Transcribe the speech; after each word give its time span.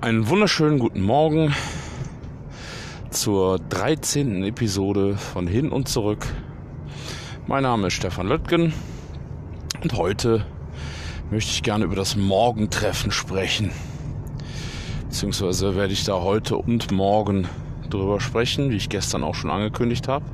Einen 0.00 0.28
wunderschönen 0.28 0.80
guten 0.80 1.00
Morgen 1.00 1.54
zur 3.10 3.60
13. 3.60 4.42
Episode 4.42 5.16
von 5.16 5.46
Hin 5.46 5.70
und 5.70 5.88
Zurück. 5.88 6.26
Mein 7.46 7.62
Name 7.62 7.86
ist 7.86 7.94
Stefan 7.94 8.26
Löttgen 8.26 8.72
und 9.80 9.92
heute 9.92 10.44
möchte 11.30 11.52
ich 11.52 11.62
gerne 11.62 11.84
über 11.84 11.94
das 11.94 12.16
Morgentreffen 12.16 13.12
sprechen. 13.12 13.70
Beziehungsweise 15.02 15.76
werde 15.76 15.92
ich 15.92 16.02
da 16.02 16.14
heute 16.20 16.56
und 16.56 16.90
morgen 16.90 17.46
drüber 17.96 18.20
sprechen, 18.20 18.70
wie 18.70 18.76
ich 18.76 18.88
gestern 18.88 19.22
auch 19.24 19.34
schon 19.34 19.50
angekündigt 19.50 20.08
habe. 20.08 20.24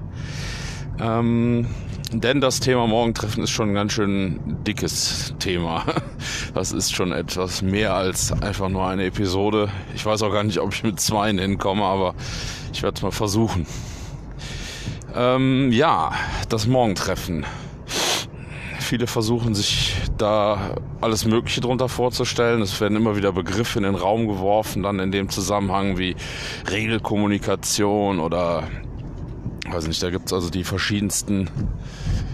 Ähm, 1.01 1.67
denn 2.13 2.41
das 2.41 2.59
Thema 2.59 2.87
Morgentreffen 2.89 3.43
ist 3.45 3.51
schon 3.51 3.71
ein 3.71 3.75
ganz 3.75 3.93
schön 3.93 4.41
dickes 4.67 5.35
Thema. 5.39 5.85
Das 6.53 6.73
ist 6.73 6.93
schon 6.93 7.13
etwas 7.13 7.63
mehr 7.63 7.95
als 7.95 8.33
einfach 8.33 8.69
nur 8.69 8.85
eine 8.85 9.05
Episode. 9.05 9.69
Ich 9.95 10.05
weiß 10.05 10.23
auch 10.23 10.33
gar 10.33 10.43
nicht, 10.43 10.59
ob 10.59 10.75
ich 10.75 10.83
mit 10.83 10.99
zwei 10.99 11.33
hinkomme, 11.33 11.85
aber 11.85 12.15
ich 12.73 12.83
werde 12.83 12.97
es 12.97 13.03
mal 13.03 13.13
versuchen. 13.13 13.67
Ähm, 15.15 15.71
ja, 15.71 16.11
das 16.49 16.67
Morgentreffen. 16.67 17.47
Viele 18.91 19.07
versuchen 19.07 19.55
sich 19.55 19.95
da 20.19 20.75
alles 21.01 21.25
Mögliche 21.25 21.61
drunter 21.61 21.89
vorzustellen. 21.89 22.61
Es 22.61 22.81
werden 22.81 22.97
immer 22.97 23.15
wieder 23.17 23.31
Begriffe 23.31 23.79
in 23.79 23.85
den 23.85 23.95
Raum 23.95 24.27
geworfen, 24.27 24.83
dann 24.83 24.99
in 24.99 25.13
dem 25.13 25.29
Zusammenhang 25.29 25.97
wie 25.97 26.17
Regelkommunikation 26.69 28.19
oder 28.19 28.65
weiß 29.71 29.87
nicht, 29.87 30.03
da 30.03 30.11
gibt 30.11 30.27
es 30.27 30.33
also 30.33 30.51
die 30.51 30.65
verschiedensten 30.65 31.49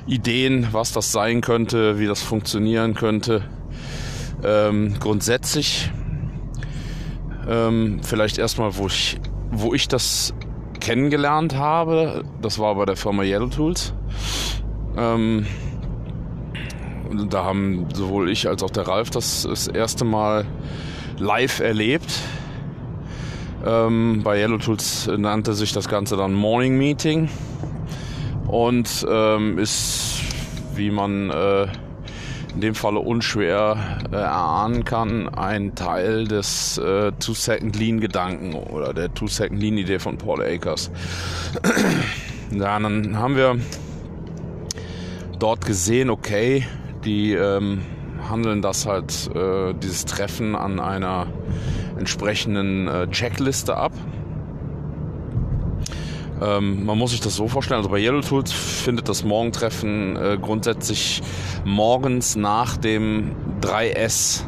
Ideen, 0.06 0.68
was 0.72 0.92
das 0.92 1.12
sein 1.12 1.42
könnte, 1.42 1.98
wie 1.98 2.06
das 2.06 2.22
funktionieren 2.22 2.94
könnte. 2.94 3.42
Ähm, 4.42 4.94
grundsätzlich 4.98 5.90
ähm, 7.46 8.00
vielleicht 8.02 8.38
erstmal, 8.38 8.78
wo 8.78 8.86
ich, 8.86 9.20
wo 9.50 9.74
ich 9.74 9.88
das 9.88 10.32
kennengelernt 10.80 11.54
habe, 11.54 12.24
das 12.40 12.58
war 12.58 12.76
bei 12.76 12.86
der 12.86 12.96
Firma 12.96 13.24
Yellow 13.24 13.48
Tools. 13.48 13.92
Ähm, 14.96 15.44
da 17.28 17.44
haben 17.44 17.86
sowohl 17.94 18.30
ich 18.30 18.48
als 18.48 18.62
auch 18.62 18.70
der 18.70 18.86
Ralf 18.86 19.10
das 19.10 19.46
das 19.48 19.68
erste 19.68 20.04
Mal 20.04 20.46
live 21.18 21.60
erlebt. 21.60 22.20
Ähm, 23.64 24.20
bei 24.22 24.38
Yellow 24.40 24.58
Tools 24.58 25.10
nannte 25.16 25.54
sich 25.54 25.72
das 25.72 25.88
Ganze 25.88 26.16
dann 26.16 26.34
Morning 26.34 26.78
Meeting 26.78 27.28
und 28.46 29.06
ähm, 29.10 29.58
ist, 29.58 30.20
wie 30.74 30.90
man 30.90 31.30
äh, 31.30 31.66
in 32.54 32.60
dem 32.60 32.74
Falle 32.74 33.00
unschwer 33.00 33.76
äh, 34.12 34.16
erahnen 34.16 34.84
kann, 34.84 35.28
ein 35.28 35.74
Teil 35.74 36.26
des 36.26 36.78
äh, 36.78 37.12
Two-Second-Lean-Gedanken 37.18 38.54
oder 38.54 38.94
der 38.94 39.12
Two-Second-Lean-Idee 39.12 39.98
von 39.98 40.16
Paul 40.16 40.42
Akers. 40.42 40.90
ja, 42.52 42.78
dann 42.78 43.18
haben 43.18 43.36
wir 43.36 43.58
dort 45.38 45.66
gesehen, 45.66 46.08
okay, 46.08 46.64
die 47.06 47.32
ähm, 47.32 47.82
handeln 48.28 48.60
das 48.60 48.86
halt, 48.86 49.30
äh, 49.34 49.72
dieses 49.74 50.04
Treffen 50.04 50.54
an 50.54 50.80
einer 50.80 51.28
entsprechenden 51.98 52.88
äh, 52.88 53.08
Checkliste 53.08 53.76
ab. 53.76 53.92
Ähm, 56.42 56.84
man 56.84 56.98
muss 56.98 57.12
sich 57.12 57.20
das 57.20 57.34
so 57.36 57.48
vorstellen, 57.48 57.78
also 57.78 57.88
bei 57.88 57.98
Yellow 57.98 58.20
Tools 58.20 58.52
findet 58.52 59.08
das 59.08 59.24
Morgentreffen 59.24 60.16
äh, 60.16 60.38
grundsätzlich 60.40 61.22
morgens 61.64 62.36
nach 62.36 62.76
dem 62.76 63.34
3S 63.62 64.42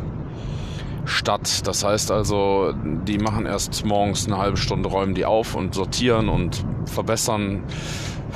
statt. 1.06 1.66
Das 1.66 1.84
heißt 1.84 2.10
also, 2.10 2.74
die 3.06 3.18
machen 3.18 3.46
erst 3.46 3.86
morgens 3.86 4.26
eine 4.26 4.36
halbe 4.36 4.58
Stunde, 4.58 4.90
räumen 4.90 5.14
die 5.14 5.24
auf 5.24 5.54
und 5.54 5.74
sortieren 5.74 6.28
und 6.28 6.62
verbessern 6.84 7.62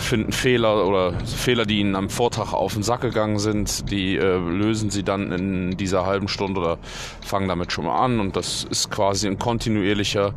finden 0.02 0.32
Fehler 0.32 0.86
oder 0.86 1.12
Fehler, 1.24 1.64
die 1.64 1.78
ihnen 1.78 1.96
am 1.96 2.10
Vortag 2.10 2.52
auf 2.52 2.74
den 2.74 2.82
Sack 2.82 3.00
gegangen 3.00 3.38
sind, 3.38 3.90
die 3.90 4.16
äh, 4.16 4.38
lösen 4.38 4.90
sie 4.90 5.02
dann 5.02 5.32
in 5.32 5.76
dieser 5.76 6.04
halben 6.06 6.28
Stunde 6.28 6.60
oder 6.60 6.78
fangen 7.24 7.48
damit 7.48 7.72
schon 7.72 7.86
mal 7.86 7.98
an. 7.98 8.20
Und 8.20 8.36
das 8.36 8.64
ist 8.64 8.90
quasi 8.90 9.26
ein 9.28 9.38
kontinuierlicher 9.38 10.34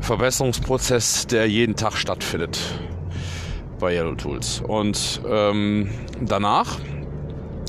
Verbesserungsprozess, 0.00 1.26
der 1.26 1.48
jeden 1.48 1.76
Tag 1.76 1.96
stattfindet 1.96 2.58
bei 3.78 3.94
Yellow 3.94 4.14
Tools. 4.14 4.62
Und 4.66 5.20
ähm, 5.28 5.90
danach, 6.20 6.78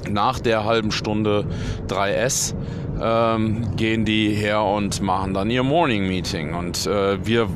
nach 0.09 0.39
der 0.39 0.65
halben 0.65 0.91
Stunde 0.91 1.45
3S, 1.87 2.53
ähm, 3.01 3.75
gehen 3.75 4.05
die 4.05 4.29
her 4.29 4.63
und 4.63 5.01
machen 5.01 5.33
dann 5.33 5.49
ihr 5.49 5.63
Morning 5.63 6.07
Meeting. 6.07 6.53
Und 6.53 6.85
äh, 6.85 7.25
wir 7.25 7.47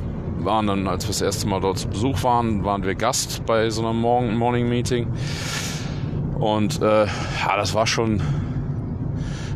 waren 0.46 0.68
dann, 0.68 0.88
als 0.88 1.06
wir 1.06 1.10
das 1.10 1.22
erste 1.22 1.48
Mal 1.48 1.60
dort 1.60 1.80
zu 1.80 1.88
Besuch 1.88 2.24
waren, 2.24 2.64
waren 2.64 2.84
wir 2.84 2.96
Gast 2.96 3.46
bei 3.46 3.70
so 3.70 3.86
einem 3.86 4.00
Morning 4.00 4.70
Meeting. 4.70 5.08
Und 6.40 6.82
äh, 6.82 7.06
ja, 7.06 7.58
das 7.58 7.74
war 7.74 7.88
schon, 7.88 8.22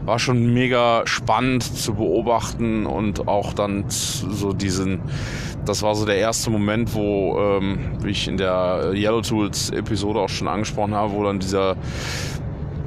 war 0.06 0.20
schon 0.20 0.54
mega 0.54 1.04
spannend 1.06 1.64
zu 1.64 1.94
beobachten 1.94 2.86
und 2.86 3.28
auch 3.28 3.54
dann 3.54 3.86
so 3.88 4.54
diesen, 4.54 5.02
das 5.66 5.84
war 5.84 5.96
so 5.96 6.06
der 6.06 6.18
erste 6.18 6.50
Moment, 6.50 6.94
wo, 6.96 7.38
ähm, 7.40 7.80
wie 8.02 8.12
ich 8.12 8.28
in 8.28 8.38
der 8.38 8.92
Yellow 8.94 9.22
Tools 9.22 9.70
Episode 9.70 10.20
auch 10.20 10.30
schon 10.30 10.48
angesprochen 10.48 10.96
habe, 10.96 11.14
wo 11.14 11.24
dann 11.24 11.40
dieser 11.40 11.76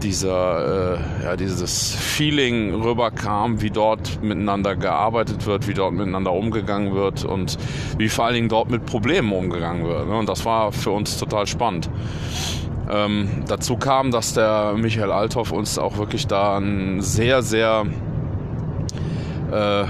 dieser, 0.02 0.94
äh, 0.94 1.24
ja, 1.24 1.36
dieses 1.36 1.94
Feeling 1.94 2.74
rüberkam, 2.74 3.60
wie 3.62 3.70
dort 3.70 4.22
miteinander 4.22 4.76
gearbeitet 4.76 5.46
wird, 5.46 5.68
wie 5.68 5.74
dort 5.74 5.94
miteinander 5.94 6.32
umgegangen 6.32 6.94
wird 6.94 7.24
und 7.24 7.58
wie 7.98 8.08
vor 8.08 8.26
allen 8.26 8.34
Dingen 8.34 8.48
dort 8.48 8.70
mit 8.70 8.86
Problemen 8.86 9.32
umgegangen 9.32 9.86
wird. 9.86 10.08
Ne? 10.08 10.16
Und 10.16 10.28
das 10.28 10.44
war 10.44 10.72
für 10.72 10.90
uns 10.90 11.18
total 11.18 11.46
spannend. 11.46 11.88
Ähm, 12.90 13.28
dazu 13.46 13.76
kam, 13.76 14.10
dass 14.10 14.34
der 14.34 14.74
Michael 14.76 15.12
Althoff 15.12 15.52
uns 15.52 15.78
auch 15.78 15.96
wirklich 15.96 16.26
da 16.26 16.58
ein 16.58 17.00
sehr, 17.00 17.42
sehr 17.42 17.86
äh, 19.50 19.84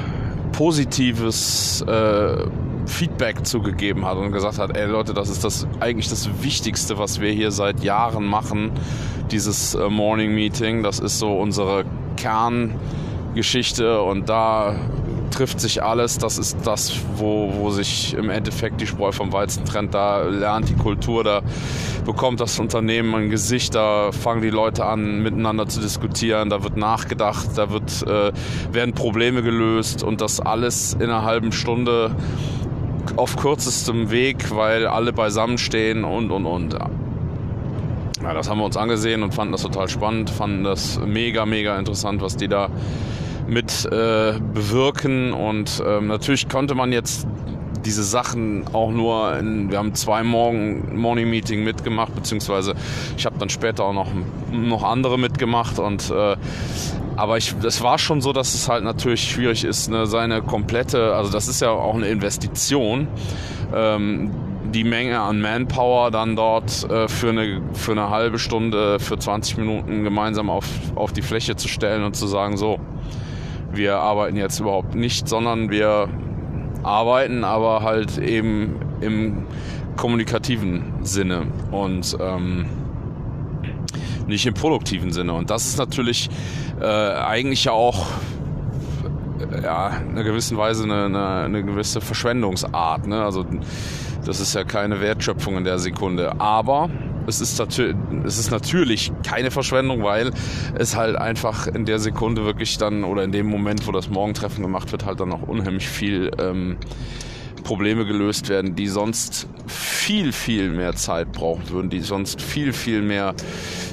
positives 0.53 1.83
äh, 1.83 2.47
Feedback 2.87 3.47
zugegeben 3.47 4.04
hat 4.04 4.16
und 4.16 4.32
gesagt 4.32 4.59
hat, 4.59 4.76
ey 4.76 4.87
Leute, 4.87 5.15
das 5.15 5.28
ist 5.28 5.44
das 5.44 5.66
eigentlich 5.81 6.09
das 6.09 6.43
Wichtigste, 6.43 6.98
was 6.98 7.20
wir 7.20 7.31
hier 7.31 7.50
seit 7.50 7.82
Jahren 7.82 8.25
machen, 8.25 8.72
dieses 9.31 9.75
äh, 9.75 9.88
Morning 9.88 10.34
Meeting. 10.34 10.82
Das 10.82 10.98
ist 10.98 11.19
so 11.19 11.38
unsere 11.38 11.84
Kerngeschichte 12.16 14.03
und 14.03 14.28
da 14.28 14.75
trifft 15.32 15.60
sich 15.60 15.82
alles. 15.82 16.19
Das 16.19 16.38
ist 16.38 16.59
das, 16.65 16.94
wo, 17.16 17.53
wo 17.56 17.70
sich 17.70 18.15
im 18.15 18.31
Endeffekt 18.31 18.81
die 18.81 18.87
Spreu 18.87 19.12
vom 19.12 19.32
Weizen 19.32 19.64
trennt. 19.64 19.94
Da 19.94 20.22
lernt 20.22 20.69
die 20.69 20.75
Kultur, 20.75 21.25
da 21.25 21.43
bekommt 22.04 22.41
das 22.41 22.59
Unternehmen 22.59 23.14
ein 23.14 23.31
Gesicht, 23.31 23.75
da 23.75 24.12
fangen 24.12 24.43
die 24.43 24.50
Leute 24.50 24.84
an, 24.84 25.22
miteinander 25.22 25.66
zu 25.69 25.81
diskutieren, 25.81 26.50
da 26.50 26.62
wird 26.62 26.76
nachgedacht, 26.76 27.49
da 27.56 27.70
wird, 27.70 28.03
äh, 28.06 28.32
werden 28.72 28.94
Probleme 28.94 29.43
gelöst 29.43 30.03
und 30.03 30.20
das 30.20 30.41
alles 30.41 30.94
in 30.94 31.04
einer 31.04 31.22
halben 31.22 31.53
Stunde 31.53 32.14
auf 33.17 33.37
kürzestem 33.37 34.11
Weg, 34.11 34.55
weil 34.55 34.87
alle 34.87 35.13
beisammen 35.13 35.59
stehen 35.59 36.05
und 36.05 36.31
und 36.31 36.47
und. 36.47 36.77
Ja, 38.23 38.35
das 38.35 38.49
haben 38.49 38.59
wir 38.59 38.65
uns 38.65 38.77
angesehen 38.77 39.23
und 39.23 39.35
fanden 39.35 39.53
das 39.53 39.63
total 39.63 39.89
spannend, 39.89 40.31
fanden 40.31 40.63
das 40.63 41.01
mega, 41.05 41.45
mega 41.45 41.77
interessant, 41.79 42.23
was 42.23 42.37
die 42.37 42.49
da 42.49 42.69
mit 43.49 43.85
äh, 43.87 44.35
bewirken. 44.55 45.33
Und 45.33 45.83
ähm, 45.85 46.07
natürlich 46.07 46.49
konnte 46.49 46.75
man 46.75 46.93
jetzt 46.93 47.27
diese 47.84 48.04
Sachen 48.04 48.65
auch 48.72 48.91
nur, 48.91 49.37
in, 49.38 49.70
wir 49.70 49.78
haben 49.78 49.94
zwei 49.94 50.22
Morgen 50.22 50.97
Morning 50.97 51.28
Meeting 51.28 51.64
mitgemacht, 51.64 52.14
beziehungsweise 52.14 52.75
ich 53.17 53.26
habe 53.26 53.38
dann 53.38 53.49
später 53.49 53.84
auch 53.84 53.93
noch, 53.93 54.08
noch 54.52 54.82
andere 54.82 55.19
mitgemacht 55.19 55.79
und 55.79 56.11
äh, 56.11 56.37
aber 57.17 57.37
ich, 57.37 57.55
es 57.62 57.82
war 57.82 57.99
schon 57.99 58.20
so, 58.20 58.32
dass 58.32 58.55
es 58.55 58.69
halt 58.69 58.84
natürlich 58.84 59.23
schwierig 59.23 59.64
ist, 59.64 59.90
ne, 59.90 60.06
seine 60.06 60.43
komplette, 60.43 61.14
also 61.14 61.31
das 61.31 61.49
ist 61.49 61.61
ja 61.61 61.70
auch 61.70 61.94
eine 61.94 62.08
Investition, 62.08 63.06
ähm, 63.75 64.31
die 64.73 64.85
Menge 64.85 65.20
an 65.20 65.40
Manpower 65.40 66.11
dann 66.11 66.37
dort 66.37 66.88
äh, 66.90 67.08
für, 67.08 67.28
eine, 67.28 67.61
für 67.75 67.93
eine 67.93 68.11
halbe 68.11 68.38
Stunde, 68.38 68.99
für 68.99 69.19
20 69.19 69.58
Minuten 69.58 70.05
gemeinsam 70.05 70.49
auf, 70.49 70.67
auf 70.94 71.12
die 71.12 71.23
Fläche 71.23 71.56
zu 71.56 71.69
stellen 71.69 72.05
und 72.05 72.17
zu 72.17 72.26
sagen, 72.26 72.56
so, 72.56 72.78
wir 73.73 73.99
arbeiten 73.99 74.37
jetzt 74.37 74.61
überhaupt 74.61 74.94
nicht, 74.94 75.28
sondern 75.28 75.70
wir 75.70 76.08
arbeiten, 76.82 77.44
aber 77.44 77.82
halt 77.82 78.19
eben 78.19 78.76
im 79.00 79.46
kommunikativen 79.96 80.82
Sinne 81.02 81.46
und 81.70 82.17
ähm, 82.20 82.67
nicht 84.26 84.46
im 84.46 84.55
produktiven 84.55 85.12
Sinne. 85.12 85.34
Und 85.34 85.50
das 85.50 85.67
ist 85.67 85.79
natürlich 85.79 86.31
äh, 86.81 86.84
eigentlich 86.87 87.64
ja 87.64 87.73
auch 87.73 88.06
ja, 89.62 89.88
in 89.88 90.11
einer 90.11 90.25
gewissen 90.25 90.56
Weise 90.56 90.84
eine, 90.84 91.05
eine, 91.06 91.26
eine 91.44 91.64
gewisse 91.64 92.00
Verschwendungsart. 92.00 93.06
Ne? 93.06 93.23
Also 93.23 93.44
Das 94.25 94.40
ist 94.40 94.55
ja 94.55 94.64
keine 94.64 95.00
Wertschöpfung 95.00 95.56
in 95.56 95.64
der 95.64 95.78
Sekunde. 95.78 96.40
Aber 96.40 96.90
es 97.27 97.41
ist, 97.41 97.61
es 97.61 98.39
ist 98.39 98.51
natürlich 98.51 99.13
keine 99.27 99.51
Verschwendung, 99.51 100.03
weil 100.03 100.31
es 100.79 100.97
halt 100.97 101.17
einfach 101.17 101.67
in 101.67 101.85
der 101.85 101.99
Sekunde 101.99 102.45
wirklich 102.45 102.79
dann 102.79 103.05
oder 103.05 103.25
in 103.25 103.33
dem 103.33 103.47
Moment, 103.47 103.87
wo 103.87 103.93
das 103.93 104.09
Morgentreffen 104.09 104.63
gemacht 104.63 104.93
wird, 104.93 105.05
halt 105.05 105.21
dann 105.21 105.29
noch 105.29 105.43
unheimlich 105.43 105.89
viel 105.89 106.31
ähm, 106.39 106.77
Probleme 107.63 108.05
gelöst 108.05 108.49
werden, 108.49 108.75
die 108.75 108.89
sonst 108.89 109.49
viel, 109.67 110.33
viel 110.33 110.71
mehr 110.71 110.95
Zeit 110.95 111.33
brauchen 111.33 111.71
würden, 111.71 111.91
die 111.91 112.01
sonst 112.01 112.43
viel, 112.43 112.73
viel 112.73 113.03
mehr 113.03 113.35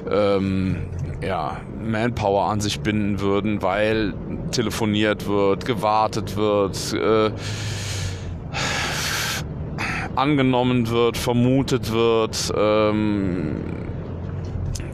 ähm, 0.10 0.78
ja, 1.22 1.58
Manpower 1.84 2.46
an 2.46 2.62
sich 2.62 2.80
binden 2.80 3.20
würden, 3.20 3.62
weil 3.62 4.14
telefoniert 4.52 5.28
wird, 5.28 5.66
gewartet 5.66 6.36
wird, 6.36 6.94
äh, 6.94 7.32
angenommen 10.16 10.90
wird, 10.90 11.18
vermutet 11.18 11.92
wird, 11.92 12.52
ähm, 12.58 13.56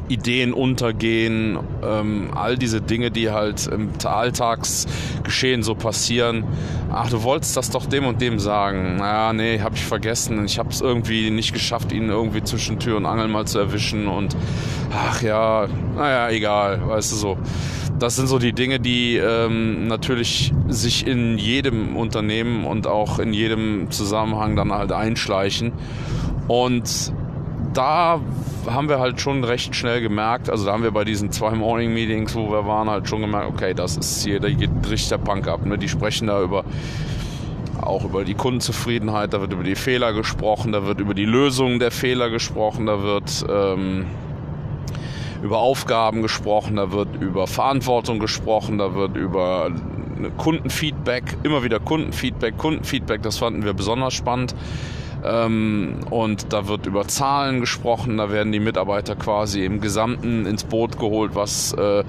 Ideen 0.07 0.53
untergehen, 0.53 1.57
ähm, 1.83 2.29
all 2.35 2.57
diese 2.57 2.81
Dinge, 2.81 3.11
die 3.11 3.31
halt 3.31 3.67
im 3.67 3.89
Alltagsgeschehen 4.03 5.63
so 5.63 5.75
passieren. 5.75 6.43
Ach, 6.91 7.09
du 7.09 7.23
wolltest 7.23 7.57
das 7.57 7.71
doch 7.71 7.85
dem 7.85 8.05
und 8.05 8.21
dem 8.21 8.39
sagen. 8.39 8.97
Naja, 8.97 9.33
nee, 9.33 9.59
hab 9.59 9.73
ich 9.73 9.83
vergessen. 9.83 10.45
Ich 10.45 10.59
habe 10.59 10.69
es 10.69 10.81
irgendwie 10.81 11.31
nicht 11.31 11.53
geschafft, 11.53 11.91
ihn 11.91 12.09
irgendwie 12.09 12.43
zwischen 12.43 12.79
Tür 12.79 12.97
und 12.97 13.05
Angel 13.05 13.27
mal 13.27 13.45
zu 13.45 13.59
erwischen. 13.59 14.07
Und 14.07 14.35
ach 14.93 15.21
ja, 15.21 15.67
naja, 15.95 16.29
egal, 16.29 16.87
weißt 16.87 17.11
du 17.11 17.15
so. 17.15 17.37
Das 17.99 18.15
sind 18.15 18.27
so 18.27 18.39
die 18.39 18.53
Dinge, 18.53 18.79
die 18.79 19.15
ähm, 19.15 19.87
natürlich 19.87 20.53
sich 20.67 21.07
in 21.07 21.37
jedem 21.37 21.95
Unternehmen 21.95 22.65
und 22.65 22.87
auch 22.87 23.19
in 23.19 23.33
jedem 23.33 23.89
Zusammenhang 23.89 24.55
dann 24.55 24.73
halt 24.73 24.91
einschleichen. 24.91 25.71
Und 26.47 27.13
da 27.73 28.19
haben 28.67 28.89
wir 28.89 28.99
halt 28.99 29.21
schon 29.21 29.43
recht 29.43 29.75
schnell 29.75 30.01
gemerkt, 30.01 30.49
also 30.49 30.65
da 30.65 30.73
haben 30.73 30.83
wir 30.83 30.91
bei 30.91 31.03
diesen 31.03 31.31
zwei 31.31 31.51
Morning 31.51 31.93
Meetings, 31.93 32.35
wo 32.35 32.49
wir 32.49 32.65
waren, 32.65 32.89
halt 32.89 33.07
schon 33.07 33.21
gemerkt, 33.21 33.49
okay, 33.49 33.73
das 33.73 33.97
ist 33.97 34.23
hier, 34.23 34.39
da 34.39 34.49
geht 34.49 34.71
richtig 34.89 35.09
der 35.09 35.17
Punk 35.17 35.47
ab. 35.47 35.65
Ne? 35.65 35.77
Die 35.77 35.89
sprechen 35.89 36.27
da 36.27 36.41
über 36.41 36.65
auch 37.81 38.03
über 38.03 38.23
die 38.23 38.33
Kundenzufriedenheit, 38.33 39.33
da 39.33 39.41
wird 39.41 39.53
über 39.53 39.63
die 39.63 39.75
Fehler 39.75 40.13
gesprochen, 40.13 40.71
da 40.71 40.85
wird 40.85 40.99
über 40.99 41.13
die 41.13 41.25
Lösungen 41.25 41.79
der 41.79 41.91
Fehler 41.91 42.29
gesprochen, 42.29 42.87
da 42.87 43.03
wird 43.03 43.45
ähm, 43.47 44.07
über 45.45 45.59
Aufgaben 45.59 46.23
gesprochen, 46.23 46.75
da 46.77 46.91
wird 46.91 47.21
über 47.21 47.45
Verantwortung 47.45 48.17
gesprochen, 48.17 48.79
da 48.79 48.95
wird 48.95 49.15
über 49.15 49.69
Kundenfeedback, 50.37 51.37
immer 51.43 51.63
wieder 51.63 51.79
Kundenfeedback, 51.79 52.57
Kundenfeedback, 52.57 53.21
das 53.21 53.37
fanden 53.37 53.63
wir 53.63 53.73
besonders 53.73 54.15
spannend. 54.15 54.55
Ähm, 55.23 55.99
und 56.09 56.51
da 56.51 56.67
wird 56.67 56.87
über 56.87 57.07
Zahlen 57.07 57.59
gesprochen, 57.59 58.17
da 58.17 58.31
werden 58.31 58.51
die 58.51 58.59
Mitarbeiter 58.59 59.15
quasi 59.15 59.63
im 59.63 59.81
Gesamten 59.81 60.47
ins 60.47 60.63
Boot 60.63 60.97
geholt, 60.97 61.35
was 61.35 61.73
äh, 61.73 62.03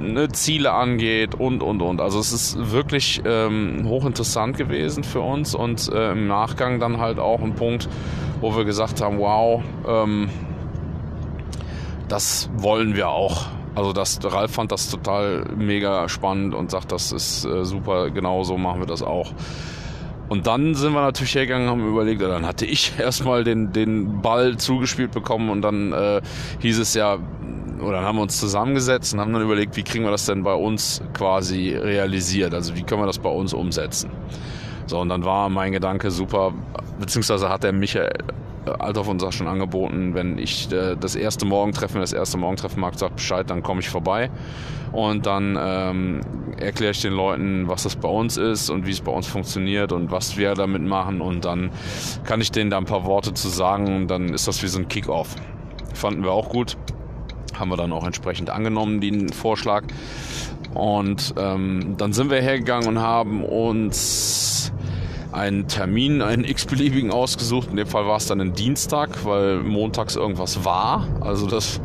ne, 0.00 0.28
Ziele 0.30 0.72
angeht 0.72 1.34
und 1.34 1.62
und 1.62 1.82
und. 1.82 2.00
Also 2.00 2.18
es 2.18 2.32
ist 2.32 2.72
wirklich 2.72 3.20
ähm, 3.26 3.82
hochinteressant 3.86 4.56
gewesen 4.56 5.04
für 5.04 5.20
uns 5.20 5.54
und 5.54 5.92
äh, 5.92 6.12
im 6.12 6.28
Nachgang 6.28 6.80
dann 6.80 6.96
halt 6.96 7.18
auch 7.18 7.42
ein 7.42 7.54
Punkt, 7.54 7.90
wo 8.40 8.56
wir 8.56 8.64
gesagt 8.64 9.02
haben, 9.02 9.18
wow, 9.18 9.62
ähm, 9.86 10.30
das 12.08 12.50
wollen 12.56 12.96
wir 12.96 13.08
auch. 13.08 13.46
Also 13.74 13.92
das, 13.92 14.20
Ralf 14.22 14.52
fand 14.52 14.70
das 14.70 14.88
total 14.88 15.46
mega 15.56 16.08
spannend 16.08 16.54
und 16.54 16.70
sagt, 16.70 16.92
das 16.92 17.10
ist 17.10 17.44
äh, 17.44 17.64
super, 17.64 18.10
genau 18.10 18.44
so 18.44 18.56
machen 18.56 18.80
wir 18.80 18.86
das 18.86 19.02
auch. 19.02 19.32
Und 20.28 20.46
dann 20.46 20.74
sind 20.74 20.92
wir 20.92 21.02
natürlich 21.02 21.34
hergegangen 21.34 21.68
und 21.68 21.72
haben 21.72 21.88
überlegt, 21.88 22.22
dann 22.22 22.46
hatte 22.46 22.66
ich 22.66 22.92
erstmal 22.98 23.44
den, 23.44 23.72
den 23.72 24.22
Ball 24.22 24.56
zugespielt 24.56 25.12
bekommen 25.12 25.50
und 25.50 25.62
dann 25.62 25.92
äh, 25.92 26.20
hieß 26.60 26.78
es 26.78 26.94
ja, 26.94 27.18
oder 27.80 27.98
dann 27.98 28.04
haben 28.04 28.16
wir 28.16 28.22
uns 28.22 28.38
zusammengesetzt 28.38 29.12
und 29.12 29.20
haben 29.20 29.32
dann 29.32 29.42
überlegt, 29.42 29.76
wie 29.76 29.82
kriegen 29.82 30.04
wir 30.04 30.10
das 30.10 30.26
denn 30.26 30.44
bei 30.44 30.54
uns 30.54 31.02
quasi 31.12 31.70
realisiert? 31.70 32.54
Also 32.54 32.76
wie 32.76 32.82
können 32.82 33.02
wir 33.02 33.06
das 33.06 33.18
bei 33.18 33.28
uns 33.28 33.52
umsetzen? 33.52 34.10
So, 34.86 35.00
und 35.00 35.08
dann 35.08 35.24
war 35.24 35.48
mein 35.48 35.72
Gedanke 35.72 36.10
super, 36.10 36.52
beziehungsweise 37.00 37.48
hat 37.48 37.64
der 37.64 37.72
Michael 37.72 38.12
Althoff 38.66 39.08
uns 39.08 39.22
auch 39.22 39.32
schon 39.32 39.48
angeboten, 39.48 40.14
wenn 40.14 40.38
ich 40.38 40.70
äh, 40.72 40.96
das 40.96 41.14
erste 41.14 41.46
Morgentreffen, 41.46 42.00
das 42.00 42.12
erste 42.12 42.38
Morgentreffen 42.38 42.80
mag, 42.80 42.98
sagt 42.98 43.16
Bescheid, 43.16 43.48
dann 43.48 43.62
komme 43.62 43.80
ich 43.80 43.88
vorbei. 43.88 44.30
Und 44.92 45.26
dann 45.26 45.58
ähm, 45.60 46.20
erkläre 46.56 46.92
ich 46.92 47.02
den 47.02 47.12
Leuten, 47.12 47.66
was 47.66 47.82
das 47.82 47.96
bei 47.96 48.08
uns 48.08 48.36
ist 48.36 48.70
und 48.70 48.86
wie 48.86 48.92
es 48.92 49.00
bei 49.00 49.10
uns 49.10 49.26
funktioniert 49.26 49.92
und 49.92 50.10
was 50.10 50.36
wir 50.36 50.54
damit 50.54 50.82
machen. 50.82 51.20
Und 51.20 51.44
dann 51.44 51.70
kann 52.24 52.40
ich 52.40 52.52
denen 52.52 52.70
da 52.70 52.78
ein 52.78 52.84
paar 52.84 53.04
Worte 53.04 53.34
zu 53.34 53.48
sagen 53.48 53.96
und 53.96 54.08
dann 54.08 54.28
ist 54.32 54.46
das 54.46 54.62
wie 54.62 54.68
so 54.68 54.78
ein 54.78 54.88
Kick-Off. 54.88 55.34
Fanden 55.94 56.22
wir 56.22 56.32
auch 56.32 56.48
gut. 56.48 56.76
Haben 57.58 57.70
wir 57.70 57.76
dann 57.76 57.92
auch 57.92 58.04
entsprechend 58.04 58.50
angenommen, 58.50 59.00
den 59.00 59.30
Vorschlag. 59.30 59.84
Und 60.74 61.34
ähm, 61.38 61.94
dann 61.98 62.12
sind 62.12 62.30
wir 62.30 62.40
hergegangen 62.40 62.88
und 62.88 62.98
haben 62.98 63.44
uns 63.44 64.43
einen 65.34 65.68
Termin, 65.68 66.22
einen 66.22 66.44
x-beliebigen 66.48 67.10
ausgesucht. 67.10 67.68
In 67.70 67.76
dem 67.76 67.86
Fall 67.86 68.06
war 68.06 68.16
es 68.16 68.26
dann 68.26 68.40
ein 68.40 68.54
Dienstag, 68.54 69.24
weil 69.24 69.58
montags 69.58 70.16
irgendwas 70.16 70.64
war. 70.64 71.06
Also 71.20 71.46
das 71.46 71.80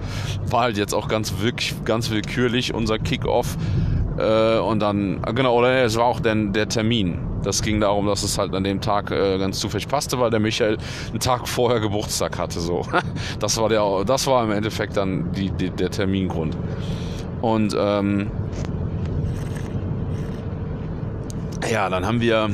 war 0.47 0.61
halt 0.61 0.77
jetzt 0.77 0.93
auch 0.93 1.07
ganz 1.07 1.39
wirklich 1.39 1.73
ganz 1.83 2.09
willkürlich 2.09 2.73
unser 2.73 2.99
Kickoff. 2.99 3.57
Äh, 4.17 4.59
und 4.59 4.79
dann, 4.79 5.19
ah, 5.23 5.31
genau, 5.31 5.57
oder 5.57 5.83
es 5.83 5.95
war 5.97 6.05
auch 6.05 6.19
denn 6.19 6.53
der 6.53 6.69
Termin. 6.69 7.19
Das 7.43 7.61
ging 7.61 7.79
darum, 7.79 8.05
dass 8.05 8.23
es 8.23 8.37
halt 8.37 8.53
an 8.53 8.65
dem 8.65 8.81
Tag 8.81 9.11
äh, 9.11 9.37
ganz 9.37 9.59
zufällig 9.59 9.87
passte, 9.87 10.19
weil 10.19 10.29
der 10.29 10.41
Michael 10.41 10.77
einen 11.09 11.19
Tag 11.19 11.47
vorher 11.47 11.79
Geburtstag 11.79 12.37
hatte. 12.37 12.59
So, 12.59 12.85
das 13.39 13.57
war 13.57 13.69
der, 13.69 14.03
das 14.05 14.27
war 14.27 14.43
im 14.43 14.51
Endeffekt 14.51 14.97
dann 14.97 15.31
die, 15.31 15.49
die 15.51 15.69
der 15.69 15.89
Termingrund. 15.89 16.57
Und 17.41 17.75
ähm, 17.79 18.29
ja, 21.71 21.89
dann 21.89 22.05
haben 22.05 22.19
wir 22.19 22.49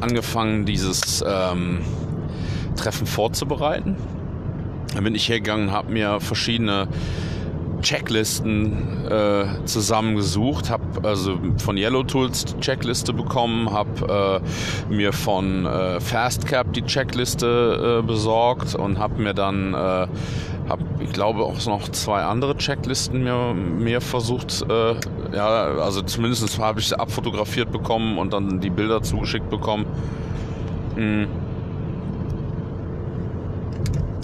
angefangen, 0.00 0.64
dieses 0.64 1.24
ähm, 1.26 1.80
Treffen 2.76 3.06
vorzubereiten. 3.06 3.96
Dann 4.94 5.04
bin 5.04 5.14
ich 5.14 5.28
hergegangen, 5.28 5.70
habe 5.70 5.92
mir 5.92 6.20
verschiedene 6.20 6.88
Checklisten 7.82 9.06
äh, 9.08 9.64
zusammengesucht, 9.64 10.70
habe 10.70 11.08
also 11.08 11.38
von 11.58 11.76
Yellow 11.76 12.02
Tools 12.02 12.44
die 12.44 12.60
Checkliste 12.60 13.12
bekommen, 13.12 13.70
habe 13.70 14.42
äh, 14.90 14.92
mir 14.92 15.12
von 15.12 15.66
äh, 15.66 16.00
Fastcap 16.00 16.72
die 16.72 16.82
Checkliste 16.82 18.00
äh, 18.00 18.06
besorgt 18.06 18.74
und 18.74 18.98
habe 18.98 19.22
mir 19.22 19.34
dann, 19.34 20.08
äh, 20.68 20.70
hab, 20.70 20.80
ich 21.00 21.12
glaube 21.12 21.44
auch 21.44 21.64
noch 21.66 21.88
zwei 21.88 22.22
andere 22.22 22.56
Checklisten 22.56 23.24
mir, 23.24 23.54
mir 23.54 24.00
versucht, 24.00 24.64
äh, 24.68 24.94
ja, 25.34 25.48
also 25.78 26.02
zumindest 26.02 26.58
habe 26.58 26.80
ich 26.80 26.88
sie 26.88 26.98
abfotografiert 26.98 27.72
bekommen 27.72 28.18
und 28.18 28.32
dann 28.32 28.60
die 28.60 28.70
Bilder 28.70 29.02
zugeschickt 29.02 29.50
bekommen. 29.50 29.86
Mhm 30.96 31.28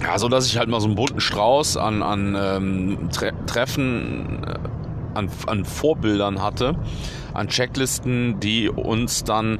ja, 0.04 0.19
so 0.19 0.28
dass 0.28 0.47
ich 0.47 0.59
halt 0.59 0.69
mal 0.69 0.80
so 0.80 0.87
einen 0.87 0.97
bunten 0.97 1.21
Strauß 1.21 1.76
an, 1.76 2.02
an 2.02 2.37
ähm, 2.38 3.09
Tre 3.12 3.33
Treffen, 3.47 4.45
äh, 4.45 4.59
an, 5.14 5.30
an 5.47 5.64
Vorbildern 5.64 6.42
hatte, 6.42 6.76
an 7.33 7.49
Checklisten, 7.49 8.40
die 8.40 8.68
uns 8.68 9.25
dann 9.25 9.59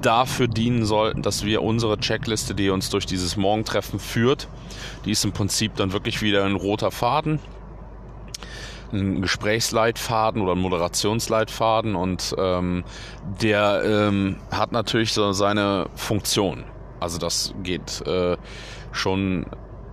dafür 0.00 0.48
dienen 0.48 0.84
sollten, 0.84 1.22
dass 1.22 1.44
wir 1.44 1.62
unsere 1.62 1.98
Checkliste, 1.98 2.54
die 2.54 2.70
uns 2.70 2.90
durch 2.90 3.06
dieses 3.06 3.36
Morgentreffen 3.36 3.98
führt, 3.98 4.48
die 5.04 5.10
ist 5.10 5.24
im 5.24 5.32
Prinzip 5.32 5.74
dann 5.76 5.92
wirklich 5.92 6.22
wieder 6.22 6.44
ein 6.44 6.54
roter 6.54 6.90
Faden, 6.90 7.40
ein 8.92 9.22
Gesprächsleitfaden 9.22 10.40
oder 10.40 10.52
ein 10.52 10.60
Moderationsleitfaden 10.60 11.96
und 11.96 12.34
ähm, 12.38 12.84
der 13.42 13.82
ähm, 13.84 14.36
hat 14.50 14.72
natürlich 14.72 15.12
so 15.12 15.32
seine 15.32 15.86
Funktion. 15.94 16.64
Also 17.00 17.18
das 17.18 17.54
geht 17.62 18.06
äh, 18.06 18.36
schon 18.92 19.46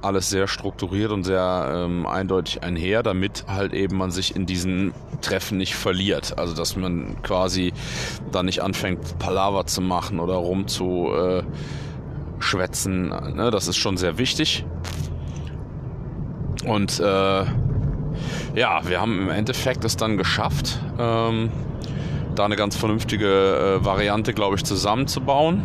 alles 0.03 0.29
sehr 0.29 0.47
strukturiert 0.47 1.11
und 1.11 1.23
sehr 1.23 1.71
ähm, 1.73 2.05
eindeutig 2.05 2.63
einher, 2.63 3.03
damit 3.03 3.45
halt 3.47 3.73
eben 3.73 3.97
man 3.97 4.11
sich 4.11 4.35
in 4.35 4.45
diesen 4.45 4.93
Treffen 5.21 5.57
nicht 5.57 5.75
verliert. 5.75 6.37
Also 6.37 6.53
dass 6.55 6.75
man 6.75 7.21
quasi 7.23 7.73
da 8.31 8.43
nicht 8.43 8.61
anfängt, 8.61 9.17
Palaver 9.19 9.65
zu 9.65 9.81
machen 9.81 10.19
oder 10.19 10.35
rum 10.35 10.67
zu 10.67 11.09
äh, 11.13 11.43
schwätzen. 12.39 13.09
Ne? 13.35 13.49
Das 13.51 13.67
ist 13.67 13.77
schon 13.77 13.97
sehr 13.97 14.17
wichtig. 14.17 14.65
Und 16.65 16.99
äh, 16.99 17.45
ja, 18.55 18.81
wir 18.87 19.01
haben 19.01 19.19
im 19.19 19.29
Endeffekt 19.29 19.83
es 19.85 19.97
dann 19.97 20.17
geschafft, 20.17 20.79
ähm, 20.99 21.49
da 22.35 22.45
eine 22.45 22.55
ganz 22.55 22.75
vernünftige 22.75 23.79
äh, 23.81 23.85
Variante, 23.85 24.33
glaube 24.33 24.55
ich, 24.55 24.63
zusammenzubauen. 24.63 25.63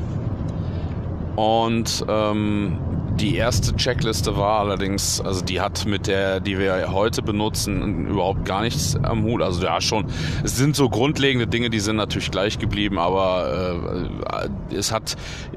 Und 1.36 2.04
ähm, 2.08 2.78
die 3.18 3.36
erste 3.36 3.74
Checkliste 3.74 4.36
war 4.36 4.60
allerdings, 4.60 5.20
also 5.20 5.44
die 5.44 5.60
hat 5.60 5.86
mit 5.86 6.06
der, 6.06 6.40
die 6.40 6.58
wir 6.58 6.92
heute 6.92 7.20
benutzen, 7.22 8.06
überhaupt 8.06 8.44
gar 8.44 8.62
nichts 8.62 8.96
am 8.96 9.24
Hut. 9.24 9.42
Also 9.42 9.62
ja 9.64 9.80
schon, 9.80 10.06
es 10.44 10.56
sind 10.56 10.76
so 10.76 10.88
grundlegende 10.88 11.46
Dinge, 11.46 11.68
die 11.68 11.80
sind 11.80 11.96
natürlich 11.96 12.30
gleich 12.30 12.58
geblieben, 12.58 12.98
aber 12.98 14.48
äh, 14.70 14.74
es 14.74 14.92
hat 14.92 15.16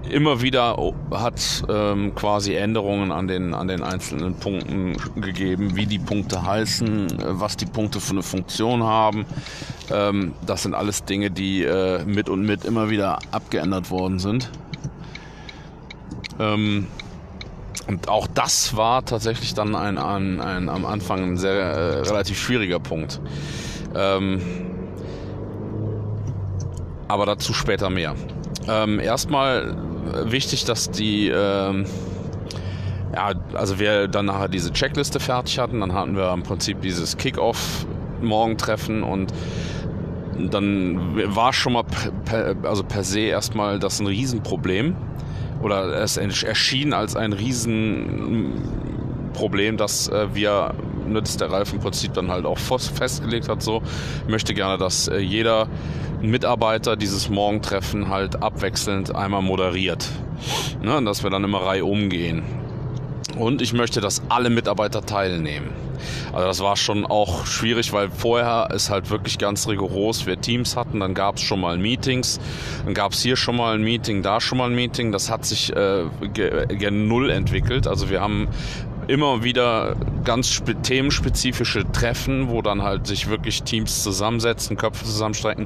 immer 0.10 0.42
wieder 0.42 0.78
hat 1.12 1.64
ähm, 1.70 2.16
quasi 2.16 2.56
Änderungen 2.56 3.12
an 3.12 3.28
den 3.28 3.54
an 3.54 3.68
den 3.68 3.84
einzelnen 3.84 4.36
Punkten 4.36 4.98
gegeben, 5.16 5.76
wie 5.76 5.86
die 5.86 6.00
Punkte 6.00 6.46
heißen, 6.46 7.08
was 7.20 7.58
die 7.58 7.66
Punkte 7.66 8.00
für 8.00 8.12
eine 8.12 8.24
Funktion 8.24 8.84
haben. 8.84 9.26
Ähm, 9.92 10.34
das 10.46 10.64
sind 10.64 10.74
alles 10.74 11.04
Dinge, 11.04 11.30
die 11.30 11.64
äh, 11.64 12.04
mit 12.06 12.30
und 12.30 12.42
mit 12.42 12.66
immer 12.66 12.90
wieder 12.90 13.20
abgeändert 13.32 13.92
worden 13.92 14.20
sind. 14.20 14.50
Ähm, 16.40 16.88
und 17.88 18.08
auch 18.10 18.28
das 18.28 18.76
war 18.76 19.04
tatsächlich 19.06 19.54
dann 19.54 19.76
ein, 19.76 19.98
ein, 19.98 20.40
ein 20.40 20.70
am 20.70 20.86
Anfang 20.86 21.24
ein 21.24 21.38
sehr 21.38 21.54
äh, 21.54 22.00
relativ 22.02 22.40
schwieriger 22.40 22.80
Punkt. 22.80 23.20
Ähm, 23.96 24.42
aber 27.08 27.26
dazu 27.26 27.54
später 27.54 27.90
mehr. 27.90 28.16
Ähm, 28.70 29.00
erstmal 29.00 29.76
wichtig, 30.26 30.66
dass 30.66 30.92
die, 30.92 31.30
ähm, 31.30 31.86
ja, 33.14 33.34
also 33.54 33.80
wir 33.80 34.08
dann 34.08 34.28
nachher 34.28 34.48
diese 34.48 34.72
Checkliste 34.72 35.20
fertig 35.20 35.60
hatten, 35.60 35.82
dann 35.82 35.94
hatten 35.94 36.16
wir 36.16 36.32
im 36.32 36.44
Prinzip 36.44 36.82
dieses 36.82 37.18
Kick-Off-Morgentreffen 37.18 39.04
und 39.04 39.34
dann 40.50 41.36
war 41.36 41.52
schon 41.54 41.74
mal 41.74 41.84
per, 41.84 42.56
also 42.64 42.84
per 42.84 43.04
se 43.04 43.20
erstmal 43.20 43.80
das 43.80 44.00
ein 44.00 44.08
Riesenproblem 44.08 44.96
oder 45.62 46.02
es 46.02 46.18
erschien 46.18 46.94
als 46.94 47.16
ein 47.16 47.34
Riesenproblem, 47.34 49.78
dass 49.78 50.10
äh, 50.10 50.28
wir, 50.34 50.74
ne, 51.08 51.22
dass 51.22 51.38
der 51.38 51.52
Ralf 51.52 51.72
im 51.74 51.80
Prinzip 51.80 52.14
dann 52.14 52.32
halt 52.32 52.46
auch 52.46 52.58
festgelegt 52.58 53.48
hat, 53.50 53.62
so, 53.62 53.84
möchte 54.28 54.54
gerne, 54.54 54.78
dass 54.78 55.08
äh, 55.08 55.20
jeder 55.20 55.68
Mitarbeiter 56.22 56.96
dieses 56.96 57.30
Morgentreffen 57.30 58.10
halt 58.10 58.44
abwechselnd 58.44 59.16
einmal 59.16 59.42
moderiert. 59.42 60.08
Ne, 60.82 61.04
dass 61.04 61.24
wir 61.24 61.30
dann 61.30 61.44
immer 61.44 61.60
Reihe 61.60 61.86
umgehen. 61.86 62.44
Und 63.38 63.62
ich 63.62 63.74
möchte, 63.74 64.02
dass 64.02 64.22
alle 64.30 64.50
Mitarbeiter 64.50 65.06
teilnehmen. 65.06 65.70
Also 66.34 66.48
das 66.48 66.60
war 66.62 66.78
schon 66.78 67.06
auch 67.06 67.46
schwierig, 67.46 67.94
weil 67.94 68.10
vorher 68.10 68.70
ist 68.74 68.90
halt 68.90 69.10
wirklich 69.10 69.38
ganz 69.38 69.68
rigoros 69.68 70.26
wir 70.26 70.40
Teams 70.40 70.76
hatten. 70.76 71.00
Dann 71.00 71.14
gab 71.14 71.36
es 71.36 71.42
schon 71.42 71.60
mal 71.60 71.78
Meetings, 71.78 72.40
dann 72.86 72.94
gab 72.94 73.14
es 73.14 73.22
hier 73.22 73.36
schon 73.36 73.58
mal 73.58 73.76
ein 73.76 73.84
Meeting, 73.84 74.24
da 74.24 74.42
schon 74.42 74.58
mal 74.58 74.70
ein 74.70 74.76
Meeting. 74.76 75.12
Das 75.12 75.30
hat 75.30 75.46
sich 75.46 75.76
äh, 75.76 76.06
gen 76.34 77.08
Null 77.08 77.30
entwickelt. 77.30 77.88
Also 77.88 78.10
wir 78.10 78.22
haben 78.22 78.48
immer 79.12 79.44
wieder 79.44 79.96
ganz 80.24 80.62
themenspezifische 80.84 81.92
Treffen, 81.92 82.50
wo 82.50 82.62
dann 82.62 82.82
halt 82.82 83.08
sich 83.08 83.30
wirklich 83.30 83.64
Teams 83.64 84.04
zusammensetzen, 84.04 84.78
Köpfe 84.78 85.04
zusammenstrecken. 85.04 85.66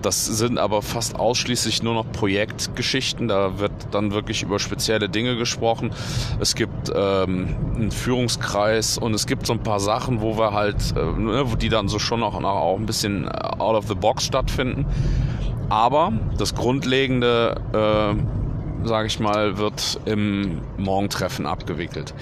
Das 0.00 0.24
sind 0.24 0.58
aber 0.58 0.80
fast 0.80 1.16
ausschließlich 1.16 1.82
nur 1.82 1.94
noch 1.94 2.10
Projektgeschichten. 2.12 3.26
Da 3.26 3.58
wird 3.58 3.72
dann 3.90 4.12
wirklich 4.12 4.42
über 4.42 4.60
spezielle 4.60 5.08
Dinge 5.08 5.36
gesprochen. 5.36 5.90
Es 6.38 6.54
gibt 6.54 6.92
ähm, 6.94 7.56
einen 7.74 7.90
Führungskreis 7.90 8.96
und 8.96 9.12
es 9.12 9.26
gibt 9.26 9.46
so 9.46 9.54
ein 9.54 9.62
paar 9.62 9.80
Sachen, 9.80 10.20
wo 10.20 10.38
wir 10.38 10.52
halt, 10.52 10.94
äh, 10.96 11.20
ne, 11.20 11.44
die 11.60 11.70
dann 11.70 11.88
so 11.88 11.98
schon 11.98 12.22
auch, 12.22 12.40
auch 12.42 12.78
ein 12.78 12.86
bisschen 12.86 13.28
out 13.28 13.74
of 13.74 13.88
the 13.88 13.94
box 13.94 14.24
stattfinden. 14.24 14.86
Aber 15.68 16.12
das 16.38 16.54
Grundlegende, 16.54 17.56
äh, 17.72 18.86
sage 18.86 19.06
ich 19.08 19.18
mal, 19.18 19.58
wird 19.58 19.98
im 20.04 20.60
Morgentreffen 20.76 21.46
abgewickelt. 21.46 22.14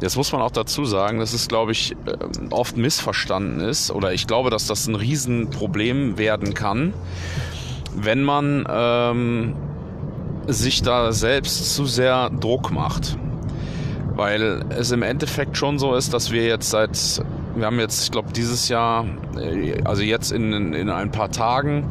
Jetzt 0.00 0.16
muss 0.16 0.30
man 0.32 0.40
auch 0.42 0.52
dazu 0.52 0.84
sagen, 0.84 1.18
dass 1.18 1.32
es, 1.32 1.48
glaube 1.48 1.72
ich, 1.72 1.96
ähm, 2.06 2.48
oft 2.50 2.76
missverstanden 2.76 3.60
ist 3.60 3.90
oder 3.90 4.12
ich 4.12 4.26
glaube, 4.26 4.50
dass 4.50 4.66
das 4.66 4.86
ein 4.86 4.94
Riesenproblem 4.94 6.18
werden 6.18 6.54
kann, 6.54 6.94
wenn 7.96 8.22
man 8.22 8.64
ähm, 8.70 9.56
sich 10.46 10.82
da 10.82 11.12
selbst 11.12 11.74
zu 11.74 11.86
sehr 11.86 12.30
Druck 12.30 12.70
macht. 12.70 13.18
Weil 14.14 14.64
es 14.70 14.90
im 14.90 15.02
Endeffekt 15.02 15.56
schon 15.56 15.78
so 15.78 15.94
ist, 15.94 16.12
dass 16.12 16.32
wir 16.32 16.44
jetzt 16.44 16.70
seit, 16.70 17.22
wir 17.54 17.66
haben 17.66 17.78
jetzt, 17.78 18.04
ich 18.04 18.10
glaube, 18.10 18.32
dieses 18.32 18.68
Jahr, 18.68 19.04
äh, 19.36 19.82
also 19.84 20.02
jetzt 20.02 20.30
in, 20.30 20.74
in 20.74 20.90
ein 20.90 21.10
paar 21.10 21.30
Tagen, 21.30 21.84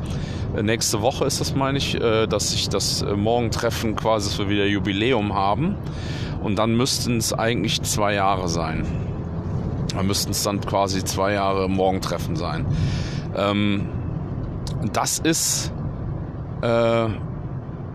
nächste 0.61 1.01
Woche 1.01 1.25
ist 1.25 1.39
das, 1.41 1.55
meine 1.55 1.77
ich, 1.77 1.95
äh, 1.95 2.27
dass 2.27 2.51
sich 2.51 2.69
das 2.69 3.05
Morgentreffen 3.15 3.95
quasi 3.95 4.35
für 4.35 4.49
wieder 4.49 4.65
Jubiläum 4.65 5.33
haben. 5.33 5.75
Und 6.43 6.57
dann 6.57 6.75
müssten 6.75 7.17
es 7.17 7.33
eigentlich 7.33 7.81
zwei 7.81 8.13
Jahre 8.13 8.47
sein. 8.47 8.85
Dann 9.95 10.07
müssten 10.07 10.31
es 10.31 10.43
dann 10.43 10.61
quasi 10.61 11.03
zwei 11.03 11.33
Jahre 11.33 11.69
Morgentreffen 11.69 12.35
sein. 12.35 12.65
Ähm, 13.35 13.87
das 14.93 15.19
ist, 15.19 15.71
äh, 16.61 17.07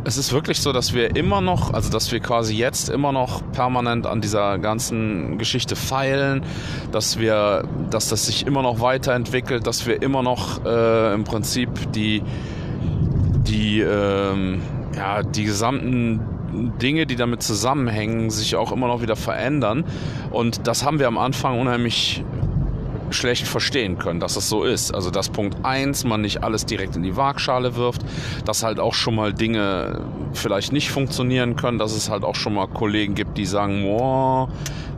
es 0.05 0.17
ist 0.17 0.33
wirklich 0.33 0.61
so, 0.61 0.73
dass 0.73 0.95
wir 0.95 1.15
immer 1.17 1.41
noch, 1.41 1.73
also 1.73 1.91
dass 1.91 2.11
wir 2.11 2.21
quasi 2.21 2.55
jetzt 2.55 2.89
immer 2.89 3.13
noch 3.13 3.43
permanent 3.53 4.07
an 4.07 4.21
dieser 4.21 4.59
ganzen 4.59 5.39
Geschichte 5.39 5.77
feilen, 5.77 6.45
dass 6.91 7.19
wir, 7.19 7.65
dass 7.91 8.09
das 8.09 8.27
sich 8.27 8.47
immer 8.47 8.63
noch 8.63 8.81
weiterentwickelt, 8.81 9.67
dass 9.67 9.87
wir 9.87 10.03
immer 10.03 10.23
noch 10.23 10.65
äh, 10.65 11.15
im 11.15 11.25
Prinzip 11.25 11.93
die, 11.93 12.23
die, 13.47 13.81
ähm, 13.81 14.63
ja, 14.97 15.23
die 15.23 15.45
gesamten 15.45 16.21
Dinge, 16.83 17.07
die 17.07 17.17
damit 17.17 17.43
zusammenhängen, 17.43 18.31
sich 18.31 18.57
auch 18.57 18.73
immer 18.73 18.89
noch 18.89 19.03
wieder 19.03 19.17
verändern. 19.17 19.85
Und 20.31 20.67
das 20.67 20.85
haben 20.85 20.99
wir 20.99 21.09
am 21.09 21.17
Anfang 21.19 21.59
unheimlich 21.61 22.25
schlecht 23.13 23.47
verstehen 23.47 23.99
können, 23.99 24.21
dass 24.21 24.37
es 24.37 24.49
so 24.49 24.65
ist. 24.65 24.95
Also 24.95 25.11
dass 25.11 25.29
Punkt 25.29 25.65
1 25.65 26.05
man 26.05 26.21
nicht 26.21 26.43
alles 26.43 26.67
direkt 26.67 26.97
in 26.97 27.03
die 27.03 27.17
Waagschale 27.17 27.77
wirft, 27.77 28.03
dass 28.45 28.63
halt 28.63 28.81
auch 28.81 28.95
schon 28.95 29.15
mal 29.15 29.33
Dinge 29.33 30.01
vielleicht 30.33 30.73
nicht 30.73 30.91
funktionieren 30.91 31.57
können, 31.57 31.79
dass 31.79 31.93
es 31.93 32.11
halt 32.11 32.25
auch 32.25 32.35
schon 32.35 32.55
mal 32.55 32.67
Kollegen 32.67 33.15
gibt, 33.15 33.39
die 33.39 33.47
sagen, 33.47 33.83
boah, 33.83 34.49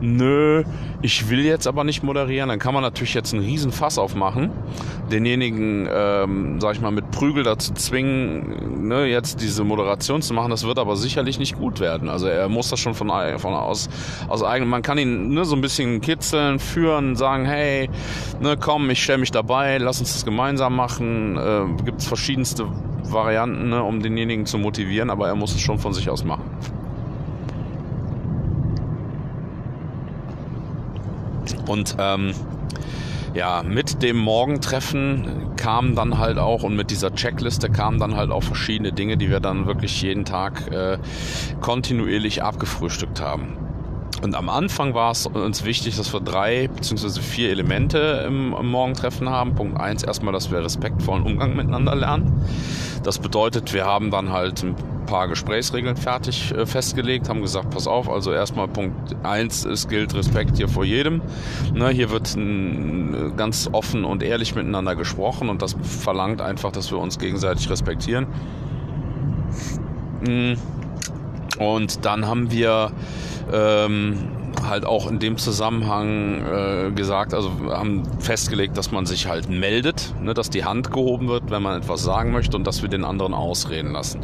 nö, 0.01 0.63
ich 1.01 1.29
will 1.29 1.45
jetzt 1.45 1.67
aber 1.67 1.83
nicht 1.83 2.03
moderieren, 2.03 2.49
dann 2.49 2.59
kann 2.59 2.73
man 2.73 2.83
natürlich 2.83 3.13
jetzt 3.13 3.33
einen 3.33 3.43
riesen 3.43 3.71
Fass 3.71 3.97
aufmachen, 3.97 4.49
denjenigen, 5.11 5.87
ähm, 5.91 6.59
sag 6.59 6.75
ich 6.75 6.81
mal, 6.81 6.91
mit 6.91 7.11
Prügel 7.11 7.43
dazu 7.43 7.73
zwingen, 7.73 8.87
ne, 8.87 9.05
jetzt 9.05 9.41
diese 9.41 9.63
Moderation 9.63 10.21
zu 10.21 10.33
machen, 10.33 10.49
das 10.49 10.65
wird 10.65 10.79
aber 10.79 10.95
sicherlich 10.95 11.39
nicht 11.39 11.57
gut 11.57 11.79
werden. 11.79 12.09
Also 12.09 12.27
er 12.27 12.49
muss 12.49 12.69
das 12.69 12.79
schon 12.79 12.95
von, 12.95 13.09
von 13.37 13.53
aus, 13.53 13.89
aus 14.27 14.43
eigen, 14.43 14.67
man 14.67 14.81
kann 14.81 14.97
ihn 14.97 15.29
ne, 15.29 15.45
so 15.45 15.55
ein 15.55 15.61
bisschen 15.61 16.01
kitzeln, 16.01 16.59
führen, 16.59 17.15
sagen, 17.15 17.45
hey, 17.45 17.89
ne, 18.39 18.57
komm, 18.57 18.89
ich 18.89 19.03
stelle 19.03 19.19
mich 19.19 19.31
dabei, 19.31 19.77
lass 19.77 19.99
uns 19.99 20.13
das 20.13 20.25
gemeinsam 20.25 20.75
machen, 20.75 21.37
äh, 21.37 21.83
gibt 21.83 22.01
es 22.01 22.07
verschiedenste 22.07 22.67
Varianten, 23.03 23.69
ne, 23.69 23.83
um 23.83 24.01
denjenigen 24.01 24.45
zu 24.45 24.57
motivieren, 24.57 25.09
aber 25.09 25.27
er 25.27 25.35
muss 25.35 25.53
es 25.53 25.61
schon 25.61 25.79
von 25.79 25.93
sich 25.93 26.09
aus 26.09 26.23
machen. 26.23 26.49
Und 31.67 31.95
ähm, 31.99 32.33
ja, 33.33 33.63
mit 33.63 34.01
dem 34.01 34.17
Morgentreffen 34.17 35.55
kamen 35.57 35.95
dann 35.95 36.17
halt 36.17 36.37
auch 36.37 36.63
und 36.63 36.75
mit 36.75 36.89
dieser 36.89 37.13
Checkliste 37.13 37.69
kamen 37.69 37.99
dann 37.99 38.15
halt 38.15 38.31
auch 38.31 38.43
verschiedene 38.43 38.93
Dinge, 38.93 39.17
die 39.17 39.29
wir 39.29 39.39
dann 39.39 39.65
wirklich 39.65 40.01
jeden 40.01 40.25
Tag 40.25 40.71
äh, 40.71 40.97
kontinuierlich 41.61 42.43
abgefrühstückt 42.43 43.21
haben. 43.21 43.64
Und 44.21 44.33
am 44.35 44.49
Anfang 44.49 44.93
war 44.93 45.11
es 45.11 45.27
uns 45.27 45.65
wichtig, 45.65 45.97
dass 45.97 46.13
wir 46.13 46.21
drei 46.21 46.67
bzw. 46.67 47.21
vier 47.21 47.49
Elemente 47.49 48.23
im, 48.25 48.53
im 48.53 48.67
Morgentreffen 48.67 49.29
haben. 49.29 49.55
Punkt 49.55 49.79
eins 49.79 50.03
erstmal, 50.03 50.33
dass 50.33 50.51
wir 50.51 50.63
respektvollen 50.63 51.23
Umgang 51.23 51.55
miteinander 51.55 51.95
lernen. 51.95 52.45
Das 53.03 53.19
bedeutet, 53.19 53.73
wir 53.73 53.85
haben 53.85 54.09
dann 54.11 54.31
halt 54.31 54.63
ein 54.63 54.75
paar 55.05 55.27
Gesprächsregeln 55.27 55.95
fertig 55.95 56.51
äh, 56.51 56.65
festgelegt, 56.65 57.29
haben 57.29 57.41
gesagt, 57.41 57.69
pass 57.69 57.85
auf, 57.87 58.09
also 58.09 58.31
erstmal 58.31 58.67
Punkt 58.67 59.15
eins, 59.23 59.63
es 59.65 59.87
gilt 59.87 60.15
Respekt 60.15 60.57
hier 60.57 60.67
vor 60.67 60.83
jedem. 60.83 61.21
Ne, 61.73 61.89
hier 61.89 62.09
wird 62.09 62.35
n, 62.35 63.33
ganz 63.37 63.69
offen 63.71 64.03
und 64.03 64.23
ehrlich 64.23 64.55
miteinander 64.55 64.95
gesprochen 64.95 65.49
und 65.49 65.61
das 65.61 65.75
verlangt 65.83 66.41
einfach, 66.41 66.71
dass 66.71 66.91
wir 66.91 66.97
uns 66.97 67.19
gegenseitig 67.19 67.69
respektieren. 67.69 68.27
Mm. 70.21 70.53
Und 71.57 72.05
dann 72.05 72.27
haben 72.27 72.51
wir 72.51 72.91
ähm, 73.51 74.29
halt 74.67 74.85
auch 74.85 75.07
in 75.07 75.19
dem 75.19 75.37
Zusammenhang 75.37 76.41
äh, 76.45 76.91
gesagt, 76.91 77.33
also 77.33 77.51
haben 77.69 78.03
festgelegt, 78.19 78.77
dass 78.77 78.91
man 78.91 79.05
sich 79.05 79.27
halt 79.27 79.49
meldet, 79.49 80.13
ne, 80.21 80.33
dass 80.33 80.49
die 80.49 80.65
Hand 80.65 80.91
gehoben 80.91 81.27
wird, 81.27 81.49
wenn 81.49 81.61
man 81.61 81.81
etwas 81.81 82.03
sagen 82.03 82.31
möchte 82.31 82.55
und 82.57 82.65
dass 82.65 82.81
wir 82.81 82.89
den 82.89 83.03
anderen 83.03 83.33
ausreden 83.33 83.91
lassen. 83.91 84.21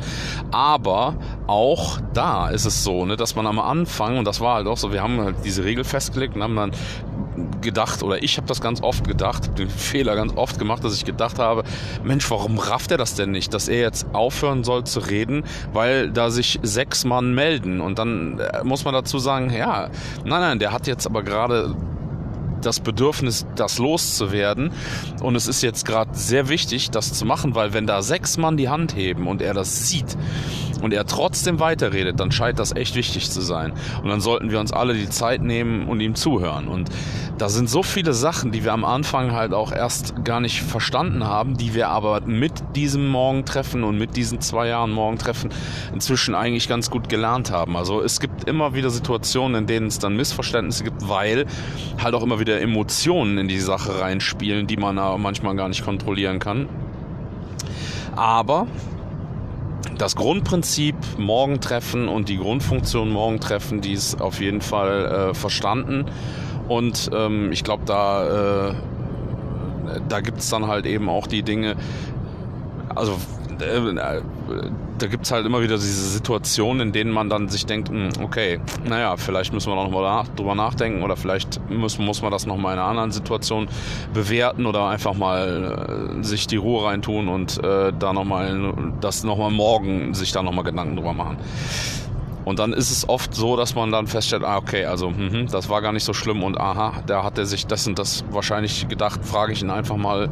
Aber 0.51 1.15
auch 1.47 1.99
da 2.13 2.49
ist 2.49 2.65
es 2.65 2.83
so, 2.83 3.05
ne, 3.05 3.17
dass 3.17 3.35
man 3.35 3.47
am 3.47 3.59
Anfang, 3.59 4.17
und 4.17 4.25
das 4.25 4.41
war 4.41 4.55
halt 4.55 4.67
auch 4.67 4.77
so, 4.77 4.91
wir 4.91 5.03
haben 5.03 5.21
halt 5.21 5.37
diese 5.45 5.63
Regel 5.63 5.83
festgelegt 5.83 6.35
und 6.35 6.43
haben 6.43 6.55
dann 6.55 6.71
gedacht, 7.61 8.03
oder 8.03 8.23
ich 8.23 8.37
habe 8.37 8.47
das 8.47 8.61
ganz 8.61 8.81
oft 8.81 9.07
gedacht, 9.07 9.57
den 9.57 9.69
Fehler 9.69 10.15
ganz 10.15 10.33
oft 10.35 10.59
gemacht, 10.59 10.83
dass 10.83 10.95
ich 10.95 11.05
gedacht 11.05 11.39
habe, 11.39 11.63
Mensch, 12.03 12.29
warum 12.29 12.57
rafft 12.59 12.91
er 12.91 12.97
das 12.97 13.15
denn 13.15 13.31
nicht, 13.31 13.53
dass 13.53 13.67
er 13.67 13.79
jetzt 13.79 14.07
aufhören 14.13 14.63
soll 14.63 14.83
zu 14.83 14.99
reden, 14.99 15.43
weil 15.73 16.11
da 16.11 16.29
sich 16.29 16.59
sechs 16.61 17.05
Mann 17.05 17.33
melden. 17.33 17.81
Und 17.81 17.99
dann 17.99 18.39
äh, 18.39 18.63
muss 18.63 18.85
man 18.85 18.93
dazu 18.93 19.19
sagen, 19.19 19.51
ja, 19.51 19.89
nein, 20.23 20.41
nein, 20.41 20.59
der 20.59 20.71
hat 20.71 20.87
jetzt 20.87 21.05
aber 21.05 21.23
gerade 21.23 21.75
das 22.61 22.79
Bedürfnis, 22.79 23.45
das 23.55 23.79
loszuwerden. 23.79 24.71
Und 25.21 25.35
es 25.35 25.47
ist 25.47 25.63
jetzt 25.63 25.85
gerade 25.85 26.11
sehr 26.13 26.49
wichtig, 26.49 26.91
das 26.91 27.13
zu 27.13 27.25
machen, 27.25 27.55
weil 27.55 27.73
wenn 27.73 27.87
da 27.87 28.01
sechs 28.01 28.37
Mann 28.37 28.57
die 28.57 28.69
Hand 28.69 28.95
heben 28.95 29.27
und 29.27 29.41
er 29.41 29.53
das 29.53 29.87
sieht 29.89 30.17
und 30.81 30.93
er 30.93 31.05
trotzdem 31.05 31.59
weiterredet, 31.59 32.19
dann 32.19 32.31
scheint 32.31 32.59
das 32.59 32.75
echt 32.75 32.95
wichtig 32.95 33.29
zu 33.29 33.41
sein. 33.41 33.73
Und 34.01 34.09
dann 34.09 34.21
sollten 34.21 34.51
wir 34.51 34.59
uns 34.59 34.71
alle 34.71 34.93
die 34.93 35.09
Zeit 35.09 35.41
nehmen 35.41 35.87
und 35.87 35.99
ihm 36.01 36.15
zuhören. 36.15 36.67
Und 36.67 36.89
da 37.37 37.49
sind 37.49 37.69
so 37.69 37.83
viele 37.83 38.13
Sachen, 38.13 38.51
die 38.51 38.63
wir 38.63 38.73
am 38.73 38.85
Anfang 38.85 39.31
halt 39.31 39.53
auch 39.53 39.71
erst 39.71 40.23
gar 40.23 40.39
nicht 40.39 40.61
verstanden 40.61 41.23
haben, 41.23 41.57
die 41.57 41.73
wir 41.73 41.89
aber 41.89 42.21
mit 42.21 42.53
diesem 42.75 43.07
Morgentreffen 43.07 43.83
und 43.83 43.97
mit 43.97 44.15
diesen 44.15 44.41
zwei 44.41 44.67
Jahren 44.67 44.91
Morgentreffen 44.91 45.51
inzwischen 45.93 46.35
eigentlich 46.35 46.67
ganz 46.67 46.89
gut 46.89 47.09
gelernt 47.09 47.51
haben. 47.51 47.75
Also 47.77 48.01
es 48.01 48.19
gibt 48.19 48.47
immer 48.47 48.73
wieder 48.75 48.89
Situationen, 48.89 49.55
in 49.61 49.67
denen 49.67 49.87
es 49.87 49.99
dann 49.99 50.15
Missverständnisse 50.15 50.83
gibt, 50.83 51.07
weil 51.09 51.45
halt 52.01 52.13
auch 52.13 52.23
immer 52.23 52.39
wieder 52.39 52.61
Emotionen 52.61 53.37
in 53.37 53.47
die 53.47 53.59
Sache 53.59 54.01
reinspielen, 54.01 54.67
die 54.67 54.77
man 54.77 54.95
manchmal 55.19 55.55
gar 55.55 55.69
nicht 55.69 55.83
kontrollieren 55.83 56.39
kann. 56.39 56.69
Aber 58.15 58.67
das 60.01 60.15
Grundprinzip 60.15 60.95
Morgentreffen 61.19 62.07
und 62.07 62.27
die 62.27 62.37
Grundfunktion 62.37 63.11
Morgentreffen, 63.11 63.81
die 63.81 63.93
ist 63.93 64.19
auf 64.19 64.41
jeden 64.41 64.61
Fall 64.61 65.05
äh, 65.05 65.33
verstanden. 65.35 66.05
Und 66.67 67.11
ähm, 67.13 67.51
ich 67.51 67.63
glaube, 67.63 67.83
da, 67.85 68.69
äh, 68.69 68.73
da 70.09 70.21
gibt 70.21 70.39
es 70.39 70.49
dann 70.49 70.65
halt 70.65 70.87
eben 70.87 71.07
auch 71.07 71.27
die 71.27 71.43
Dinge, 71.43 71.75
also 72.95 73.11
äh, 73.59 73.93
da 75.01 75.07
gibt 75.07 75.25
es 75.25 75.31
halt 75.31 75.45
immer 75.45 75.61
wieder 75.61 75.75
diese 75.75 76.09
Situationen, 76.09 76.87
in 76.87 76.93
denen 76.93 77.11
man 77.11 77.29
dann 77.29 77.49
sich 77.49 77.65
denkt, 77.65 77.89
hm, 77.89 78.09
okay, 78.23 78.59
naja, 78.85 79.17
vielleicht 79.17 79.53
müssen 79.53 79.71
wir 79.71 79.75
noch 79.75 79.89
mal 79.89 80.01
nach, 80.01 80.27
drüber 80.29 80.55
nachdenken 80.55 81.03
oder 81.03 81.15
vielleicht 81.17 81.59
muss, 81.69 81.97
muss 81.97 82.21
man 82.21 82.31
das 82.31 82.45
noch 82.45 82.57
mal 82.57 82.73
in 82.73 82.79
einer 82.79 82.87
anderen 82.87 83.11
Situation 83.11 83.67
bewerten 84.13 84.65
oder 84.65 84.87
einfach 84.87 85.13
mal 85.13 86.19
äh, 86.19 86.23
sich 86.23 86.47
die 86.47 86.57
Ruhe 86.57 86.85
reintun 86.85 87.27
und 87.27 87.63
äh, 87.63 87.91
da 87.97 88.13
noch 88.13 88.25
mal 88.25 88.73
das 89.01 89.23
noch 89.23 89.37
mal 89.37 89.51
morgen 89.51 90.13
sich 90.13 90.31
da 90.31 90.43
noch 90.43 90.53
mal 90.53 90.63
Gedanken 90.63 90.95
drüber 90.95 91.13
machen. 91.13 91.37
Und 92.43 92.57
dann 92.59 92.73
ist 92.73 92.89
es 92.89 93.07
oft 93.07 93.35
so, 93.35 93.55
dass 93.55 93.75
man 93.75 93.91
dann 93.91 94.07
feststellt, 94.07 94.43
ah, 94.43 94.57
okay, 94.57 94.85
also 94.85 95.11
mh, 95.11 95.51
das 95.51 95.69
war 95.69 95.81
gar 95.81 95.91
nicht 95.93 96.03
so 96.03 96.13
schlimm 96.13 96.43
und 96.43 96.59
aha, 96.59 97.03
da 97.05 97.23
hat 97.23 97.37
er 97.37 97.45
sich 97.45 97.67
das 97.67 97.87
und 97.87 97.99
das 97.99 98.23
wahrscheinlich 98.31 98.87
gedacht, 98.87 99.23
frage 99.23 99.53
ich 99.53 99.61
ihn 99.61 99.69
einfach 99.69 99.97
mal. 99.97 100.29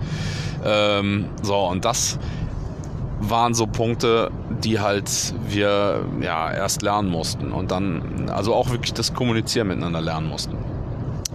Ähm, 0.65 1.25
so, 1.41 1.55
und 1.55 1.85
das 1.85 2.19
waren 3.19 3.53
so 3.53 3.67
Punkte, 3.67 4.31
die 4.63 4.79
halt 4.79 5.09
wir 5.47 6.05
ja 6.21 6.51
erst 6.51 6.81
lernen 6.81 7.09
mussten 7.09 7.51
und 7.51 7.71
dann 7.71 8.29
also 8.29 8.53
auch 8.53 8.69
wirklich 8.69 8.93
das 8.93 9.13
Kommunizieren 9.13 9.67
miteinander 9.67 10.01
lernen 10.01 10.29
mussten. 10.29 10.57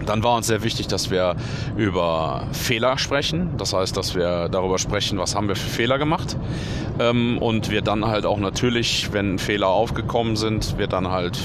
Dann 0.05 0.23
war 0.23 0.35
uns 0.35 0.47
sehr 0.47 0.63
wichtig, 0.63 0.87
dass 0.87 1.09
wir 1.09 1.35
über 1.77 2.47
Fehler 2.51 2.97
sprechen. 2.97 3.51
Das 3.57 3.73
heißt, 3.73 3.95
dass 3.95 4.13
wir 4.13 4.49
darüber 4.49 4.77
sprechen, 4.77 5.17
was 5.17 5.35
haben 5.35 5.47
wir 5.47 5.55
für 5.55 5.69
Fehler 5.69 5.97
gemacht. 5.97 6.37
Ähm, 6.99 7.37
und 7.37 7.71
wir 7.71 7.81
dann 7.81 8.05
halt 8.05 8.25
auch 8.25 8.37
natürlich, 8.37 9.13
wenn 9.13 9.39
Fehler 9.39 9.69
aufgekommen 9.69 10.35
sind, 10.35 10.77
wir 10.77 10.87
dann 10.87 11.09
halt 11.09 11.39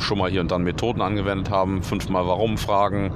schon 0.00 0.18
mal 0.18 0.30
hier 0.30 0.40
und 0.40 0.50
dann 0.50 0.62
Methoden 0.62 1.02
angewendet 1.02 1.50
haben. 1.50 1.82
Fünfmal 1.82 2.26
warum 2.26 2.58
fragen, 2.58 3.12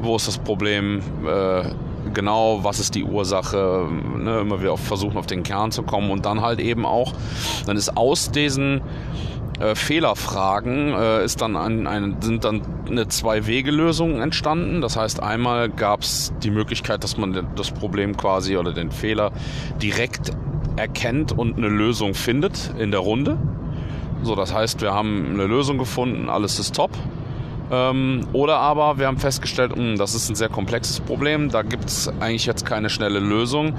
wo 0.00 0.16
ist 0.16 0.28
das 0.28 0.38
Problem, 0.38 1.00
äh, 1.26 1.64
genau, 2.12 2.62
was 2.62 2.80
ist 2.80 2.94
die 2.94 3.04
Ursache, 3.04 3.88
ne, 4.18 4.40
immer 4.40 4.60
wieder 4.60 4.76
versuchen, 4.76 5.16
auf 5.16 5.26
den 5.26 5.42
Kern 5.42 5.70
zu 5.70 5.82
kommen 5.82 6.10
und 6.10 6.26
dann 6.26 6.40
halt 6.40 6.60
eben 6.60 6.84
auch, 6.84 7.12
dann 7.66 7.76
ist 7.76 7.96
aus 7.96 8.30
diesen 8.30 8.82
äh, 9.60 9.74
Fehlerfragen 9.74 10.92
äh, 10.92 11.24
ist 11.24 11.40
dann 11.40 11.56
ein, 11.56 11.86
ein, 11.86 12.16
sind 12.20 12.44
dann 12.44 12.62
eine 12.88 13.08
Zwei-Wege-Lösung 13.08 14.20
entstanden. 14.20 14.80
Das 14.80 14.96
heißt, 14.96 15.22
einmal 15.22 15.68
gab 15.68 16.00
es 16.00 16.32
die 16.42 16.50
Möglichkeit, 16.50 17.04
dass 17.04 17.16
man 17.16 17.46
das 17.54 17.70
Problem 17.70 18.16
quasi 18.16 18.56
oder 18.56 18.72
den 18.72 18.90
Fehler 18.90 19.32
direkt 19.80 20.32
erkennt 20.76 21.30
und 21.30 21.56
eine 21.56 21.68
Lösung 21.68 22.14
findet 22.14 22.72
in 22.78 22.90
der 22.90 23.00
Runde. 23.00 23.38
So, 24.22 24.34
das 24.34 24.52
heißt, 24.52 24.80
wir 24.80 24.92
haben 24.92 25.30
eine 25.34 25.46
Lösung 25.46 25.78
gefunden, 25.78 26.28
alles 26.28 26.58
ist 26.58 26.74
top. 26.74 26.90
Ähm, 27.70 28.26
oder 28.32 28.58
aber 28.58 28.98
wir 28.98 29.06
haben 29.06 29.18
festgestellt, 29.18 29.76
mh, 29.76 29.82
hm, 29.82 29.98
das 29.98 30.14
ist 30.14 30.28
ein 30.28 30.34
sehr 30.34 30.48
komplexes 30.48 31.00
Problem, 31.00 31.50
da 31.50 31.62
gibt 31.62 31.86
es 31.86 32.08
eigentlich 32.20 32.46
jetzt 32.46 32.66
keine 32.66 32.90
schnelle 32.90 33.20
Lösung. 33.20 33.74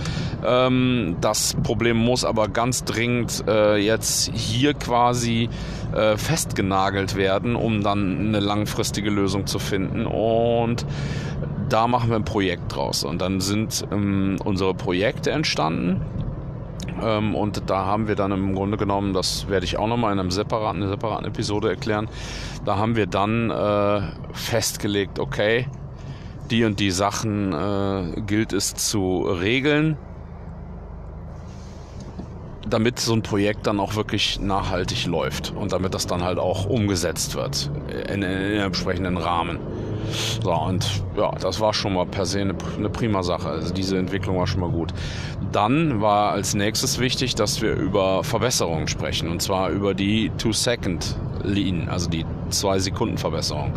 Ähm, 0.46 1.18
das 1.22 1.56
Problem 1.64 1.98
muss 1.98 2.26
aber 2.26 2.48
ganz 2.48 2.84
dringend 2.84 3.44
äh, 3.48 3.78
jetzt 3.78 4.32
hier 4.34 4.74
quasi 4.74 5.50
äh, 5.94 6.18
festgenagelt 6.18 7.16
werden, 7.16 7.56
um 7.56 7.84
dann 7.84 8.28
eine 8.28 8.40
langfristige 8.40 9.10
Lösung 9.10 9.46
zu 9.48 9.60
finden. 9.60 10.06
Und 10.06 10.86
da 11.70 11.88
machen 11.88 12.10
wir 12.10 12.16
ein 12.16 12.26
Projekt 12.26 12.76
draus. 12.76 13.04
Und 13.04 13.22
dann 13.22 13.42
sind 13.42 13.86
ähm, 13.92 14.38
unsere 14.44 14.74
Projekte 14.74 15.32
entstanden. 15.32 16.02
Ähm, 17.02 17.36
und 17.36 17.70
da 17.70 17.86
haben 17.86 18.08
wir 18.08 18.16
dann 18.16 18.32
im 18.32 18.56
Grunde 18.56 18.78
genommen, 18.78 19.14
das 19.14 19.48
werde 19.50 19.66
ich 19.66 19.78
auch 19.78 19.88
nochmal 19.88 20.14
in 20.14 20.20
einem 20.20 20.32
separaten, 20.32 20.82
einer 20.82 20.92
separaten 20.92 21.26
Episode 21.26 21.70
erklären, 21.70 22.10
da 22.64 22.78
haben 22.78 22.96
wir 22.96 23.08
dann 23.08 23.50
äh, 23.50 24.02
festgelegt, 24.34 25.20
okay, 25.20 25.68
die 26.52 26.64
und 26.64 26.80
die 26.80 26.92
Sachen 26.92 27.54
äh, 27.54 28.22
gilt 28.22 28.54
es 28.54 28.76
zu 28.76 29.24
regeln, 29.24 29.98
damit 32.68 33.00
so 33.00 33.14
ein 33.14 33.22
Projekt 33.22 33.68
dann 33.68 33.80
auch 33.80 33.96
wirklich 33.96 34.40
nachhaltig 34.40 35.06
läuft 35.06 35.54
und 35.56 35.72
damit 35.72 35.94
das 35.94 36.08
dann 36.08 36.24
halt 36.24 36.40
auch 36.40 36.66
umgesetzt 36.66 37.36
wird 37.36 37.70
in, 37.90 38.22
in, 38.22 38.24
in 38.24 38.24
einem 38.24 38.66
entsprechenden 38.68 39.18
Rahmen. 39.18 39.60
So, 40.42 40.54
und 40.54 41.04
ja, 41.18 41.32
das 41.40 41.60
war 41.60 41.74
schon 41.74 41.94
mal 41.94 42.06
per 42.06 42.26
se 42.26 42.42
eine, 42.42 42.56
eine 42.78 42.90
prima 42.90 43.24
Sache. 43.24 43.50
Also 43.50 43.74
diese 43.74 43.98
Entwicklung 43.98 44.38
war 44.38 44.48
schon 44.48 44.62
mal 44.62 44.70
gut. 44.70 44.94
Dann 45.52 46.02
war 46.02 46.32
als 46.32 46.54
nächstes 46.54 47.00
wichtig, 47.00 47.36
dass 47.36 47.62
wir 47.62 47.74
über 47.74 48.24
Verbesserungen 48.24 48.88
sprechen 48.88 49.30
und 49.30 49.42
zwar 49.42 49.70
über 49.70 49.94
die 49.94 50.32
Two-Second 50.38 51.16
Lean, 51.44 51.90
also 51.90 52.10
die 52.10 52.26
zwei 52.50 52.80
Sekunden 52.80 53.18
Verbesserung. 53.18 53.74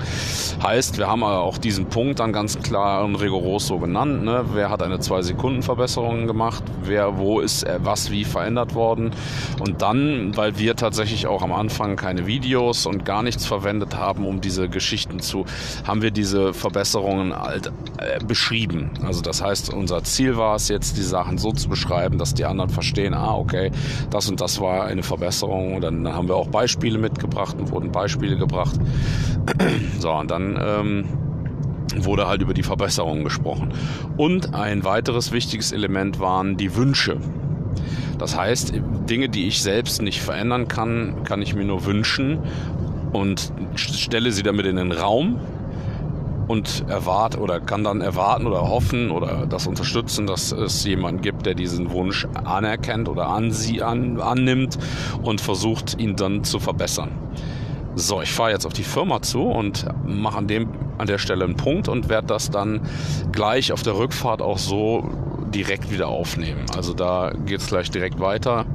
Heißt, 0.63 0.99
wir 0.99 1.09
haben 1.09 1.23
auch 1.23 1.59
diesen 1.59 1.87
Punkt 1.87 2.21
dann 2.21 2.33
ganz 2.33 2.59
klar 2.61 3.05
und 3.05 3.17
rigoros 3.17 3.67
so 3.67 3.79
genannt. 3.79 4.25
Ne? 4.25 4.45
Wer 4.53 4.71
hat 4.71 4.83
eine 4.83 5.01
zwei 5.01 5.23
Sekunden 5.23 5.63
Verbesserung 5.63 6.27
gemacht? 6.27 6.63
Wer, 6.83 7.19
wo 7.19 7.41
ist 7.41 7.67
was 7.79 8.11
wie 8.11 8.25
verändert 8.25 8.75
worden? 8.75 9.11
Und 9.61 9.83
dann, 9.83 10.37
weil 10.37 10.59
wir 10.59 10.77
tatsächlich 10.77 11.27
auch 11.27 11.43
am 11.43 11.53
Anfang 11.53 11.97
keine 11.97 12.27
Videos 12.27 12.87
und 12.87 13.05
gar 13.05 13.23
nichts 13.23 13.47
verwendet 13.47 13.97
haben, 13.97 14.27
um 14.27 14.41
diese 14.41 14.69
Geschichten 14.69 15.21
zu, 15.21 15.45
haben 15.87 16.03
wir 16.03 16.11
diese 16.11 16.53
Verbesserungen 16.55 17.35
halt, 17.35 17.73
äh, 17.99 18.23
beschrieben. 18.25 18.91
Also 19.05 19.23
das 19.23 19.43
heißt, 19.43 19.73
unser 19.73 20.05
Ziel 20.05 20.37
war 20.37 20.57
es 20.57 20.69
jetzt, 20.69 20.97
die 20.97 21.03
Sachen 21.03 21.39
so 21.39 21.53
zu 21.53 21.69
beschreiben, 21.69 22.19
dass 22.19 22.35
die 22.35 22.45
anderen 22.45 22.71
verstehen, 22.71 23.15
ah, 23.15 23.35
okay, 23.35 23.71
das 24.11 24.29
und 24.29 24.41
das 24.41 24.61
war 24.61 24.85
eine 24.85 25.03
Verbesserung. 25.03 25.75
Und 25.75 25.83
dann 25.83 26.13
haben 26.13 26.29
wir 26.29 26.37
auch 26.37 26.49
Beispiele 26.49 26.99
mitgebracht 26.99 27.58
wurden 27.59 27.93
Beispiele 27.93 28.37
gebracht. 28.37 28.79
So, 29.99 30.13
und 30.13 30.31
dann 30.31 30.57
ähm, 30.63 31.05
wurde 31.97 32.29
halt 32.29 32.43
über 32.43 32.55
die 32.55 32.63
Verbesserungen 32.63 33.25
gesprochen. 33.25 33.73
Und 34.17 34.55
ein 34.55 34.85
weiteres 34.85 35.33
wichtiges 35.33 35.73
Element 35.73 36.21
waren 36.21 36.57
die 36.57 36.77
Wünsche. 36.77 37.17
Das 38.19 38.37
heißt, 38.37 38.75
Dinge, 39.09 39.29
die 39.29 39.49
ich 39.49 39.63
selbst 39.63 40.03
nicht 40.03 40.21
verändern 40.21 40.69
kann, 40.69 41.25
kann 41.25 41.43
ich 41.43 41.55
mir 41.55 41.65
nur 41.65 41.85
wünschen 41.85 42.39
und 43.13 43.53
stelle 43.75 44.33
sie 44.33 44.43
damit 44.43 44.67
in 44.67 44.77
den 44.77 44.93
Raum 44.93 45.41
und 46.49 46.85
erwarte 46.89 47.39
oder 47.39 47.61
kann 47.61 47.85
dann 47.85 48.01
erwarten 48.01 48.47
oder 48.47 48.63
hoffen 48.63 49.11
oder 49.11 49.47
das 49.47 49.67
unterstützen, 49.67 50.27
dass 50.27 50.51
es 50.51 50.83
jemanden 50.85 51.21
gibt, 51.23 51.47
der 51.47 51.55
diesen 51.55 51.93
Wunsch 51.93 52.27
anerkennt 52.45 53.09
oder 53.09 53.29
an 53.29 53.53
sie 53.53 53.83
an, 53.83 54.21
annimmt 54.21 54.79
und 55.23 55.41
versucht, 55.41 56.01
ihn 56.01 56.17
dann 56.17 56.43
zu 56.45 56.59
verbessern. 56.59 57.11
So, 57.95 58.23
ich 58.23 58.31
fahre 58.31 58.53
jetzt 58.53 58.65
auf 58.65 58.73
die 58.73 58.85
Firma 58.85 59.23
zu 59.23 59.43
und 59.43 59.87
mache 60.07 60.39
an, 60.39 60.47
dem, 60.47 60.69
an 60.99 61.07
der 61.07 61.19
Stelle 61.19 61.45
einen 61.45 61.57
Punkt 61.57 61.89
und 61.89 62.09
werde 62.09 62.29
das 62.29 62.51
dann 62.51 62.81
gleich 63.33 63.73
auf 63.73 63.83
der 63.83 63.99
Rückfahrt 63.99 64.41
auch 64.41 64.59
so 64.59 65.09
direkt 65.53 65.91
wieder 65.91 66.09
aufnehmen. 66.09 66.65
Also 66.77 66.95
da 66.95 67.33
geht 67.47 67.61
es 67.61 67.69
gleich 67.69 67.91
direkt 67.91 68.21
weiter 68.21 68.67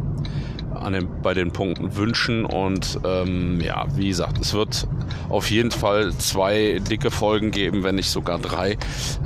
an 0.83 0.93
den, 0.93 1.21
bei 1.21 1.33
den 1.33 1.51
Punkten 1.51 1.95
wünschen. 1.95 2.45
Und 2.45 2.99
ähm, 3.05 3.59
ja, 3.61 3.85
wie 3.95 4.07
gesagt, 4.07 4.39
es 4.39 4.53
wird 4.53 4.87
auf 5.29 5.49
jeden 5.49 5.71
Fall 5.71 6.13
zwei 6.13 6.79
dicke 6.79 7.11
Folgen 7.11 7.51
geben, 7.51 7.83
wenn 7.83 7.95
nicht 7.95 8.09
sogar 8.09 8.39
drei. 8.39 8.77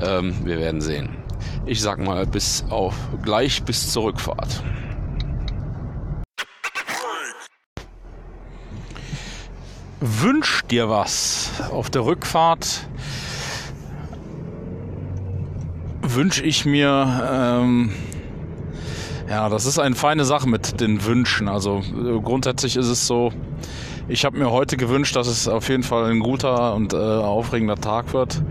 Ähm, 0.01 0.35
wir 0.43 0.59
werden 0.59 0.81
sehen. 0.81 1.09
Ich 1.65 1.81
sag 1.81 1.99
mal 1.99 2.25
bis 2.25 2.65
auf 2.69 2.95
gleich 3.23 3.63
bis 3.63 3.91
zur 3.91 4.05
Rückfahrt. 4.05 4.63
Wünsch 9.99 10.63
dir 10.69 10.89
was 10.89 11.51
auf 11.71 11.89
der 11.89 12.05
Rückfahrt 12.05 12.87
wünsche 16.17 16.43
ich 16.43 16.65
mir? 16.65 17.27
Ähm, 17.31 17.91
ja, 19.29 19.49
das 19.49 19.65
ist 19.65 19.79
eine 19.79 19.95
feine 19.95 20.25
Sache 20.25 20.47
mit 20.47 20.79
den 20.79 21.03
Wünschen. 21.05 21.47
Also 21.47 21.79
äh, 21.79 22.19
grundsätzlich 22.21 22.75
ist 22.75 22.87
es 22.87 23.07
so, 23.07 23.31
ich 24.07 24.25
habe 24.25 24.37
mir 24.37 24.51
heute 24.51 24.77
gewünscht, 24.77 25.15
dass 25.15 25.27
es 25.27 25.47
auf 25.47 25.69
jeden 25.69 25.83
Fall 25.83 26.11
ein 26.11 26.19
guter 26.19 26.75
und 26.75 26.93
äh, 26.93 26.97
aufregender 26.97 27.75
Tag 27.75 28.13
wird. 28.13 28.41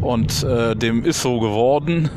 Und 0.00 0.42
äh, 0.42 0.74
dem 0.74 1.04
ist 1.04 1.22
so 1.22 1.38
geworden 1.38 2.10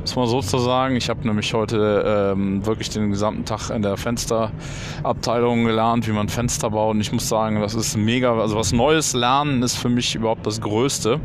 muss 0.00 0.16
man 0.16 0.26
sozusagen. 0.26 0.96
Ich 0.96 1.08
habe 1.08 1.26
nämlich 1.26 1.52
heute 1.54 2.32
ähm, 2.34 2.64
wirklich 2.66 2.90
den 2.90 3.10
gesamten 3.10 3.44
Tag 3.44 3.70
in 3.70 3.82
der 3.82 3.96
Fensterabteilung 3.96 5.64
gelernt, 5.64 6.06
wie 6.06 6.12
man 6.12 6.28
Fenster 6.28 6.70
baut. 6.70 6.94
Und 6.94 7.00
ich 7.00 7.12
muss 7.12 7.28
sagen, 7.28 7.60
das 7.60 7.74
ist 7.74 7.96
mega. 7.96 8.38
Also 8.38 8.56
was 8.56 8.72
Neues 8.72 9.14
lernen 9.14 9.62
ist 9.62 9.76
für 9.76 9.88
mich 9.88 10.14
überhaupt 10.14 10.46
das 10.46 10.60
Größte. 10.60 11.20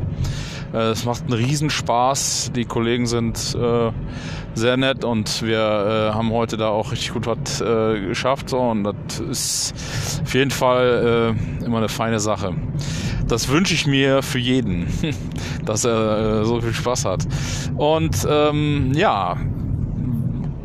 Äh, 0.72 0.90
es 0.90 1.04
macht 1.04 1.24
einen 1.24 1.34
Riesenspaß. 1.34 2.52
Die 2.54 2.64
Kollegen 2.64 3.06
sind 3.06 3.54
äh, 3.54 3.92
sehr 4.54 4.76
nett 4.76 5.04
und 5.04 5.42
wir 5.42 5.58
äh, 6.10 6.14
haben 6.14 6.30
heute 6.32 6.56
da 6.56 6.68
auch 6.68 6.92
richtig 6.92 7.12
gut 7.12 7.26
was 7.26 7.60
äh, 7.60 8.00
geschafft. 8.08 8.48
So, 8.50 8.58
und 8.58 8.84
das 8.84 9.20
ist 9.20 9.74
auf 10.22 10.34
jeden 10.34 10.50
Fall 10.50 11.36
äh, 11.60 11.64
immer 11.64 11.78
eine 11.78 11.88
feine 11.88 12.20
Sache. 12.20 12.54
Das 13.26 13.48
wünsche 13.48 13.74
ich 13.74 13.86
mir 13.86 14.22
für 14.22 14.38
jeden, 14.38 14.86
dass 15.64 15.84
er 15.84 16.40
äh, 16.40 16.44
so 16.44 16.60
viel 16.60 16.74
Spaß 16.74 17.04
hat. 17.04 17.26
Und 17.76 18.26
ähm, 18.28 18.92
ja, 18.94 19.36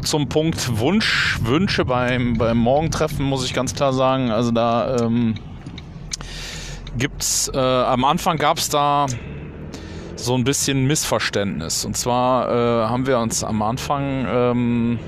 zum 0.01 0.29
Punkt 0.29 0.79
Wunsch, 0.79 1.39
Wünsche 1.43 1.85
beim, 1.85 2.37
beim 2.37 2.57
Morgentreffen 2.57 3.25
muss 3.25 3.45
ich 3.45 3.53
ganz 3.53 3.73
klar 3.73 3.93
sagen, 3.93 4.31
also 4.31 4.51
da 4.51 4.97
ähm, 4.97 5.35
gibt's, 6.97 7.51
äh, 7.53 7.57
am 7.57 8.05
Anfang 8.05 8.37
gab 8.37 8.57
es 8.57 8.69
da 8.69 9.07
so 10.25 10.35
ein 10.35 10.43
bisschen 10.43 10.85
Missverständnis. 10.85 11.85
Und 11.85 11.95
zwar 11.95 12.49
äh, 12.49 12.87
haben 12.87 13.07
wir 13.07 13.19
uns 13.19 13.43
am 13.43 13.61
Anfang 13.61 14.25
ähm, 14.27 14.99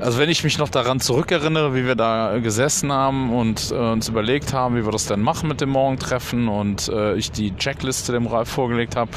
also 0.00 0.18
wenn 0.18 0.30
ich 0.30 0.44
mich 0.44 0.58
noch 0.58 0.68
daran 0.68 1.00
zurückerinnere, 1.00 1.74
wie 1.74 1.84
wir 1.84 1.94
da 1.94 2.38
gesessen 2.38 2.92
haben 2.92 3.32
und 3.32 3.70
äh, 3.70 3.74
uns 3.74 4.08
überlegt 4.08 4.52
haben, 4.52 4.76
wie 4.76 4.84
wir 4.84 4.92
das 4.92 5.06
denn 5.06 5.20
machen 5.20 5.48
mit 5.48 5.60
dem 5.60 5.70
Morgentreffen 5.70 6.48
und 6.48 6.88
äh, 6.88 7.14
ich 7.16 7.30
die 7.32 7.54
Checkliste 7.56 8.12
dem 8.12 8.26
Ralf 8.26 8.48
vorgelegt 8.48 8.96
habe, 8.96 9.10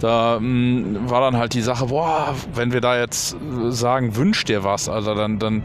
da 0.00 0.38
mh, 0.40 0.40
hm, 0.40 1.10
war 1.10 1.20
dann 1.20 1.36
halt 1.36 1.54
die 1.54 1.62
Sache, 1.62 1.86
boah, 1.86 2.34
wenn 2.54 2.72
wir 2.72 2.80
da 2.80 2.98
jetzt 2.98 3.36
sagen, 3.68 4.16
wünscht 4.16 4.48
dir 4.48 4.64
was, 4.64 4.88
also 4.88 5.14
dann, 5.14 5.38
dann 5.38 5.58
äh, 5.58 5.62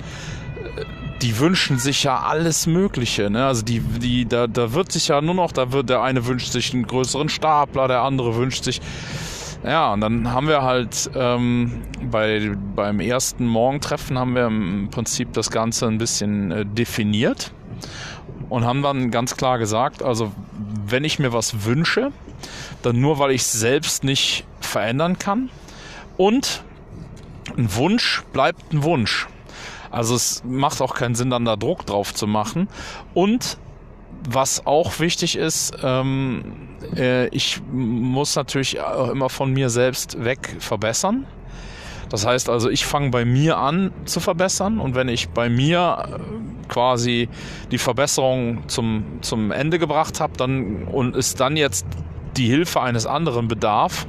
die 1.22 1.40
wünschen 1.40 1.80
sich 1.80 2.04
ja 2.04 2.20
alles 2.20 2.68
Mögliche. 2.68 3.30
Ne? 3.30 3.46
Also 3.46 3.64
die, 3.64 3.80
die, 3.80 4.26
da, 4.26 4.48
da 4.48 4.74
wird 4.74 4.92
sich 4.92 5.08
ja 5.08 5.22
nur 5.22 5.36
noch, 5.36 5.52
da 5.52 5.72
wird 5.72 5.90
der 5.90 6.02
eine 6.02 6.26
wünscht 6.26 6.52
sich 6.52 6.74
einen 6.74 6.86
größeren 6.86 7.30
Stapler, 7.30 7.88
der 7.88 8.02
andere 8.02 8.36
wünscht 8.36 8.64
sich 8.64 8.82
ja, 9.64 9.92
und 9.92 10.02
dann 10.02 10.32
haben 10.32 10.48
wir 10.48 10.62
halt 10.62 11.10
ähm, 11.16 11.82
bei, 12.04 12.56
beim 12.76 13.00
ersten 13.00 13.48
Morgentreffen 13.48 14.18
haben 14.18 14.36
wir 14.36 14.46
im 14.46 14.90
Prinzip 14.92 15.34
das 15.34 15.50
Ganze 15.50 15.88
ein 15.88 15.98
bisschen 15.98 16.52
äh, 16.52 16.66
definiert 16.66 17.52
und 18.50 18.66
haben 18.66 18.82
dann 18.82 19.12
ganz 19.12 19.36
klar 19.36 19.58
gesagt, 19.58 20.04
also 20.04 20.32
wenn 20.86 21.04
ich 21.04 21.20
mir 21.20 21.34
was 21.34 21.66
wünsche, 21.66 22.12
dann 22.84 23.02
nur 23.02 23.20
weil 23.20 23.32
ich 23.32 23.42
es 23.42 23.52
selbst 23.52 24.04
nicht 24.04 24.46
verändern 24.62 25.18
kann 25.18 25.50
und 26.18 26.64
ein 27.58 27.74
Wunsch 27.76 28.24
bleibt 28.34 28.72
ein 28.72 28.84
Wunsch. 28.84 29.28
Also 29.92 30.16
es 30.16 30.44
macht 30.46 30.82
auch 30.82 30.96
keinen 30.96 31.16
Sinn, 31.16 31.30
dann 31.30 31.46
da 31.46 31.56
Druck 31.56 31.86
drauf 31.86 32.14
zu 32.14 32.28
machen. 32.28 32.68
Und 33.14 33.58
was 34.30 34.66
auch 34.66 35.00
wichtig 35.00 35.36
ist, 35.38 35.74
ähm, 35.84 36.44
äh, 36.96 37.28
ich 37.30 37.62
muss 37.72 38.36
natürlich 38.36 38.82
auch 38.82 39.10
immer 39.10 39.30
von 39.30 39.54
mir 39.54 39.70
selbst 39.70 40.24
weg 40.24 40.56
verbessern. 40.60 41.26
Das 42.10 42.26
heißt 42.26 42.50
also, 42.50 42.70
ich 42.70 42.86
fange 42.86 43.10
bei 43.10 43.26
mir 43.26 43.58
an 43.58 43.92
zu 44.06 44.20
verbessern 44.20 44.80
und 44.80 44.96
wenn 44.96 45.10
ich 45.10 45.30
bei 45.30 45.50
mir 45.50 45.98
äh, 46.08 46.68
quasi 46.68 47.30
die 47.72 47.78
Verbesserung 47.78 48.68
zum, 48.68 49.20
zum 49.22 49.52
Ende 49.52 49.80
gebracht 49.80 50.20
habe 50.20 50.34
dann, 50.38 50.84
und 50.84 51.16
es 51.16 51.36
dann 51.36 51.58
jetzt 51.58 51.86
die 52.38 52.48
Hilfe 52.48 52.82
eines 52.82 53.06
anderen 53.06 53.48
bedarf, 53.48 54.06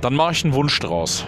dann 0.00 0.14
mache 0.14 0.32
ich 0.32 0.44
einen 0.44 0.54
Wunsch 0.54 0.78
draus. 0.78 1.26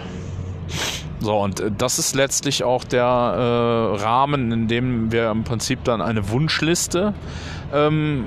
So, 1.23 1.39
und 1.39 1.59
äh, 1.61 1.71
das 1.75 1.99
ist 1.99 2.15
letztlich 2.15 2.63
auch 2.63 2.83
der 2.83 3.03
äh, 3.03 4.01
Rahmen, 4.03 4.51
in 4.51 4.67
dem 4.67 5.11
wir 5.11 5.31
im 5.31 5.43
Prinzip 5.43 5.83
dann 5.83 6.01
eine 6.01 6.29
Wunschliste 6.29 7.13
ähm, 7.73 8.25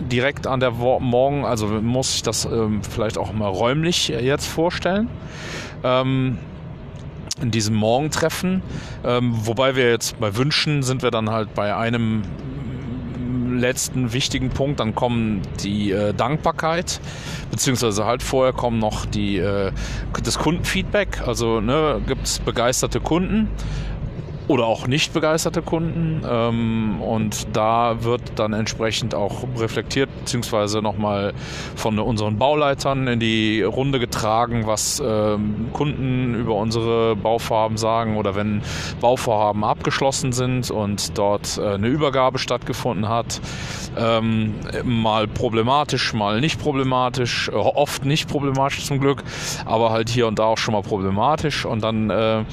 direkt 0.00 0.46
an 0.46 0.60
der 0.60 0.70
Morgen, 0.70 1.44
also 1.44 1.66
muss 1.66 2.14
ich 2.14 2.22
das 2.22 2.44
ähm, 2.44 2.82
vielleicht 2.82 3.18
auch 3.18 3.32
mal 3.32 3.48
räumlich 3.48 4.08
jetzt 4.08 4.46
vorstellen. 4.46 5.08
Ähm, 5.82 6.38
in 7.42 7.50
diesem 7.50 7.74
Morgentreffen. 7.74 8.62
Ähm, 9.04 9.34
wobei 9.34 9.74
wir 9.74 9.90
jetzt 9.90 10.20
bei 10.20 10.36
Wünschen 10.36 10.84
sind 10.84 11.02
wir 11.02 11.10
dann 11.10 11.30
halt 11.30 11.52
bei 11.54 11.74
einem 11.74 12.22
letzten 13.58 14.12
wichtigen 14.12 14.50
Punkt. 14.50 14.80
Dann 14.80 14.94
kommen 14.94 15.42
die 15.62 15.92
äh, 15.92 16.12
Dankbarkeit, 16.12 17.00
beziehungsweise 17.50 18.04
halt 18.04 18.22
vorher 18.22 18.52
kommen 18.52 18.78
noch 18.78 19.06
die, 19.06 19.38
äh, 19.38 19.72
das 20.22 20.38
Kundenfeedback. 20.38 21.26
Also 21.26 21.60
ne, 21.60 22.00
gibt 22.06 22.24
es 22.26 22.38
begeisterte 22.38 23.00
Kunden 23.00 23.48
oder 24.46 24.66
auch 24.66 24.86
nicht 24.86 25.12
begeisterte 25.12 25.62
Kunden. 25.62 26.22
Ähm, 26.28 27.00
und 27.00 27.46
da 27.56 28.02
wird 28.04 28.20
dann 28.36 28.52
entsprechend 28.52 29.14
auch 29.14 29.44
reflektiert, 29.58 30.10
beziehungsweise 30.20 30.82
nochmal 30.82 31.32
von 31.76 31.98
unseren 31.98 32.38
Bauleitern 32.38 33.06
in 33.06 33.20
die 33.20 33.62
Runde 33.62 33.98
getragen, 33.98 34.66
was 34.66 35.02
ähm, 35.04 35.68
Kunden 35.72 36.34
über 36.34 36.56
unsere 36.56 37.16
Bauvorhaben 37.16 37.76
sagen 37.76 38.16
oder 38.16 38.34
wenn 38.34 38.62
Bauvorhaben 39.00 39.64
abgeschlossen 39.64 40.32
sind 40.32 40.70
und 40.70 41.16
dort 41.16 41.58
äh, 41.58 41.74
eine 41.74 41.88
Übergabe 41.88 42.38
stattgefunden 42.38 43.08
hat. 43.08 43.40
Ähm, 43.96 44.54
mal 44.82 45.28
problematisch, 45.28 46.12
mal 46.12 46.40
nicht 46.40 46.60
problematisch, 46.60 47.48
äh, 47.48 47.52
oft 47.52 48.04
nicht 48.04 48.28
problematisch 48.28 48.84
zum 48.84 49.00
Glück, 49.00 49.22
aber 49.64 49.90
halt 49.90 50.08
hier 50.08 50.26
und 50.26 50.38
da 50.38 50.44
auch 50.44 50.58
schon 50.58 50.74
mal 50.74 50.82
problematisch. 50.82 51.64
Und 51.64 51.82
dann 51.82 52.10
äh, 52.10 52.44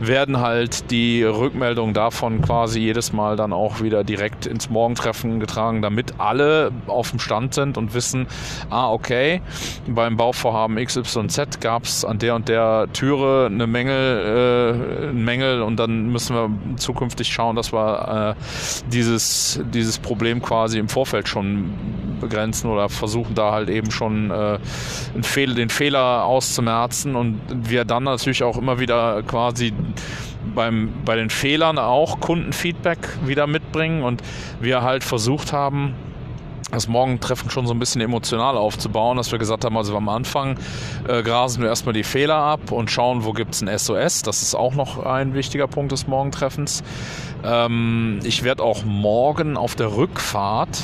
werden 0.00 0.40
halt 0.40 0.90
die 0.90 1.22
Rückmeldungen 1.22 1.94
davon 1.94 2.42
quasi 2.42 2.80
jedes 2.80 3.12
Mal 3.12 3.36
dann 3.36 3.52
auch 3.52 3.80
wieder 3.80 4.04
direkt 4.04 4.46
ins 4.46 4.68
Morgentreffen 4.70 5.40
getragen, 5.40 5.82
damit 5.82 6.14
alle 6.18 6.72
auf 6.86 7.10
dem 7.10 7.18
Stand 7.18 7.54
sind 7.54 7.78
und 7.78 7.94
wissen, 7.94 8.26
ah, 8.70 8.90
okay, 8.90 9.40
beim 9.86 10.16
Bauvorhaben 10.16 10.76
XYZ 10.76 11.60
gab 11.60 11.84
es 11.84 12.04
an 12.04 12.18
der 12.18 12.34
und 12.34 12.48
der 12.48 12.88
Türe 12.92 13.46
eine 13.46 13.66
Mängel, 13.66 15.10
äh, 15.10 15.12
Mängel 15.12 15.62
und 15.62 15.76
dann 15.76 16.08
müssen 16.10 16.36
wir 16.36 16.76
zukünftig 16.76 17.28
schauen, 17.28 17.56
dass 17.56 17.72
wir 17.72 18.36
äh, 18.36 18.90
dieses, 18.90 19.60
dieses 19.72 19.98
Problem 19.98 20.42
quasi 20.42 20.78
im 20.78 20.88
Vorfeld 20.88 21.28
schon 21.28 21.72
begrenzen 22.20 22.70
oder 22.70 22.88
versuchen 22.88 23.34
da 23.34 23.52
halt 23.52 23.68
eben 23.68 23.90
schon 23.90 24.30
äh, 24.30 24.58
den 25.36 25.68
Fehler 25.68 26.24
auszumerzen 26.24 27.14
und 27.14 27.40
wir 27.50 27.84
dann 27.84 28.04
natürlich 28.04 28.42
auch 28.42 28.56
immer 28.56 28.78
wieder 28.78 29.22
quasi 29.22 29.72
beim, 30.54 30.92
bei 31.04 31.16
den 31.16 31.30
Fehlern 31.30 31.78
auch 31.78 32.20
Kundenfeedback 32.20 32.98
wieder 33.24 33.46
mitbringen 33.46 34.02
und 34.02 34.22
wir 34.60 34.82
halt 34.82 35.04
versucht 35.04 35.52
haben, 35.52 35.94
das 36.72 36.88
Morgentreffen 36.88 37.48
schon 37.48 37.66
so 37.66 37.74
ein 37.74 37.78
bisschen 37.78 38.00
emotional 38.00 38.56
aufzubauen, 38.56 39.16
dass 39.16 39.30
wir 39.30 39.38
gesagt 39.38 39.64
haben, 39.64 39.76
also 39.76 39.96
am 39.96 40.08
Anfang 40.08 40.58
äh, 41.06 41.22
grasen 41.22 41.62
wir 41.62 41.68
erstmal 41.68 41.92
die 41.92 42.02
Fehler 42.02 42.36
ab 42.36 42.72
und 42.72 42.90
schauen, 42.90 43.24
wo 43.24 43.32
gibt 43.32 43.54
es 43.54 43.62
ein 43.62 43.78
SOS. 43.78 44.22
Das 44.22 44.42
ist 44.42 44.54
auch 44.54 44.74
noch 44.74 45.04
ein 45.04 45.34
wichtiger 45.34 45.68
Punkt 45.68 45.92
des 45.92 46.08
Morgentreffens. 46.08 46.82
Ähm, 47.44 48.18
ich 48.24 48.42
werde 48.42 48.64
auch 48.64 48.84
morgen 48.84 49.56
auf 49.56 49.76
der 49.76 49.96
Rückfahrt 49.96 50.82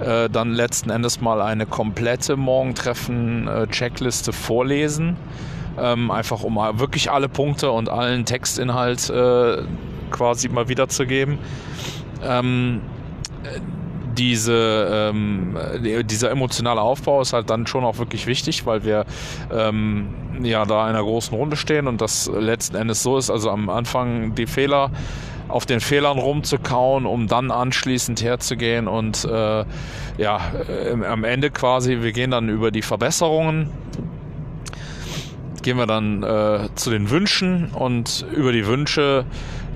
äh, 0.00 0.28
dann 0.28 0.52
letzten 0.52 0.90
Endes 0.90 1.22
mal 1.22 1.40
eine 1.40 1.64
komplette 1.64 2.36
Morgentreffen-Checkliste 2.36 4.34
vorlesen 4.34 5.16
ähm, 5.78 6.10
einfach 6.10 6.42
um 6.42 6.56
wirklich 6.56 7.10
alle 7.10 7.28
Punkte 7.28 7.70
und 7.70 7.88
allen 7.88 8.24
Textinhalt 8.24 9.10
äh, 9.10 9.62
quasi 10.10 10.48
mal 10.48 10.68
wiederzugeben. 10.68 11.38
Ähm, 12.22 12.80
diese, 14.16 15.12
ähm, 15.12 15.56
dieser 16.04 16.30
emotionale 16.30 16.80
Aufbau 16.80 17.20
ist 17.20 17.32
halt 17.32 17.50
dann 17.50 17.66
schon 17.66 17.84
auch 17.84 17.98
wirklich 17.98 18.26
wichtig, 18.26 18.66
weil 18.66 18.84
wir 18.84 19.04
ähm, 19.52 20.14
ja 20.42 20.64
da 20.64 20.88
in 20.88 20.96
einer 20.96 21.04
großen 21.04 21.36
Runde 21.36 21.56
stehen 21.56 21.86
und 21.86 22.00
das 22.00 22.26
letzten 22.26 22.76
Endes 22.76 23.02
so 23.02 23.18
ist, 23.18 23.30
also 23.30 23.50
am 23.50 23.68
Anfang 23.68 24.34
die 24.34 24.46
Fehler 24.46 24.90
auf 25.48 25.66
den 25.66 25.80
Fehlern 25.80 26.18
rumzukauen, 26.18 27.06
um 27.06 27.28
dann 27.28 27.50
anschließend 27.50 28.22
herzugehen 28.22 28.88
und 28.88 29.24
äh, 29.24 29.64
ja, 30.18 30.40
äh, 30.68 31.04
am 31.06 31.24
Ende 31.24 31.50
quasi, 31.50 31.98
wir 32.00 32.12
gehen 32.12 32.30
dann 32.30 32.48
über 32.48 32.70
die 32.70 32.82
Verbesserungen 32.82 33.70
gehen 35.66 35.78
wir 35.78 35.86
dann 35.88 36.22
äh, 36.22 36.68
zu 36.76 36.90
den 36.90 37.10
Wünschen 37.10 37.70
und 37.72 38.24
über 38.32 38.52
die 38.52 38.68
Wünsche 38.68 39.24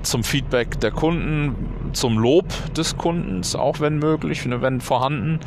zum 0.03 0.23
Feedback 0.23 0.79
der 0.79 0.91
Kunden, 0.91 1.91
zum 1.91 2.17
Lob 2.17 2.45
des 2.75 2.95
Kundens, 2.95 3.57
auch 3.57 3.81
wenn 3.81 3.99
möglich, 3.99 4.49
wenn 4.49 4.79
vorhanden. 4.79 5.41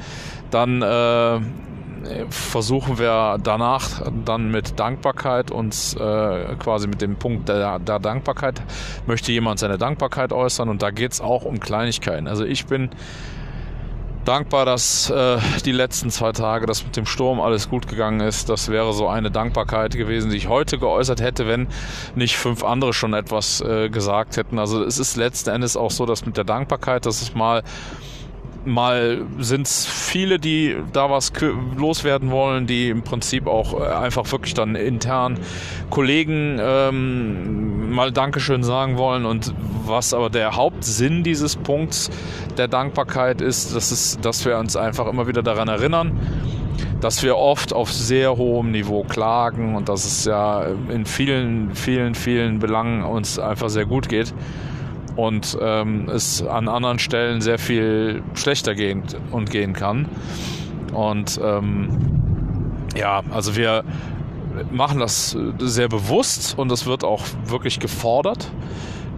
Dann 0.51 0.83
äh, 0.83 1.41
versuchen 2.29 2.99
wir 2.99 3.39
danach 3.43 4.03
dann 4.27 4.51
mit 4.51 4.79
Dankbarkeit 4.79 5.51
uns 5.51 5.95
äh, 5.95 6.57
quasi 6.59 6.89
mit 6.89 7.01
dem 7.01 7.17
Punkt 7.17 7.49
der, 7.49 7.79
der, 7.79 7.99
Dankbarkeit, 7.99 8.61
möchte 9.07 9.33
jemand 9.33 9.61
seine 9.61 9.79
Dankbarkeit 9.79 10.35
äußern 10.35 10.69
und 10.69 10.83
da 10.83 10.91
geht 10.91 11.13
es 11.13 11.23
auch 11.23 11.47
um 11.47 11.59
Kleinigkeiten. 11.59 12.29
Also 12.29 12.45
ich 12.45 12.67
bin 12.67 12.91
dankbar, 14.25 14.65
dass 14.65 15.11
äh, 15.11 15.39
die 15.65 15.73
letzten 15.73 16.11
zwei 16.11 16.33
Tage, 16.33 16.67
dass 16.67 16.85
mit 16.85 16.97
dem 16.97 17.07
Sturm 17.07 17.41
alles 17.41 17.69
gut 17.69 17.89
gegangen 17.89 18.21
ist. 18.21 18.49
Das 18.49 18.69
wäre 18.69 18.93
so 18.93 19.09
eine 19.09 19.31
Dankbarkeit 19.31 19.97
gewesen, 19.97 20.31
die 20.31 20.37
ich 20.37 20.49
heute 20.49 20.79
geäußert 20.79 21.21
hätte, 21.21 21.47
wenn 21.47 21.69
nicht 22.15 22.37
fünf 22.37 22.65
andere 22.65 22.93
schon 22.93 23.15
etwas 23.15 23.61
äh, 23.61 23.89
gesagt 23.89 24.37
hätten. 24.37 24.59
Also 24.59 24.83
es 24.85 24.99
ist 24.99 25.17
letzten 25.17 25.51
Endes 25.51 25.77
auch 25.77 25.91
so, 25.91 26.07
dass 26.07 26.27
mit 26.27 26.37
der 26.37 26.45
Dankbarkeit, 26.45 27.07
dass 27.07 27.23
es 27.23 27.35
mal 27.35 27.63
mal 28.66 29.22
sind 29.38 29.66
es 29.66 29.87
viele, 29.87 30.38
die 30.38 30.77
da 30.92 31.11
was 31.11 31.33
loswerden 31.77 32.31
wollen, 32.31 32.66
die 32.66 32.90
im 32.90 33.03
Prinzip 33.03 33.46
auch 33.46 33.81
äh, 33.81 33.87
einfach 33.87 34.31
wirklich 34.33 34.55
dann 34.55 34.74
intern 34.74 35.38
Kollegen 35.90 36.59
ähm, 36.61 37.90
mal 37.92 38.12
Dankeschön 38.12 38.62
sagen 38.64 38.98
wollen. 38.98 39.24
Und 39.24 39.55
was 39.87 40.14
aber 40.14 40.31
der 40.31 40.57
Hauptsinn 40.57 41.22
dieses 41.22 41.57
Punkts 41.57 42.11
der 42.57 42.68
Dankbarkeit 42.68 43.40
ist, 43.40 43.74
das 43.74 43.92
ist, 43.92 44.24
dass 44.24 44.44
wir 44.44 44.59
uns 44.59 44.77
einfach 44.77 45.07
immer 45.07 45.27
wieder 45.27 45.42
daran 45.42 45.68
erinnern, 45.68 46.18
dass 47.00 47.22
wir 47.22 47.37
oft 47.37 47.72
auf 47.72 47.92
sehr 47.92 48.37
hohem 48.37 48.70
Niveau 48.70 49.05
klagen 49.05 49.77
und 49.77 49.88
dass 49.88 50.05
es 50.05 50.24
ja 50.24 50.64
in 50.88 51.05
vielen, 51.05 51.74
vielen, 51.74 52.14
vielen 52.14 52.59
Belangen 52.59 53.05
uns 53.05 53.38
einfach 53.38 53.68
sehr 53.68 53.85
gut 53.85 54.09
geht 54.09 54.33
und 55.16 55.57
ähm, 55.61 56.09
es 56.09 56.42
an 56.42 56.68
anderen 56.68 56.98
Stellen 56.98 57.40
sehr 57.40 57.59
viel 57.59 58.22
schlechter 58.35 58.74
gehen 58.74 59.03
und 59.31 59.50
gehen 59.50 59.72
kann. 59.72 60.09
Und 60.92 61.40
ähm, 61.42 61.88
ja, 62.96 63.22
also 63.31 63.57
wir 63.57 63.85
machen 64.70 65.00
das 65.00 65.37
sehr 65.59 65.88
bewusst 65.88 66.59
und 66.59 66.70
es 66.70 66.87
wird 66.87 67.05
auch 67.05 67.22
wirklich 67.46 67.81
gefordert, 67.81 68.50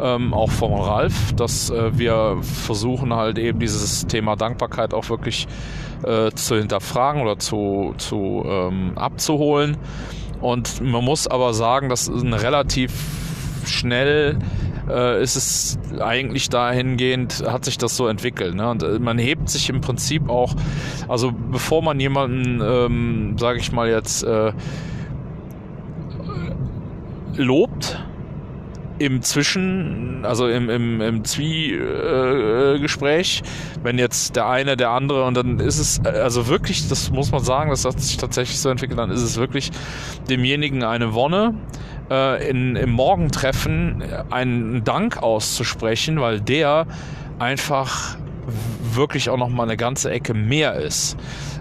ähm, 0.00 0.34
auch 0.34 0.50
vom 0.50 0.74
Ralf, 0.74 1.32
dass 1.34 1.70
äh, 1.70 1.98
wir 1.98 2.38
versuchen 2.42 3.14
halt 3.14 3.38
eben 3.38 3.58
dieses 3.58 4.06
Thema 4.06 4.36
Dankbarkeit 4.36 4.94
auch 4.94 5.08
wirklich 5.08 5.46
äh, 6.02 6.30
zu 6.32 6.56
hinterfragen 6.56 7.22
oder 7.22 7.38
zu, 7.38 7.94
zu 7.98 8.44
ähm, 8.46 8.92
abzuholen. 8.96 9.76
Und 10.40 10.80
man 10.82 11.04
muss 11.04 11.26
aber 11.26 11.54
sagen, 11.54 11.88
dass 11.88 12.10
eine 12.10 12.42
relativ 12.42 12.92
schnell 13.66 14.38
äh, 14.88 15.22
ist 15.22 15.36
es 15.36 15.78
eigentlich 16.00 16.48
dahingehend, 16.48 17.44
hat 17.46 17.64
sich 17.64 17.78
das 17.78 17.96
so 17.96 18.06
entwickelt. 18.06 18.54
Ne? 18.54 18.68
Und 18.68 18.82
äh, 18.82 18.98
man 18.98 19.18
hebt 19.18 19.48
sich 19.48 19.68
im 19.68 19.80
Prinzip 19.80 20.28
auch, 20.28 20.54
also 21.08 21.32
bevor 21.32 21.82
man 21.82 22.00
jemanden, 22.00 22.60
ähm, 22.62 23.36
sage 23.38 23.58
ich 23.58 23.72
mal 23.72 23.88
jetzt, 23.88 24.24
äh, 24.24 24.52
lobt, 27.36 27.98
im 28.98 29.22
Zwischen, 29.22 30.24
also 30.24 30.48
im, 30.48 30.70
im, 30.70 31.00
im 31.00 31.24
Zwiegespräch, 31.24 33.42
äh, 33.42 33.84
wenn 33.84 33.98
jetzt 33.98 34.36
der 34.36 34.48
eine, 34.48 34.76
der 34.76 34.90
andere 34.90 35.24
und 35.24 35.36
dann 35.36 35.60
ist 35.60 35.78
es, 35.78 36.04
also 36.04 36.48
wirklich, 36.48 36.88
das 36.88 37.10
muss 37.10 37.30
man 37.30 37.44
sagen, 37.44 37.70
das 37.70 37.84
hat 37.84 38.00
sich 38.00 38.16
tatsächlich 38.16 38.58
so 38.58 38.70
entwickelt, 38.70 38.98
dann 38.98 39.10
ist 39.10 39.22
es 39.22 39.36
wirklich 39.36 39.70
demjenigen 40.30 40.82
eine 40.82 41.12
Wonne, 41.12 41.54
äh, 42.10 42.48
in, 42.48 42.76
im 42.76 42.90
Morgentreffen 42.90 44.02
einen 44.30 44.84
Dank 44.84 45.22
auszusprechen, 45.22 46.20
weil 46.20 46.40
der 46.40 46.86
einfach 47.38 48.16
wirklich 48.92 49.28
auch 49.28 49.36
noch 49.36 49.48
mal 49.48 49.64
eine 49.64 49.76
ganze 49.76 50.10
Ecke 50.10 50.34
mehr 50.34 50.74
ist 50.74 51.16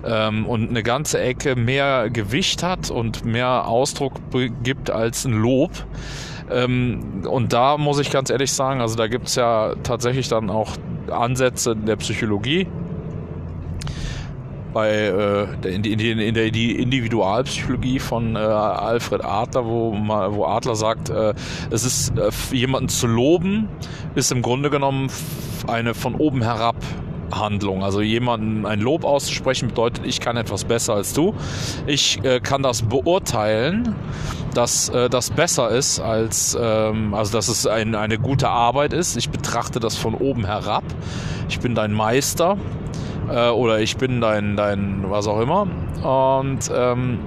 ähm, 0.05 0.45
und 0.45 0.69
eine 0.69 0.84
ganze 0.84 1.19
Ecke 1.19 1.55
mehr 1.55 2.10
Gewicht 2.10 2.63
hat 2.63 2.89
und 2.89 3.25
mehr 3.25 3.67
Ausdruck 3.67 4.13
gibt 4.63 4.89
als 4.89 5.25
ein 5.25 5.34
Lob. 5.34 5.71
Ähm, 6.51 7.23
und 7.27 7.53
da 7.53 7.77
muss 7.77 7.99
ich 7.99 8.12
ganz 8.12 8.29
ehrlich 8.29 8.51
sagen, 8.51 8.81
also 8.81 8.95
da 8.95 9.08
gibt 9.08 9.27
es 9.27 9.36
ja 9.36 9.75
tatsächlich 9.84 10.27
dann 10.27 10.49
auch 10.49 10.71
Ansätze 11.10 11.75
der 11.75 11.95
Psychologie, 11.97 12.67
bei 14.75 14.89
äh, 14.91 15.73
in, 15.73 15.85
in, 15.85 16.19
in, 16.19 16.33
der 16.33 16.47
Individualpsychologie 16.47 17.97
von 17.97 18.35
äh, 18.35 18.39
Alfred 18.39 19.23
Adler, 19.23 19.65
wo, 19.65 19.93
wo 19.93 20.45
Adler 20.45 20.75
sagt, 20.75 21.09
äh, 21.09 21.33
es 21.71 21.85
ist 21.85 22.11
äh, 22.17 22.29
jemanden 22.53 22.89
zu 22.89 23.07
loben, 23.07 23.69
ist 24.15 24.33
im 24.33 24.41
Grunde 24.41 24.69
genommen 24.69 25.09
eine 25.67 25.93
von 25.93 26.15
oben 26.15 26.41
herab 26.41 26.75
Handlung. 27.31 27.85
Also 27.85 28.01
jemanden 28.01 28.65
ein 28.65 28.81
Lob 28.81 29.05
auszusprechen 29.05 29.69
bedeutet, 29.69 30.05
ich 30.05 30.19
kann 30.19 30.35
etwas 30.35 30.65
besser 30.65 30.95
als 30.95 31.13
du. 31.13 31.33
Ich 31.88 32.21
äh, 32.25 32.41
kann 32.41 32.61
das 32.61 32.81
beurteilen, 32.81 33.95
dass 34.53 34.89
äh, 34.89 35.09
das 35.09 35.29
besser 35.29 35.69
ist 35.69 36.01
als, 36.01 36.57
ähm, 36.59 37.13
also 37.13 37.31
dass 37.31 37.47
es 37.47 37.65
ein, 37.65 37.95
eine 37.95 38.19
gute 38.19 38.49
Arbeit 38.49 38.91
ist. 38.91 39.15
Ich 39.15 39.29
betrachte 39.29 39.79
das 39.79 39.95
von 39.95 40.15
oben 40.15 40.45
herab. 40.45 40.83
Ich 41.47 41.61
bin 41.61 41.75
dein 41.75 41.93
Meister 41.93 42.57
äh, 43.29 43.49
oder 43.49 43.79
ich 43.79 43.97
bin 43.97 44.21
dein, 44.21 44.55
dein, 44.55 45.05
was 45.09 45.27
auch 45.27 45.39
immer. 45.39 45.67
Und 46.03 46.71
ähm, 46.73 47.19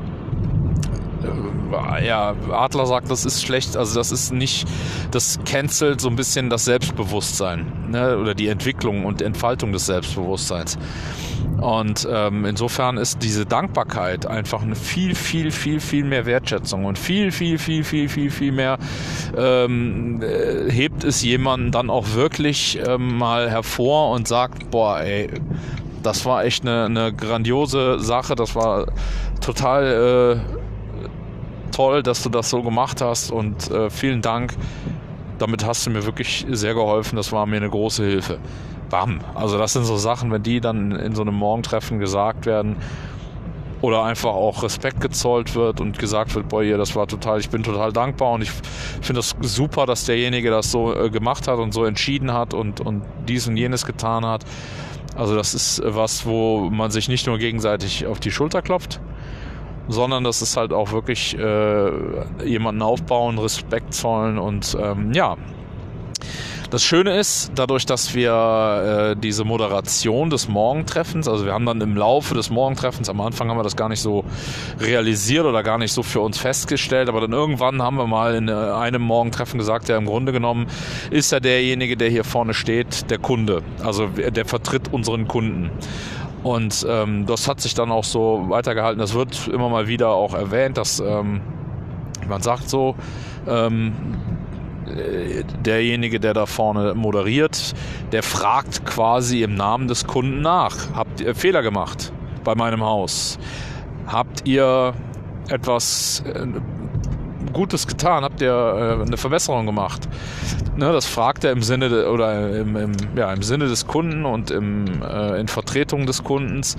äh, 1.22 2.06
ja, 2.06 2.34
Adler 2.50 2.86
sagt, 2.86 3.10
das 3.10 3.24
ist 3.24 3.44
schlecht, 3.44 3.76
also 3.76 3.94
das 3.98 4.12
ist 4.12 4.32
nicht, 4.32 4.66
das 5.10 5.38
cancelt 5.44 6.00
so 6.00 6.08
ein 6.08 6.16
bisschen 6.16 6.50
das 6.50 6.64
Selbstbewusstsein 6.64 7.66
ne, 7.90 8.18
oder 8.18 8.34
die 8.34 8.48
Entwicklung 8.48 9.04
und 9.04 9.22
Entfaltung 9.22 9.72
des 9.72 9.86
Selbstbewusstseins. 9.86 10.78
Und 11.60 12.06
ähm, 12.10 12.44
insofern 12.44 12.98
ist 12.98 13.22
diese 13.22 13.44
Dankbarkeit 13.44 14.26
einfach 14.26 14.62
eine 14.62 14.76
viel, 14.76 15.16
viel, 15.16 15.50
viel, 15.50 15.80
viel 15.80 16.04
mehr 16.04 16.24
Wertschätzung 16.24 16.84
und 16.84 16.98
viel, 16.98 17.32
viel, 17.32 17.58
viel, 17.58 17.82
viel, 17.82 18.08
viel, 18.08 18.30
viel 18.30 18.52
mehr 18.52 18.78
ähm, 19.36 20.22
äh, 20.22 20.70
hebt 20.70 21.02
es 21.02 21.22
jemanden 21.22 21.72
dann 21.72 21.90
auch 21.90 22.14
wirklich 22.14 22.78
ähm, 22.86 23.18
mal 23.18 23.50
hervor 23.50 24.12
und 24.12 24.28
sagt, 24.28 24.70
boah, 24.70 25.00
ey, 25.00 25.30
das 26.02 26.24
war 26.24 26.44
echt 26.44 26.66
eine, 26.66 26.84
eine 26.84 27.12
grandiose 27.12 27.98
Sache. 28.00 28.34
Das 28.34 28.54
war 28.54 28.86
total 29.40 30.40
äh, 30.40 31.70
toll, 31.72 32.02
dass 32.02 32.22
du 32.22 32.28
das 32.28 32.50
so 32.50 32.62
gemacht 32.62 33.00
hast 33.00 33.30
und 33.30 33.70
äh, 33.70 33.90
vielen 33.90 34.22
Dank. 34.22 34.54
Damit 35.38 35.64
hast 35.64 35.86
du 35.86 35.90
mir 35.90 36.04
wirklich 36.04 36.46
sehr 36.50 36.74
geholfen. 36.74 37.16
Das 37.16 37.30
war 37.32 37.46
mir 37.46 37.56
eine 37.56 37.70
große 37.70 38.04
Hilfe. 38.04 38.38
Bam. 38.90 39.20
Also 39.34 39.58
das 39.58 39.74
sind 39.74 39.84
so 39.84 39.96
Sachen, 39.96 40.32
wenn 40.32 40.42
die 40.42 40.60
dann 40.60 40.92
in 40.92 41.14
so 41.14 41.22
einem 41.22 41.34
Morgentreffen 41.34 41.98
gesagt 41.98 42.46
werden 42.46 42.76
oder 43.80 44.02
einfach 44.02 44.30
auch 44.30 44.62
Respekt 44.62 45.00
gezollt 45.00 45.54
wird 45.54 45.80
und 45.80 45.98
gesagt 45.98 46.34
wird, 46.34 46.48
boah, 46.48 46.62
hier, 46.62 46.78
das 46.78 46.96
war 46.96 47.06
total, 47.06 47.38
ich 47.38 47.48
bin 47.50 47.62
total 47.62 47.92
dankbar 47.92 48.32
und 48.32 48.42
ich 48.42 48.50
finde 48.50 49.20
das 49.20 49.36
super, 49.40 49.86
dass 49.86 50.04
derjenige 50.04 50.50
das 50.50 50.70
so 50.70 50.94
äh, 50.94 51.10
gemacht 51.10 51.46
hat 51.46 51.58
und 51.58 51.72
so 51.72 51.84
entschieden 51.84 52.32
hat 52.32 52.54
und, 52.54 52.80
und 52.80 53.02
dies 53.28 53.46
und 53.46 53.56
jenes 53.56 53.86
getan 53.86 54.26
hat. 54.26 54.44
Also 55.18 55.34
das 55.34 55.52
ist 55.52 55.82
was, 55.84 56.26
wo 56.26 56.70
man 56.70 56.92
sich 56.92 57.08
nicht 57.08 57.26
nur 57.26 57.38
gegenseitig 57.38 58.06
auf 58.06 58.20
die 58.20 58.30
Schulter 58.30 58.62
klopft, 58.62 59.00
sondern 59.88 60.22
das 60.22 60.42
ist 60.42 60.56
halt 60.56 60.72
auch 60.72 60.92
wirklich 60.92 61.36
äh, 61.36 61.90
jemanden 62.44 62.82
aufbauen, 62.82 63.36
Respekt 63.36 63.94
zollen 63.94 64.38
und 64.38 64.78
ähm, 64.80 65.12
ja, 65.12 65.36
das 66.70 66.84
Schöne 66.84 67.18
ist, 67.18 67.52
dadurch, 67.54 67.86
dass 67.86 68.14
wir 68.14 69.14
äh, 69.14 69.20
diese 69.20 69.44
Moderation 69.44 70.28
des 70.28 70.48
Morgentreffens, 70.48 71.26
also 71.26 71.46
wir 71.46 71.52
haben 71.54 71.64
dann 71.64 71.80
im 71.80 71.96
Laufe 71.96 72.34
des 72.34 72.50
Morgentreffens, 72.50 73.08
am 73.08 73.20
Anfang 73.20 73.48
haben 73.48 73.58
wir 73.58 73.62
das 73.62 73.76
gar 73.76 73.88
nicht 73.88 74.00
so 74.00 74.24
realisiert 74.78 75.46
oder 75.46 75.62
gar 75.62 75.78
nicht 75.78 75.92
so 75.92 76.02
für 76.02 76.20
uns 76.20 76.38
festgestellt, 76.38 77.08
aber 77.08 77.22
dann 77.22 77.32
irgendwann 77.32 77.82
haben 77.82 77.96
wir 77.96 78.06
mal 78.06 78.34
in 78.34 78.48
äh, 78.48 78.52
einem 78.52 79.02
Morgentreffen 79.02 79.58
gesagt, 79.58 79.88
ja 79.88 79.96
im 79.96 80.06
Grunde 80.06 80.32
genommen 80.32 80.66
ist 81.10 81.32
ja 81.32 81.40
derjenige, 81.40 81.96
der 81.96 82.10
hier 82.10 82.24
vorne 82.24 82.52
steht, 82.52 83.10
der 83.10 83.18
Kunde. 83.18 83.62
Also 83.82 84.06
der 84.06 84.44
vertritt 84.44 84.92
unseren 84.92 85.26
Kunden. 85.26 85.70
Und 86.42 86.86
ähm, 86.88 87.26
das 87.26 87.48
hat 87.48 87.60
sich 87.60 87.74
dann 87.74 87.90
auch 87.90 88.04
so 88.04 88.44
weitergehalten. 88.48 89.00
Das 89.00 89.14
wird 89.14 89.48
immer 89.48 89.68
mal 89.68 89.88
wieder 89.88 90.10
auch 90.10 90.34
erwähnt, 90.34 90.76
dass 90.76 91.00
ähm, 91.00 91.40
man 92.28 92.42
sagt 92.42 92.68
so, 92.68 92.94
ähm, 93.46 93.92
derjenige, 95.64 96.20
der 96.20 96.34
da 96.34 96.46
vorne 96.46 96.94
moderiert, 96.94 97.74
der 98.12 98.22
fragt 98.22 98.84
quasi 98.86 99.42
im 99.42 99.54
Namen 99.54 99.88
des 99.88 100.06
Kunden 100.06 100.40
nach. 100.40 100.76
Habt 100.94 101.20
ihr 101.20 101.34
Fehler 101.34 101.62
gemacht 101.62 102.12
bei 102.44 102.54
meinem 102.54 102.82
Haus? 102.82 103.38
Habt 104.06 104.46
ihr 104.46 104.94
etwas 105.48 106.22
äh, 106.26 106.46
Gutes 107.52 107.86
getan? 107.86 108.24
Habt 108.24 108.40
ihr 108.40 108.52
äh, 108.52 109.02
eine 109.06 109.16
Verbesserung 109.16 109.66
gemacht? 109.66 110.08
Ne, 110.76 110.92
das 110.92 111.06
fragt 111.06 111.44
er 111.44 111.52
im 111.52 111.62
Sinne 111.62 111.88
de, 111.88 112.06
oder 112.06 112.56
im, 112.60 112.76
im, 112.76 112.92
ja, 113.16 113.32
im 113.32 113.42
Sinne 113.42 113.66
des 113.66 113.86
Kunden 113.86 114.24
und 114.24 114.50
im, 114.50 115.02
äh, 115.02 115.40
in 115.40 115.48
Vertretung 115.48 116.06
des 116.06 116.24
Kundens. 116.24 116.76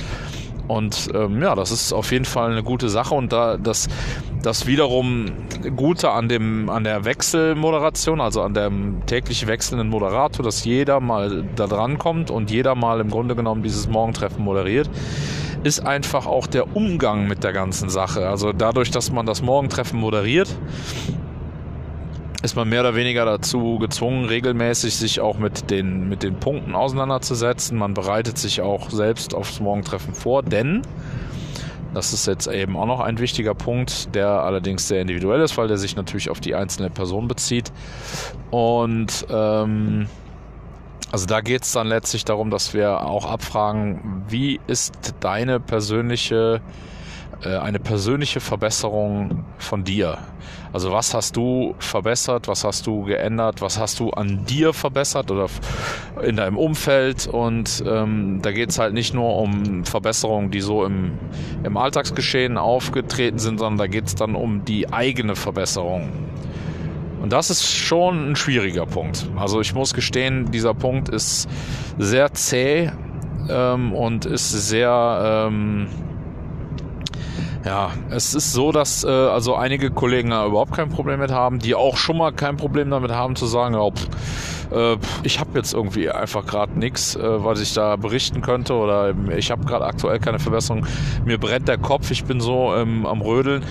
Und 0.70 1.10
ähm, 1.16 1.42
ja, 1.42 1.56
das 1.56 1.72
ist 1.72 1.94
auf 1.94 2.12
jeden 2.12 2.26
Fall 2.26 2.52
eine 2.52 2.62
gute 2.62 2.90
Sache 2.90 3.16
und 3.16 3.34
da 3.34 3.58
das, 3.58 3.88
das 4.44 4.68
wiederum 4.68 5.26
Gute 5.76 6.12
an 6.12 6.30
dem 6.30 6.70
an 6.70 6.84
der 6.84 7.06
Wechselmoderation, 7.06 8.22
also 8.22 8.44
an 8.44 8.54
dem 8.54 9.02
täglich 9.08 9.48
wechselnden 9.48 9.90
Moderator, 9.90 10.46
dass 10.46 10.64
jeder 10.64 11.00
mal 11.00 11.44
da 11.56 11.66
dran 11.66 11.98
kommt 11.98 12.30
und 12.30 12.52
jeder 12.52 12.76
mal 12.76 13.00
im 13.00 13.10
Grunde 13.10 13.36
genommen 13.36 13.64
dieses 13.64 13.90
Morgentreffen 13.90 14.44
moderiert, 14.44 14.92
ist 15.64 15.86
einfach 15.86 16.28
auch 16.28 16.46
der 16.46 16.76
Umgang 16.76 17.28
mit 17.28 17.44
der 17.44 17.52
ganzen 17.52 17.90
Sache. 17.90 18.30
Also 18.30 18.54
dadurch, 18.54 18.92
dass 18.92 19.12
man 19.12 19.26
das 19.26 19.42
Morgentreffen 19.42 20.00
moderiert, 20.00 20.56
ist 22.42 22.56
man 22.56 22.70
mehr 22.70 22.82
oder 22.82 22.96
weniger 22.96 23.26
dazu 23.26 23.80
gezwungen, 23.80 24.26
regelmäßig 24.26 24.96
sich 24.96 25.20
auch 25.20 25.38
mit 25.38 25.70
den, 25.70 26.08
mit 26.08 26.24
den 26.24 26.36
Punkten 26.36 26.74
auseinanderzusetzen. 26.74 27.78
Man 27.78 27.94
bereitet 27.94 28.38
sich 28.38 28.62
auch 28.62 28.90
selbst 28.90 29.36
aufs 29.36 29.60
Morgentreffen 29.60 30.14
vor, 30.14 30.42
denn 30.42 30.82
das 31.94 32.14
ist 32.14 32.28
jetzt 32.28 32.48
eben 32.48 32.78
auch 32.78 32.86
noch 32.86 33.00
ein 33.00 33.20
wichtiger 33.20 33.56
Punkt, 33.56 34.14
der 34.16 34.30
allerdings 34.30 34.88
sehr 34.88 35.02
individuell 35.02 35.42
ist, 35.42 35.58
weil 35.58 35.68
der 35.68 35.78
sich 35.78 35.96
natürlich 35.96 36.30
auf 36.30 36.40
die 36.40 36.56
einzelne 36.56 36.90
Person 36.90 37.28
bezieht. 37.28 37.74
Und 38.52 39.26
ähm, 39.30 40.08
also 41.12 41.26
da 41.26 41.42
geht 41.42 41.64
es 41.64 41.72
dann 41.72 41.88
letztlich 41.88 42.24
darum, 42.24 42.52
dass 42.52 42.74
wir 42.74 43.02
auch 43.02 43.26
abfragen, 43.26 44.24
wie 44.30 44.60
ist 44.68 45.16
deine 45.20 45.60
persönliche 45.60 46.62
äh, 47.44 47.56
eine 47.58 47.80
persönliche 47.80 48.40
Verbesserung 48.40 49.46
von 49.58 49.84
dir. 49.84 50.18
Also 50.72 50.92
was 50.92 51.14
hast 51.14 51.36
du 51.36 51.74
verbessert, 51.80 52.48
was 52.48 52.64
hast 52.64 52.86
du 52.86 53.04
geändert, 53.04 53.62
was 53.62 53.80
hast 53.80 54.00
du 54.00 54.12
an 54.12 54.46
dir 54.46 54.74
verbessert 54.74 55.32
oder 55.32 55.48
in 56.22 56.36
deinem 56.36 56.58
Umfeld 56.58 57.28
und 57.28 57.84
ähm, 57.88 58.40
da 58.42 58.52
geht 58.52 58.70
es 58.70 58.78
halt 58.78 58.94
nicht 58.94 59.14
nur 59.14 59.36
um 59.38 59.84
Verbesserungen, 59.84 60.52
die 60.52 60.62
so 60.62 60.86
im, 60.86 61.18
im 61.64 61.76
Alltagsgeschehen 61.76 62.58
aufgetreten 62.58 63.40
sind, 63.40 63.58
sondern 63.58 63.78
da 63.80 63.88
geht 63.88 64.06
es 64.08 64.16
dann 64.16 64.36
um 64.36 64.64
die 64.64 64.94
eigene 64.94 65.36
Verbesserung. 65.36 66.10
Und 67.22 67.34
das 67.34 67.50
ist 67.50 67.68
schon 67.68 68.32
ein 68.32 68.36
schwieriger 68.36 68.86
Punkt. 68.86 69.28
Also 69.36 69.60
ich 69.60 69.74
muss 69.74 69.94
gestehen, 69.94 70.52
dieser 70.52 70.74
Punkt 70.74 71.10
ist 71.10 71.50
sehr 71.98 72.34
zäh 72.34 72.92
ähm, 73.50 73.94
und 73.94 74.26
ist 74.26 74.52
sehr... 74.52 75.48
Ähm, 75.50 75.88
ja, 77.66 77.92
es 78.10 78.34
ist 78.34 78.54
so, 78.54 78.72
dass 78.72 79.04
äh, 79.04 79.10
also 79.10 79.56
einige 79.56 79.92
Kollegen 79.92 80.30
da 80.30 80.46
überhaupt 80.46 80.74
kein 80.74 80.90
Problem 80.90 81.20
mit 81.20 81.32
haben, 81.32 81.60
die 81.60 81.76
auch 81.76 81.98
schon 81.98 82.18
mal 82.18 82.32
kein 82.32 82.58
Problem 82.58 82.90
damit 82.90 83.12
haben 83.12 83.36
zu 83.36 83.46
sagen, 83.48 83.76
oh, 83.76 83.92
pff, 83.92 84.08
äh, 84.72 84.98
ich 85.24 85.40
habe 85.40 85.52
jetzt 85.56 85.74
irgendwie 85.74 86.10
einfach 86.10 86.46
gerade 86.46 86.78
nichts, 86.78 87.16
äh, 87.16 87.44
was 87.44 87.60
ich 87.60 87.74
da 87.74 87.96
berichten 87.96 88.42
könnte 88.42 88.74
oder 88.74 89.14
ich 89.36 89.52
habe 89.52 89.66
gerade 89.66 89.86
aktuell 89.86 90.20
keine 90.20 90.40
Verbesserung. 90.40 90.86
Mir 91.26 91.38
brennt 91.38 91.68
der 91.68 91.78
Kopf, 91.78 92.12
ich 92.12 92.24
bin 92.24 92.40
so 92.40 92.74
ähm, 92.76 93.06
am 93.06 93.22
Rödeln. 93.22 93.64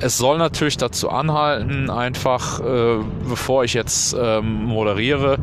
Es 0.00 0.18
soll 0.18 0.38
natürlich 0.38 0.76
dazu 0.76 1.10
anhalten, 1.10 1.90
einfach 1.90 2.60
äh, 2.60 2.98
bevor 3.28 3.64
ich 3.64 3.74
jetzt 3.74 4.16
ähm, 4.18 4.64
moderiere 4.64 5.38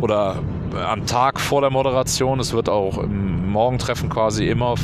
oder 0.00 0.36
am 0.74 1.06
Tag 1.06 1.40
vor 1.40 1.60
der 1.60 1.70
Moderation. 1.70 2.40
Es 2.40 2.52
wird 2.52 2.68
auch 2.68 2.98
im 2.98 3.50
Morgentreffen 3.50 4.08
quasi 4.08 4.48
immer 4.48 4.74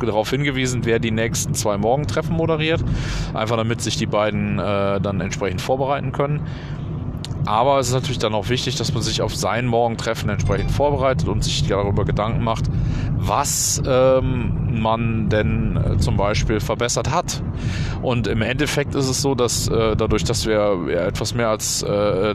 darauf 0.00 0.30
hingewiesen, 0.30 0.84
wer 0.84 0.98
die 0.98 1.10
nächsten 1.10 1.54
zwei 1.54 1.76
Morgentreffen 1.76 2.34
moderiert. 2.34 2.82
Einfach 3.34 3.56
damit 3.56 3.80
sich 3.80 3.96
die 3.96 4.06
beiden 4.06 4.58
äh, 4.58 5.00
dann 5.00 5.20
entsprechend 5.20 5.60
vorbereiten 5.60 6.12
können. 6.12 6.46
Aber 7.46 7.78
es 7.78 7.88
ist 7.88 7.94
natürlich 7.94 8.18
dann 8.18 8.34
auch 8.34 8.48
wichtig, 8.48 8.76
dass 8.76 8.92
man 8.92 9.02
sich 9.02 9.22
auf 9.22 9.34
sein 9.34 9.66
Morgentreffen 9.66 10.28
entsprechend 10.28 10.70
vorbereitet 10.70 11.28
und 11.28 11.42
sich 11.42 11.66
darüber 11.66 12.04
Gedanken 12.04 12.44
macht, 12.44 12.64
was 13.16 13.82
ähm, 13.86 14.80
man 14.80 15.28
denn 15.28 15.76
äh, 15.76 15.98
zum 15.98 16.16
Beispiel 16.16 16.60
verbessert 16.60 17.10
hat. 17.10 17.42
Und 18.02 18.26
im 18.26 18.42
Endeffekt 18.42 18.94
ist 18.94 19.08
es 19.08 19.22
so, 19.22 19.34
dass 19.34 19.68
äh, 19.68 19.96
dadurch, 19.96 20.24
dass 20.24 20.46
wir 20.46 20.78
ja, 20.88 21.00
etwas 21.06 21.34
mehr 21.34 21.48
als 21.48 21.82
äh, 21.82 22.34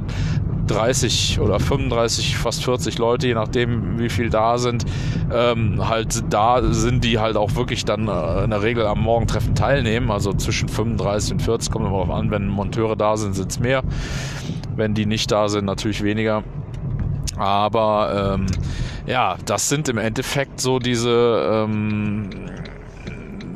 30 0.67 1.39
oder 1.39 1.59
35, 1.59 2.37
fast 2.37 2.63
40 2.63 2.97
Leute, 2.97 3.27
je 3.27 3.35
nachdem 3.35 3.99
wie 3.99 4.09
viel 4.09 4.29
da 4.29 4.57
sind, 4.57 4.85
ähm, 5.31 5.87
halt 5.87 6.23
da 6.33 6.61
sind, 6.63 7.03
die 7.03 7.19
halt 7.19 7.37
auch 7.37 7.55
wirklich 7.55 7.85
dann 7.85 8.07
äh, 8.07 8.43
in 8.43 8.49
der 8.49 8.61
Regel 8.61 8.85
am 8.85 9.01
Morgentreffen 9.01 9.55
teilnehmen. 9.55 10.11
Also 10.11 10.33
zwischen 10.33 10.67
35 10.69 11.33
und 11.33 11.41
40 11.41 11.71
kommt 11.71 11.85
immer 11.85 11.97
darauf 11.97 12.11
an, 12.11 12.31
wenn 12.31 12.47
Monteure 12.47 12.95
da 12.95 13.17
sind, 13.17 13.35
sind 13.35 13.51
es 13.51 13.59
mehr. 13.59 13.83
Wenn 14.75 14.93
die 14.93 15.05
nicht 15.05 15.31
da 15.31 15.47
sind, 15.49 15.65
natürlich 15.65 16.03
weniger. 16.03 16.43
Aber 17.37 18.35
ähm, 18.35 18.47
ja, 19.05 19.37
das 19.45 19.69
sind 19.69 19.89
im 19.89 19.97
Endeffekt 19.97 20.61
so 20.61 20.79
diese 20.79 21.65
ähm, 21.65 22.29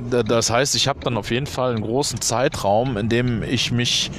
das 0.10 0.50
heißt, 0.50 0.76
ich 0.76 0.88
habe 0.88 1.00
dann 1.02 1.18
auf 1.18 1.32
jeden 1.32 1.46
Fall 1.46 1.72
einen 1.72 1.84
großen 1.84 2.20
Zeitraum, 2.22 2.98
in 2.98 3.10
dem 3.10 3.44
ich 3.44 3.72
mich 3.72 4.12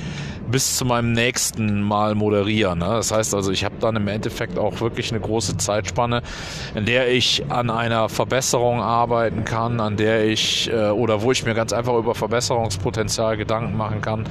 bis 0.50 0.76
zu 0.76 0.84
meinem 0.84 1.12
nächsten 1.12 1.80
Mal 1.80 2.14
moderieren. 2.14 2.80
Ne? 2.80 2.86
Das 2.86 3.12
heißt 3.12 3.34
also, 3.34 3.52
ich 3.52 3.64
habe 3.64 3.76
dann 3.80 3.96
im 3.96 4.08
Endeffekt 4.08 4.58
auch 4.58 4.80
wirklich 4.80 5.10
eine 5.12 5.20
große 5.20 5.56
Zeitspanne, 5.58 6.22
in 6.74 6.86
der 6.86 7.12
ich 7.12 7.44
an 7.50 7.70
einer 7.70 8.08
Verbesserung 8.08 8.80
arbeiten 8.80 9.44
kann, 9.44 9.80
an 9.80 9.96
der 9.96 10.26
ich 10.26 10.70
äh, 10.72 10.90
oder 10.90 11.22
wo 11.22 11.30
ich 11.30 11.44
mir 11.44 11.54
ganz 11.54 11.72
einfach 11.72 11.94
über 11.94 12.14
Verbesserungspotenzial 12.14 13.36
Gedanken 13.36 13.76
machen 13.76 14.00
kann. 14.00 14.24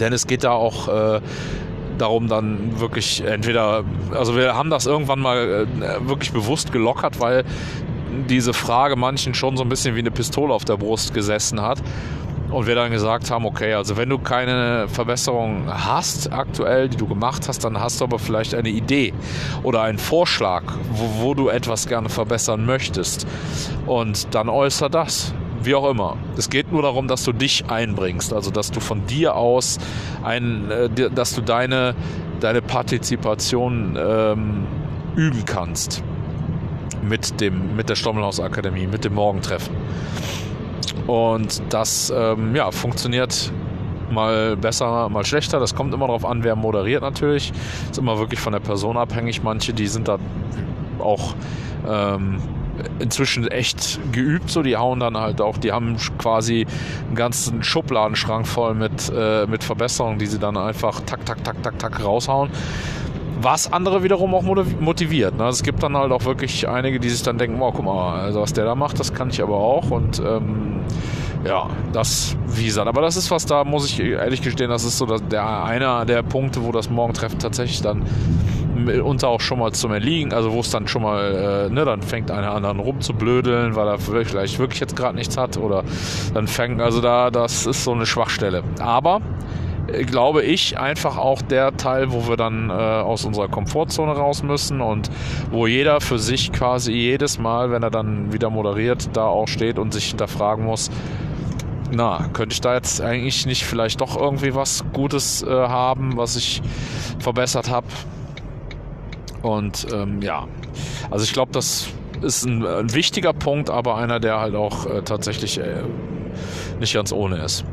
Denn 0.00 0.12
es 0.12 0.26
geht 0.26 0.44
da 0.44 0.52
auch 0.52 0.88
äh, 0.88 1.20
darum 1.98 2.28
dann 2.28 2.80
wirklich 2.80 3.22
entweder, 3.24 3.84
also 4.12 4.36
wir 4.36 4.54
haben 4.54 4.70
das 4.70 4.86
irgendwann 4.86 5.20
mal 5.20 5.66
äh, 5.66 6.08
wirklich 6.08 6.32
bewusst 6.32 6.72
gelockert, 6.72 7.20
weil 7.20 7.44
diese 8.28 8.52
Frage 8.52 8.96
manchen 8.96 9.34
schon 9.34 9.56
so 9.56 9.62
ein 9.62 9.68
bisschen 9.68 9.94
wie 9.94 10.00
eine 10.00 10.10
Pistole 10.10 10.52
auf 10.52 10.64
der 10.64 10.76
Brust 10.76 11.14
gesessen 11.14 11.60
hat. 11.60 11.82
Und 12.50 12.66
wir 12.66 12.74
dann 12.74 12.90
gesagt 12.90 13.30
haben, 13.30 13.44
okay, 13.44 13.74
also 13.74 13.96
wenn 13.96 14.08
du 14.08 14.18
keine 14.18 14.88
Verbesserung 14.88 15.66
hast 15.68 16.32
aktuell, 16.32 16.88
die 16.88 16.96
du 16.96 17.06
gemacht 17.06 17.46
hast, 17.46 17.62
dann 17.62 17.80
hast 17.80 18.00
du 18.00 18.04
aber 18.04 18.18
vielleicht 18.18 18.56
eine 18.56 18.70
Idee 18.70 19.14
oder 19.62 19.82
einen 19.82 19.98
Vorschlag, 19.98 20.64
wo, 20.90 21.22
wo 21.22 21.34
du 21.34 21.48
etwas 21.48 21.86
gerne 21.86 22.08
verbessern 22.08 22.66
möchtest. 22.66 23.24
Und 23.86 24.34
dann 24.34 24.48
äußer 24.48 24.88
das 24.88 25.32
wie 25.62 25.74
auch 25.74 25.88
immer. 25.88 26.16
Es 26.36 26.50
geht 26.50 26.72
nur 26.72 26.82
darum, 26.82 27.08
dass 27.08 27.24
du 27.24 27.32
dich 27.32 27.64
einbringst, 27.68 28.32
also 28.32 28.50
dass 28.50 28.70
du 28.70 28.80
von 28.80 29.06
dir 29.06 29.36
aus 29.36 29.78
ein, 30.22 30.70
äh, 30.70 31.10
dass 31.10 31.34
du 31.34 31.40
deine, 31.40 31.94
deine 32.40 32.62
Partizipation 32.62 33.98
ähm, 34.00 34.66
üben 35.16 35.44
kannst 35.44 36.02
mit 37.02 37.40
dem, 37.40 37.76
mit 37.76 37.88
der 37.88 37.94
Stommelhaus 37.94 38.40
Akademie, 38.40 38.86
mit 38.86 39.04
dem 39.04 39.14
Morgentreffen. 39.14 39.74
Und 41.06 41.62
das 41.70 42.12
ähm, 42.14 42.54
ja, 42.54 42.70
funktioniert 42.70 43.52
mal 44.10 44.56
besser, 44.56 45.08
mal 45.08 45.24
schlechter. 45.24 45.60
Das 45.60 45.74
kommt 45.74 45.94
immer 45.94 46.06
darauf 46.06 46.24
an, 46.24 46.44
wer 46.44 46.56
moderiert 46.56 47.02
natürlich. 47.02 47.52
Ist 47.90 47.98
immer 47.98 48.18
wirklich 48.18 48.40
von 48.40 48.52
der 48.52 48.60
Person 48.60 48.96
abhängig. 48.96 49.42
Manche, 49.42 49.72
die 49.72 49.86
sind 49.86 50.08
da 50.08 50.18
auch 50.98 51.34
ähm, 51.88 52.40
inzwischen 52.98 53.46
echt 53.48 53.98
geübt, 54.12 54.50
so 54.50 54.62
die 54.62 54.76
hauen 54.76 55.00
dann 55.00 55.16
halt 55.16 55.40
auch, 55.40 55.58
die 55.58 55.72
haben 55.72 55.96
quasi 56.18 56.66
einen 57.06 57.16
ganzen 57.16 57.62
Schubladenschrank 57.62 58.46
voll 58.46 58.74
mit, 58.74 59.12
äh, 59.14 59.46
mit 59.46 59.64
Verbesserungen, 59.64 60.18
die 60.18 60.26
sie 60.26 60.38
dann 60.38 60.56
einfach 60.56 61.00
tak, 61.00 61.24
tak, 61.26 61.42
tak, 61.44 61.62
tak, 61.62 61.78
tak 61.78 62.04
raushauen 62.04 62.50
was 63.42 63.72
andere 63.72 64.02
wiederum 64.02 64.34
auch 64.34 64.42
motiviert. 64.42 65.36
Ne? 65.38 65.44
Es 65.48 65.62
gibt 65.62 65.82
dann 65.82 65.96
halt 65.96 66.12
auch 66.12 66.24
wirklich 66.24 66.68
einige, 66.68 67.00
die 67.00 67.08
sich 67.08 67.22
dann 67.22 67.38
denken, 67.38 67.60
oh, 67.60 67.72
guck 67.72 67.84
mal, 67.84 68.20
also 68.20 68.42
was 68.42 68.52
der 68.52 68.64
da 68.64 68.74
macht, 68.74 69.00
das 69.00 69.14
kann 69.14 69.30
ich 69.30 69.42
aber 69.42 69.56
auch 69.56 69.90
und 69.90 70.20
ähm, 70.20 70.80
ja, 71.46 71.68
das, 71.92 72.36
wie 72.48 72.66
gesagt, 72.66 72.86
aber 72.86 73.00
das 73.00 73.16
ist 73.16 73.30
was, 73.30 73.46
da 73.46 73.64
muss 73.64 73.86
ich 73.86 74.00
ehrlich 74.00 74.42
gestehen, 74.42 74.68
das 74.68 74.84
ist 74.84 74.98
so 74.98 75.06
der 75.06 75.64
einer 75.64 76.04
der 76.04 76.22
Punkte, 76.22 76.62
wo 76.62 76.72
das 76.72 76.90
Morgentreffen 76.90 77.38
tatsächlich 77.38 77.80
dann 77.80 78.04
mitunter 78.84 79.28
auch 79.28 79.40
schon 79.40 79.58
mal 79.58 79.72
zum 79.72 79.92
Erliegen, 79.92 80.32
also 80.32 80.52
wo 80.52 80.60
es 80.60 80.70
dann 80.70 80.88
schon 80.88 81.02
mal, 81.02 81.68
äh, 81.68 81.72
ne, 81.72 81.84
dann 81.84 82.02
fängt 82.02 82.30
einer 82.30 82.52
an 82.52 82.78
rumzublödeln, 82.78 83.76
weil 83.76 83.88
er 83.88 83.98
vielleicht 83.98 84.58
wirklich 84.58 84.80
jetzt 84.80 84.96
gerade 84.96 85.16
nichts 85.16 85.36
hat 85.36 85.56
oder 85.56 85.84
dann 86.34 86.46
fängt, 86.46 86.80
also 86.80 87.00
da, 87.00 87.30
das 87.30 87.66
ist 87.66 87.84
so 87.84 87.92
eine 87.92 88.06
Schwachstelle. 88.06 88.62
Aber 88.80 89.20
glaube 90.06 90.42
ich, 90.42 90.78
einfach 90.78 91.16
auch 91.16 91.42
der 91.42 91.76
Teil, 91.76 92.12
wo 92.12 92.28
wir 92.28 92.36
dann 92.36 92.70
äh, 92.70 92.72
aus 92.72 93.24
unserer 93.24 93.48
Komfortzone 93.48 94.12
raus 94.12 94.42
müssen 94.42 94.80
und 94.80 95.10
wo 95.50 95.66
jeder 95.66 96.00
für 96.00 96.18
sich 96.18 96.52
quasi 96.52 96.92
jedes 96.92 97.38
Mal, 97.38 97.70
wenn 97.70 97.82
er 97.82 97.90
dann 97.90 98.32
wieder 98.32 98.50
moderiert, 98.50 99.10
da 99.14 99.24
auch 99.24 99.48
steht 99.48 99.78
und 99.78 99.92
sich 99.92 100.06
hinterfragen 100.06 100.64
muss, 100.64 100.90
na, 101.92 102.28
könnte 102.32 102.52
ich 102.52 102.60
da 102.60 102.74
jetzt 102.74 103.00
eigentlich 103.00 103.46
nicht 103.46 103.64
vielleicht 103.64 104.00
doch 104.00 104.16
irgendwie 104.16 104.54
was 104.54 104.84
Gutes 104.92 105.42
äh, 105.42 105.48
haben, 105.48 106.16
was 106.16 106.36
ich 106.36 106.62
verbessert 107.18 107.68
habe? 107.68 107.86
Und 109.42 109.86
ähm, 109.92 110.20
ja, 110.22 110.46
also 111.10 111.24
ich 111.24 111.32
glaube, 111.32 111.52
das 111.52 111.88
ist 112.22 112.44
ein, 112.44 112.64
ein, 112.66 112.92
wichtiger 112.94 113.32
Punkt, 113.32 113.70
aber 113.70 113.96
einer, 113.96 114.20
der 114.20 114.40
halt 114.40 114.54
auch 114.54 114.86
äh, 114.86 115.02
tatsächlich 115.02 115.58
äh, 115.58 115.82
nicht 116.78 116.94
ganz 116.94 117.12
ohne 117.12 117.36
ist. 117.38 117.64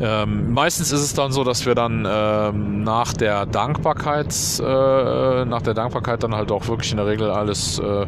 Ähm, 0.00 0.52
meistens 0.52 0.90
ist 0.90 1.00
es 1.00 1.14
dann 1.14 1.32
so, 1.32 1.44
dass 1.44 1.64
wir 1.64 1.74
dann 1.74 2.06
ähm, 2.10 2.82
nach 2.82 3.12
der 3.12 3.46
Dankbarkeit, 3.46 4.34
äh, 4.60 5.44
nach 5.44 5.62
der 5.62 5.74
Dankbarkeit 5.74 6.22
dann 6.22 6.34
halt 6.34 6.50
auch 6.50 6.66
wirklich 6.66 6.90
in 6.90 6.96
der 6.96 7.06
Regel 7.06 7.30
alles, 7.30 7.78
äh, 7.78 7.84
ja, 7.84 8.06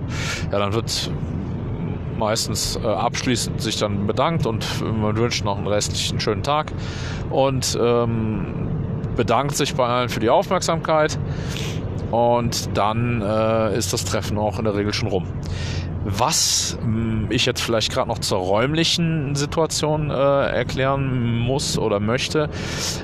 dann 0.50 0.74
wird 0.74 1.10
meistens 2.18 2.76
äh, 2.82 2.86
abschließend 2.86 3.60
sich 3.60 3.76
dann 3.76 4.06
bedankt 4.06 4.46
und 4.46 4.66
man 4.82 5.16
wünscht 5.16 5.44
noch 5.44 5.58
einen 5.58 5.66
restlichen 5.66 6.20
schönen 6.20 6.42
Tag 6.42 6.72
und 7.30 7.78
ähm, 7.80 8.68
bedankt 9.16 9.56
sich 9.56 9.74
bei 9.74 9.86
allen 9.86 10.08
für 10.08 10.20
die 10.20 10.30
Aufmerksamkeit 10.30 11.18
und 12.14 12.76
dann 12.76 13.22
äh, 13.22 13.76
ist 13.76 13.92
das 13.92 14.04
Treffen 14.04 14.38
auch 14.38 14.58
in 14.58 14.64
der 14.64 14.74
Regel 14.74 14.92
schon 14.92 15.08
rum. 15.08 15.26
Was 16.04 16.78
hm, 16.80 17.26
ich 17.30 17.46
jetzt 17.46 17.62
vielleicht 17.62 17.90
gerade 17.92 18.08
noch 18.08 18.18
zur 18.18 18.38
räumlichen 18.38 19.34
Situation 19.34 20.10
äh, 20.10 20.14
erklären 20.14 21.38
muss 21.38 21.78
oder 21.78 21.98
möchte. 21.98 22.50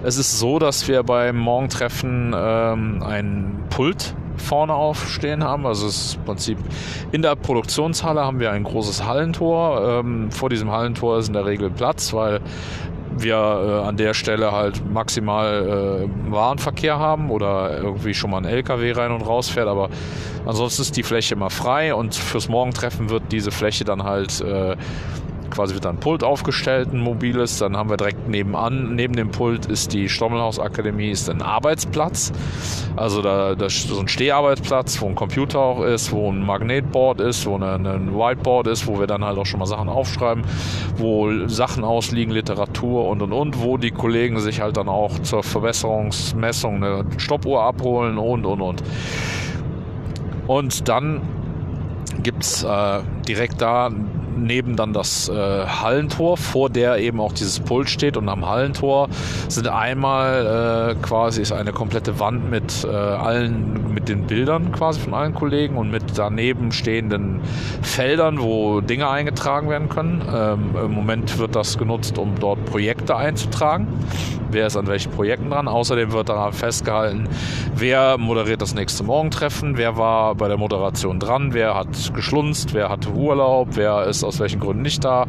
Es 0.05 0.19
ist 0.19 0.39
so, 0.39 0.59
dass 0.59 0.87
wir 0.87 1.03
beim 1.03 1.39
Morgentreffen 1.39 2.35
ähm, 2.37 3.03
ein 3.03 3.65
Pult 3.71 4.15
vorne 4.37 4.75
aufstehen 4.75 5.45
haben. 5.45 5.67
Also 5.67 5.87
es 5.87 5.97
ist 5.97 6.17
im 6.17 6.25
Prinzip 6.25 6.59
in 7.13 7.23
der 7.23 7.37
Produktionshalle 7.37 8.21
haben 8.21 8.41
wir 8.41 8.51
ein 8.51 8.65
großes 8.65 9.05
Hallentor. 9.05 10.01
Ähm, 10.01 10.31
vor 10.31 10.51
diesem 10.51 10.71
Hallentor 10.71 11.19
ist 11.19 11.29
in 11.29 11.35
der 11.35 11.47
Regel 11.47 11.71
Platz, 11.71 12.13
weil 12.13 12.41
wir 13.23 13.35
äh, 13.35 13.89
an 13.89 13.97
der 13.97 14.15
Stelle 14.15 14.53
halt 14.53 14.83
maximal 14.91 16.09
äh, 16.09 16.31
Warenverkehr 16.33 16.99
haben 16.99 17.31
oder 17.31 17.79
irgendwie 17.79 18.15
schon 18.15 18.31
mal 18.31 18.39
ein 18.39 18.45
LKW 18.45 18.93
rein 18.93 19.13
und 19.13 19.23
raus 19.23 19.49
fährt, 19.49 19.69
aber 19.69 19.91
ansonsten 20.47 20.83
ist 20.83 20.97
die 20.97 21.03
Fläche 21.03 21.35
immer 21.35 21.51
frei 21.51 21.95
und 21.95 22.15
fürs 22.15 22.49
Morgentreffen 22.49 23.11
wird 23.11 23.25
diese 23.31 23.51
Fläche 23.51 23.85
dann 23.85 24.05
halt 24.05 24.41
äh, 24.41 24.77
quasi 25.51 25.75
wird 25.75 25.85
dann 25.85 25.97
ein 25.97 26.01
Pult 26.01 26.25
aufgestellt, 26.25 26.93
ein 26.93 27.01
mobiles. 27.01 27.59
Dann 27.59 27.77
haben 27.77 27.91
wir 27.91 27.97
direkt 27.97 28.29
nebenan, 28.29 28.95
neben 28.95 29.15
dem 29.15 29.31
Pult 29.31 29.67
ist 29.67 29.93
die 29.93 30.09
Stommelhaus-Akademie, 30.09 31.11
ist 31.11 31.29
ein 31.29 31.43
Arbeitsplatz. 31.43 32.33
Also 32.97 33.23
da, 33.23 33.55
da 33.55 33.67
ist 33.67 33.89
so 33.89 33.99
ein 34.01 34.09
Steharbeitsplatz, 34.09 35.01
wo 35.01 35.07
ein 35.07 35.15
Computer 35.15 35.59
auch 35.59 35.83
ist, 35.83 36.13
wo 36.13 36.31
ein 36.31 36.45
Magnetboard 36.45 37.21
ist, 37.21 37.47
wo 37.47 37.57
eine, 37.57 37.73
ein 37.73 38.15
Whiteboard 38.15 38.67
ist, 38.67 38.87
wo 38.87 38.99
wir 38.99 39.07
dann 39.07 39.25
halt 39.25 39.39
auch 39.39 39.47
schon 39.47 39.61
mal 39.61 39.67
Sachen 39.67 39.89
aufschreiben, 39.89 40.45
wo 40.97 41.47
Sachen 41.47 41.85
ausliegen, 41.85 42.33
Literatur 42.33 43.09
und 43.09 43.23
und 43.23 43.33
und, 43.33 43.63
wo 43.63 43.77
die 43.77 43.91
Kollegen 43.91 44.41
sich 44.41 44.61
halt 44.61 44.77
dann 44.77 44.89
auch 44.89 45.19
zur 45.21 45.43
Verbesserungsmessung 45.43 46.77
eine 46.77 47.05
Stoppuhr 47.19 47.63
abholen 47.63 48.19
und 48.19 48.45
und 48.47 48.61
und. 48.61 48.83
Und 50.47 50.89
dann 50.89 51.23
gibt 52.23 52.43
es 52.43 52.65
äh, 52.65 53.01
direkt 53.31 53.63
da 53.63 53.91
neben 54.37 54.75
dann 54.75 54.93
das 54.93 55.29
äh, 55.29 55.33
Hallentor, 55.35 56.37
vor 56.37 56.69
der 56.69 56.99
eben 56.99 57.21
auch 57.21 57.33
dieses 57.33 57.61
Pult 57.61 57.89
steht. 57.89 58.17
Und 58.17 58.29
am 58.29 58.49
Hallentor 58.49 59.09
sind 59.49 59.69
einmal 59.69 60.97
äh, 60.97 61.07
quasi 61.07 61.43
ist 61.43 61.53
eine 61.53 61.73
komplette 61.73 62.19
Wand 62.19 62.51
mit 62.51 62.85
äh, 62.85 62.89
allen, 62.89 63.95
mit 63.95 64.09
den 64.09 64.27
Bildern 64.27 64.73
quasi 64.73 65.01
von 65.01 65.15
allen 65.15 65.35
Kollegen 65.35 65.77
und 65.77 65.91
mit 65.91 66.03
daneben 66.17 66.73
stehenden 66.73 67.41
Feldern, 67.83 68.41
wo 68.41 68.81
Dinge 68.81 69.09
eingetragen 69.09 69.69
werden 69.69 69.89
können. 69.89 70.23
Ähm, 70.33 70.75
Im 70.85 70.93
Moment 70.93 71.39
wird 71.39 71.55
das 71.55 71.79
genutzt, 71.79 72.19
um 72.19 72.35
dort 72.41 72.65
Projekte 72.65 73.17
einzutragen. 73.17 73.87
Wer 74.51 74.67
ist 74.67 74.77
an 74.77 74.89
welchen 74.89 75.13
Projekten 75.13 75.51
dran? 75.51 75.69
Außerdem 75.69 76.11
wird 76.11 76.29
daran 76.29 76.53
festgehalten, 76.53 77.29
wer 77.77 78.19
moderiert 78.19 78.61
das 78.61 78.75
nächste 78.75 79.05
Morgentreffen, 79.05 79.77
wer 79.77 79.97
war 79.97 80.35
bei 80.35 80.49
der 80.49 80.57
Moderation 80.57 81.21
dran, 81.21 81.53
wer 81.53 81.77
hat 81.77 82.13
geschlunzt, 82.15 82.75
wer 82.75 82.89
hatte 82.89 83.15
Urlaub, 83.21 83.69
wer 83.73 84.05
ist 84.05 84.25
aus 84.25 84.41
welchen 84.41 84.61
Gründen 84.61 84.83
nicht 84.83 85.05
da. 85.05 85.27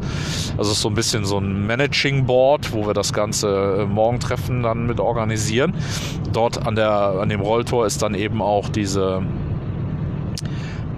Also 0.56 0.70
es 0.70 0.78
ist 0.78 0.82
so 0.82 0.88
ein 0.88 0.94
bisschen 0.94 1.24
so 1.24 1.38
ein 1.38 1.66
Managing 1.66 2.26
Board, 2.26 2.72
wo 2.72 2.86
wir 2.86 2.94
das 2.94 3.12
ganze 3.12 3.82
äh, 3.82 3.86
Morgentreffen 3.86 4.62
dann 4.62 4.86
mit 4.86 5.00
organisieren. 5.00 5.74
Dort 6.32 6.66
an, 6.66 6.74
der, 6.74 6.90
an 7.20 7.28
dem 7.28 7.40
Rolltor 7.40 7.86
ist 7.86 8.02
dann 8.02 8.14
eben 8.14 8.40
auch 8.40 8.68
diese, 8.68 9.22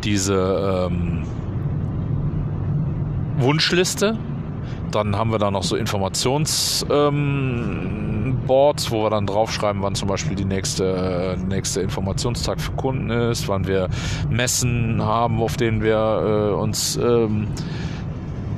diese 0.04 0.88
ähm, 0.90 1.24
Wunschliste. 3.38 4.16
Dann 4.94 5.16
haben 5.16 5.32
wir 5.32 5.38
da 5.38 5.50
noch 5.50 5.64
so 5.64 5.76
Informationsboards, 5.76 6.86
ähm, 6.90 8.36
wo 8.46 9.02
wir 9.02 9.10
dann 9.10 9.26
draufschreiben, 9.26 9.82
wann 9.82 9.94
zum 9.94 10.08
Beispiel 10.08 10.36
die 10.36 10.44
nächste, 10.44 11.36
äh, 11.36 11.36
nächste 11.36 11.80
Informationstag 11.80 12.60
für 12.60 12.72
Kunden 12.72 13.10
ist, 13.10 13.48
wann 13.48 13.66
wir 13.66 13.88
Messen 14.30 15.02
haben, 15.02 15.42
auf 15.42 15.56
denen 15.56 15.82
wir 15.82 16.52
äh, 16.52 16.54
uns 16.54 16.96
ähm, 16.96 17.48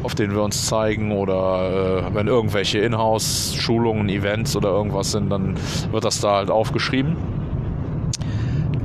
auf 0.03 0.14
denen 0.14 0.34
wir 0.34 0.43
uns 0.43 0.66
zeigen 0.66 1.11
oder 1.11 2.05
äh, 2.07 2.14
wenn 2.14 2.28
irgendwelche 2.28 2.78
Inhouse-Schulungen, 2.78 4.09
Events 4.09 4.55
oder 4.55 4.68
irgendwas 4.68 5.11
sind, 5.11 5.30
dann 5.30 5.57
wird 5.91 6.05
das 6.05 6.20
da 6.20 6.37
halt 6.37 6.51
aufgeschrieben. 6.51 7.16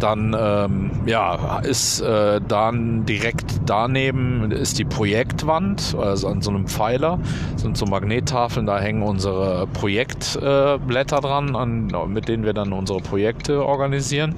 Dann 0.02 0.36
ähm, 0.38 0.91
ja, 1.06 1.60
ist 1.60 2.02
äh, 2.02 2.41
dann 2.47 3.06
direkt 3.06 3.62
daneben 3.66 4.52
ist 4.52 4.80
die 4.80 4.86
Projektwand, 4.86 5.95
also 5.97 6.28
an 6.28 6.41
so 6.41 6.49
einem 6.49 6.68
Pfeiler 6.68 7.20
sind 7.56 7.78
so 7.78 7.86
Magnettafeln, 7.86 8.66
da 8.66 8.80
hängen 8.80 9.04
unsere 9.04 9.68
Projektblätter 9.68 11.18
äh, 11.18 11.22
dran, 11.22 11.56
an, 11.56 11.91
mit 12.08 12.28
denen 12.28 12.43
wir 12.43 12.54
dann 12.54 12.74
unsere 12.74 12.99
Projekte 12.99 13.64
organisieren. 13.64 14.36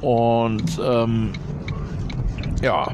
Und 0.00 0.80
ähm, 0.82 1.32
ja, 2.62 2.88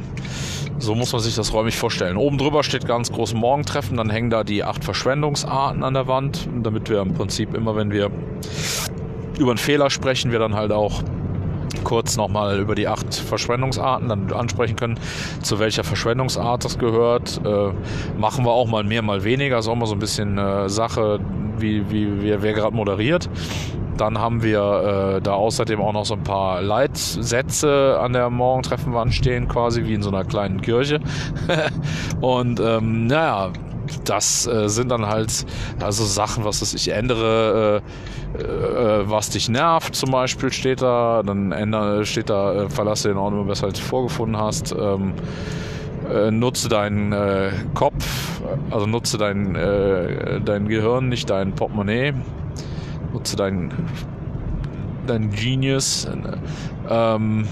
so 0.78 0.94
muss 0.94 1.12
man 1.12 1.20
sich 1.20 1.34
das 1.34 1.52
räumlich 1.52 1.76
vorstellen. 1.76 2.16
Oben 2.16 2.38
drüber 2.38 2.62
steht 2.62 2.86
ganz 2.86 3.12
groß 3.12 3.34
Morgentreffen, 3.34 3.96
dann 3.96 4.08
hängen 4.08 4.30
da 4.30 4.44
die 4.44 4.64
acht 4.64 4.82
Verschwendungsarten 4.82 5.84
an 5.84 5.94
der 5.94 6.06
Wand, 6.06 6.48
damit 6.62 6.88
wir 6.88 7.02
im 7.02 7.12
Prinzip 7.12 7.54
immer, 7.54 7.76
wenn 7.76 7.92
wir 7.92 8.10
über 9.38 9.50
einen 9.50 9.58
Fehler 9.58 9.90
sprechen, 9.90 10.32
wir 10.32 10.38
dann 10.38 10.54
halt 10.54 10.72
auch 10.72 11.02
kurz 11.84 12.16
nochmal 12.16 12.58
über 12.58 12.74
die 12.74 12.88
acht 12.88 13.14
Verschwendungsarten 13.14 14.08
dann 14.08 14.32
ansprechen 14.32 14.76
können, 14.76 14.98
zu 15.42 15.58
welcher 15.58 15.84
Verschwendungsart 15.84 16.64
das 16.64 16.78
gehört. 16.78 17.40
Äh, 17.44 17.72
machen 18.18 18.44
wir 18.44 18.52
auch 18.52 18.68
mal 18.68 18.84
mehr, 18.84 19.02
mal 19.02 19.24
weniger, 19.24 19.58
ist 19.58 19.68
auch 19.68 19.76
mal 19.76 19.86
so 19.86 19.94
ein 19.94 20.00
bisschen 20.00 20.38
äh, 20.38 20.68
Sache, 20.68 21.20
wie, 21.58 21.90
wie, 21.90 22.22
wie 22.22 22.42
wer 22.42 22.52
gerade 22.52 22.74
moderiert. 22.74 23.28
Dann 23.96 24.18
haben 24.18 24.42
wir 24.42 25.16
äh, 25.16 25.20
da 25.20 25.34
außerdem 25.34 25.80
auch 25.80 25.92
noch 25.92 26.06
so 26.06 26.14
ein 26.14 26.22
paar 26.22 26.62
Leitsätze 26.62 27.98
an 28.00 28.14
der 28.14 28.30
Morgentreffenwand 28.30 29.12
stehen, 29.12 29.46
quasi 29.46 29.84
wie 29.84 29.92
in 29.92 30.02
so 30.02 30.08
einer 30.08 30.24
kleinen 30.24 30.62
Kirche. 30.62 31.00
und 32.22 32.60
ähm, 32.60 33.06
naja, 33.08 33.50
das 34.04 34.46
äh, 34.46 34.68
sind 34.68 34.90
dann 34.90 35.06
halt 35.06 35.46
also 35.80 36.04
Sachen, 36.04 36.44
was 36.44 36.60
das 36.60 36.74
ich 36.74 36.88
ändere, 36.88 37.82
äh, 38.38 38.42
äh, 38.42 39.10
was 39.10 39.30
dich 39.30 39.48
nervt, 39.48 39.94
zum 39.94 40.10
Beispiel 40.10 40.52
steht 40.52 40.82
da, 40.82 41.22
dann 41.24 41.52
ändere, 41.52 42.04
steht 42.04 42.30
da, 42.30 42.54
äh, 42.54 42.70
verlasse 42.70 43.08
den 43.08 43.16
Ort 43.16 43.32
immer 43.32 43.44
besser 43.44 43.66
als 43.66 43.78
du 43.78 43.84
vorgefunden 43.84 44.40
hast. 44.40 44.72
Ähm, 44.72 45.14
äh, 46.12 46.30
nutze 46.30 46.68
deinen 46.68 47.12
äh, 47.12 47.50
Kopf, 47.74 48.40
also 48.70 48.86
nutze 48.86 49.18
dein, 49.18 49.54
dein 49.54 50.66
Gehirn, 50.66 51.08
nicht 51.08 51.30
dein 51.30 51.54
Portemonnaie 51.54 52.14
nutze 53.12 53.36
dein, 53.36 53.72
dein 55.06 55.30
Genius. 55.30 56.08
Ähm, 56.88 57.48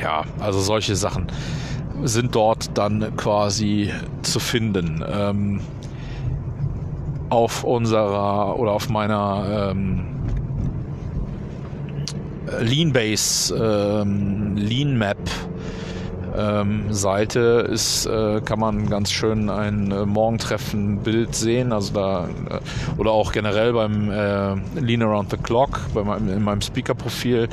ja, 0.00 0.22
also 0.38 0.60
solche 0.60 0.96
Sachen 0.96 1.26
sind 2.04 2.34
dort 2.34 2.76
dann 2.76 3.16
quasi 3.16 3.92
zu 4.22 4.40
finden. 4.40 5.04
Ähm, 5.08 5.60
auf 7.30 7.64
unserer 7.64 8.58
oder 8.58 8.72
auf 8.72 8.88
meiner 8.88 9.70
ähm, 9.70 10.04
Lean-Base 12.60 13.54
ähm, 13.54 14.56
Lean 14.56 14.96
Map 14.96 15.18
ähm, 16.38 16.92
Seite 16.92 17.66
ist, 17.70 18.06
äh, 18.06 18.40
kann 18.40 18.60
man 18.60 18.88
ganz 18.88 19.10
schön 19.10 19.50
ein 19.50 19.90
äh, 19.90 20.06
Morgentreffen-Bild 20.06 21.34
sehen. 21.34 21.72
Also 21.72 21.94
da 21.94 22.28
äh, 22.28 22.60
oder 22.98 23.10
auch 23.10 23.32
generell 23.32 23.72
beim 23.72 24.10
äh, 24.10 24.54
Lean 24.80 25.02
Around 25.02 25.30
the 25.30 25.36
Clock, 25.36 25.80
bei 25.94 26.04
meinem, 26.04 26.28
in 26.28 26.42
meinem 26.42 26.62
Speaker-Profil 26.62 27.48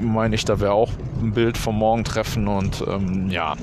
meine 0.00 0.34
ich, 0.34 0.44
da 0.44 0.60
wäre 0.60 0.72
auch 0.72 0.90
ein 1.20 1.32
Bild 1.32 1.56
vom 1.56 1.78
Morgentreffen 1.78 2.48
und 2.48 2.84
ähm, 2.86 3.30
ja, 3.30 3.54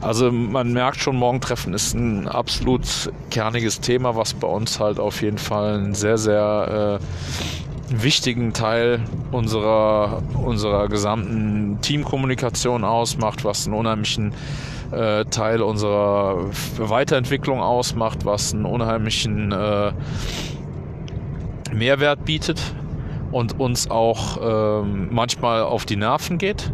also 0.00 0.30
man 0.30 0.72
merkt 0.72 1.00
schon, 1.00 1.16
Morgentreffen 1.16 1.74
ist 1.74 1.94
ein 1.94 2.28
absolut 2.28 3.12
kerniges 3.30 3.80
Thema, 3.80 4.16
was 4.16 4.34
bei 4.34 4.46
uns 4.46 4.80
halt 4.80 4.98
auf 4.98 5.22
jeden 5.22 5.38
Fall 5.38 5.78
ein 5.78 5.94
sehr, 5.94 6.18
sehr 6.18 7.00
äh, 7.00 7.63
wichtigen 7.90 8.52
Teil 8.52 9.00
unserer, 9.32 10.22
unserer 10.42 10.88
gesamten 10.88 11.78
Teamkommunikation 11.80 12.84
ausmacht, 12.84 13.44
was 13.44 13.66
einen 13.66 13.74
unheimlichen 13.74 14.32
äh, 14.90 15.24
Teil 15.26 15.62
unserer 15.62 16.46
Weiterentwicklung 16.78 17.60
ausmacht, 17.60 18.24
was 18.24 18.54
einen 18.54 18.64
unheimlichen 18.64 19.52
äh, 19.52 19.92
Mehrwert 21.72 22.24
bietet 22.24 22.60
und 23.32 23.58
uns 23.58 23.90
auch 23.90 24.36
äh, 24.36 24.86
manchmal 25.10 25.62
auf 25.62 25.84
die 25.84 25.96
Nerven 25.96 26.38
geht 26.38 26.70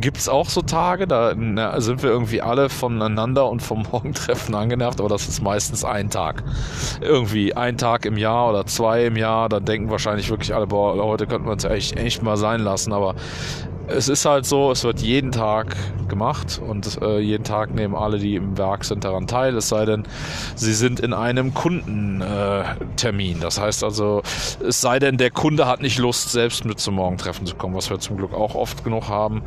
gibt 0.00 0.18
es 0.18 0.28
auch 0.28 0.48
so 0.48 0.62
Tage, 0.62 1.06
da 1.06 1.34
na, 1.36 1.80
sind 1.80 2.02
wir 2.02 2.10
irgendwie 2.10 2.42
alle 2.42 2.68
voneinander 2.68 3.48
und 3.48 3.62
vom 3.62 3.86
Morgentreffen 3.92 4.54
angenervt, 4.54 5.00
aber 5.00 5.08
das 5.08 5.28
ist 5.28 5.42
meistens 5.42 5.84
ein 5.84 6.10
Tag. 6.10 6.42
Irgendwie 7.00 7.54
ein 7.54 7.78
Tag 7.78 8.04
im 8.04 8.16
Jahr 8.16 8.50
oder 8.50 8.66
zwei 8.66 9.06
im 9.06 9.16
Jahr, 9.16 9.48
da 9.48 9.60
denken 9.60 9.90
wahrscheinlich 9.90 10.30
wirklich 10.30 10.54
alle, 10.54 10.66
boah, 10.66 10.96
heute 11.04 11.26
könnten 11.26 11.46
wir 11.46 11.52
uns 11.52 11.64
echt, 11.64 11.96
echt 11.96 12.22
mal 12.22 12.36
sein 12.36 12.60
lassen, 12.60 12.92
aber 12.92 13.14
es 13.88 14.08
ist 14.08 14.24
halt 14.24 14.46
so, 14.46 14.70
es 14.70 14.84
wird 14.84 15.00
jeden 15.00 15.32
Tag 15.32 15.76
gemacht 16.08 16.60
und 16.64 17.00
äh, 17.02 17.18
jeden 17.18 17.44
Tag 17.44 17.74
nehmen 17.74 17.94
alle, 17.94 18.18
die 18.18 18.36
im 18.36 18.58
Werk 18.58 18.84
sind, 18.84 19.04
daran 19.04 19.26
teil. 19.26 19.56
Es 19.56 19.68
sei 19.68 19.84
denn, 19.84 20.04
sie 20.54 20.74
sind 20.74 21.00
in 21.00 21.12
einem 21.12 21.54
Kundentermin. 21.54 23.36
Äh, 23.38 23.40
das 23.40 23.60
heißt 23.60 23.84
also, 23.84 24.22
es 24.66 24.80
sei 24.80 24.98
denn, 24.98 25.16
der 25.18 25.30
Kunde 25.30 25.66
hat 25.66 25.82
nicht 25.82 25.98
Lust, 25.98 26.30
selbst 26.30 26.64
mit 26.64 26.80
zum 26.80 26.96
Morgentreffen 26.96 27.46
zu 27.46 27.54
kommen, 27.54 27.74
was 27.74 27.90
wir 27.90 27.98
zum 27.98 28.16
Glück 28.16 28.34
auch 28.34 28.54
oft 28.54 28.84
genug 28.84 29.08
haben, 29.08 29.42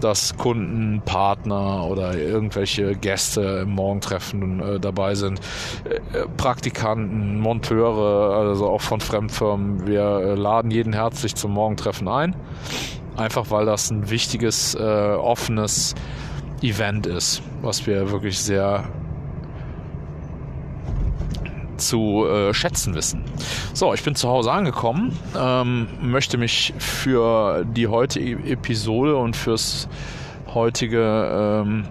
dass 0.00 0.36
Kunden, 0.36 1.02
Partner 1.04 1.86
oder 1.86 2.16
irgendwelche 2.16 2.94
Gäste 2.94 3.62
im 3.62 3.70
Morgentreffen 3.70 4.60
äh, 4.60 4.80
dabei 4.80 5.14
sind. 5.14 5.40
Äh, 5.84 6.26
Praktikanten, 6.36 7.40
Monteure, 7.40 8.36
also 8.36 8.68
auch 8.68 8.80
von 8.80 9.00
Fremdfirmen. 9.00 9.86
Wir 9.86 10.02
äh, 10.02 10.34
laden 10.34 10.70
jeden 10.70 10.92
herzlich 10.92 11.34
zum 11.34 11.52
Morgentreffen 11.52 12.08
ein. 12.08 12.36
Einfach 13.16 13.50
weil 13.50 13.66
das 13.66 13.90
ein 13.90 14.10
wichtiges, 14.10 14.74
äh, 14.74 14.80
offenes 14.80 15.94
Event 16.62 17.06
ist, 17.06 17.42
was 17.60 17.86
wir 17.86 18.10
wirklich 18.10 18.38
sehr 18.38 18.84
zu 21.76 22.26
äh, 22.26 22.54
schätzen 22.54 22.94
wissen. 22.94 23.24
So, 23.74 23.92
ich 23.92 24.02
bin 24.02 24.14
zu 24.14 24.28
Hause 24.28 24.52
angekommen, 24.52 25.18
ähm, 25.36 25.88
möchte 26.00 26.38
mich 26.38 26.72
für 26.78 27.64
die 27.64 27.88
heutige 27.88 28.50
Episode 28.50 29.16
und 29.16 29.36
fürs 29.36 29.88
heutige 30.54 31.62
ähm, 31.62 31.84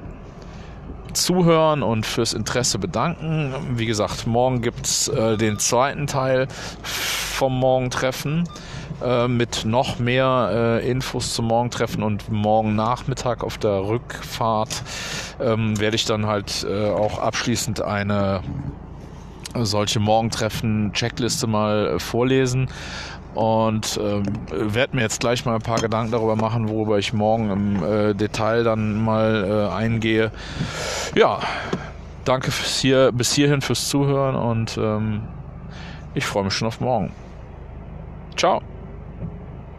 Zuhören 1.13 1.83
und 1.83 2.05
fürs 2.05 2.33
Interesse 2.33 2.79
bedanken. 2.79 3.53
Wie 3.75 3.85
gesagt, 3.85 4.27
morgen 4.27 4.61
gibt 4.61 4.85
es 4.85 5.09
äh, 5.09 5.37
den 5.37 5.59
zweiten 5.59 6.07
Teil 6.07 6.47
vom 6.83 7.59
Morgentreffen. 7.59 8.47
Äh, 9.03 9.27
mit 9.27 9.65
noch 9.65 9.99
mehr 9.99 10.79
äh, 10.83 10.89
Infos 10.89 11.33
zum 11.33 11.47
Morgentreffen 11.47 12.03
und 12.03 12.31
morgen 12.31 12.75
Nachmittag 12.75 13.43
auf 13.43 13.57
der 13.57 13.87
Rückfahrt 13.87 14.83
ähm, 15.39 15.79
werde 15.79 15.95
ich 15.95 16.05
dann 16.05 16.27
halt 16.27 16.65
äh, 16.69 16.89
auch 16.89 17.17
abschließend 17.17 17.81
eine 17.81 18.41
solche 19.55 19.99
Morgentreffen-Checkliste 19.99 21.47
mal 21.47 21.95
äh, 21.95 21.99
vorlesen 21.99 22.69
und 23.33 23.99
ähm, 24.01 24.23
werde 24.51 24.95
mir 24.95 25.01
jetzt 25.01 25.19
gleich 25.21 25.45
mal 25.45 25.55
ein 25.55 25.61
paar 25.61 25.79
Gedanken 25.79 26.11
darüber 26.11 26.35
machen, 26.35 26.69
worüber 26.69 26.99
ich 26.99 27.11
morgen 27.11 27.49
im 27.49 27.83
äh, 27.83 28.13
Detail 28.13 28.63
dann 28.63 29.03
mal 29.03 29.69
äh, 29.71 29.73
eingehe. 29.73 30.31
Ja, 31.15 31.39
danke 32.23 32.51
hier, 32.51 33.11
bis 33.11 33.33
hierhin 33.33 33.61
fürs 33.61 33.89
Zuhören 33.89 34.35
und 34.35 34.77
ähm, 34.77 35.21
ich 36.13 36.25
freue 36.25 36.43
mich 36.43 36.53
schon 36.53 36.67
auf 36.67 36.81
morgen. 36.81 37.11
Ciao. 38.35 38.61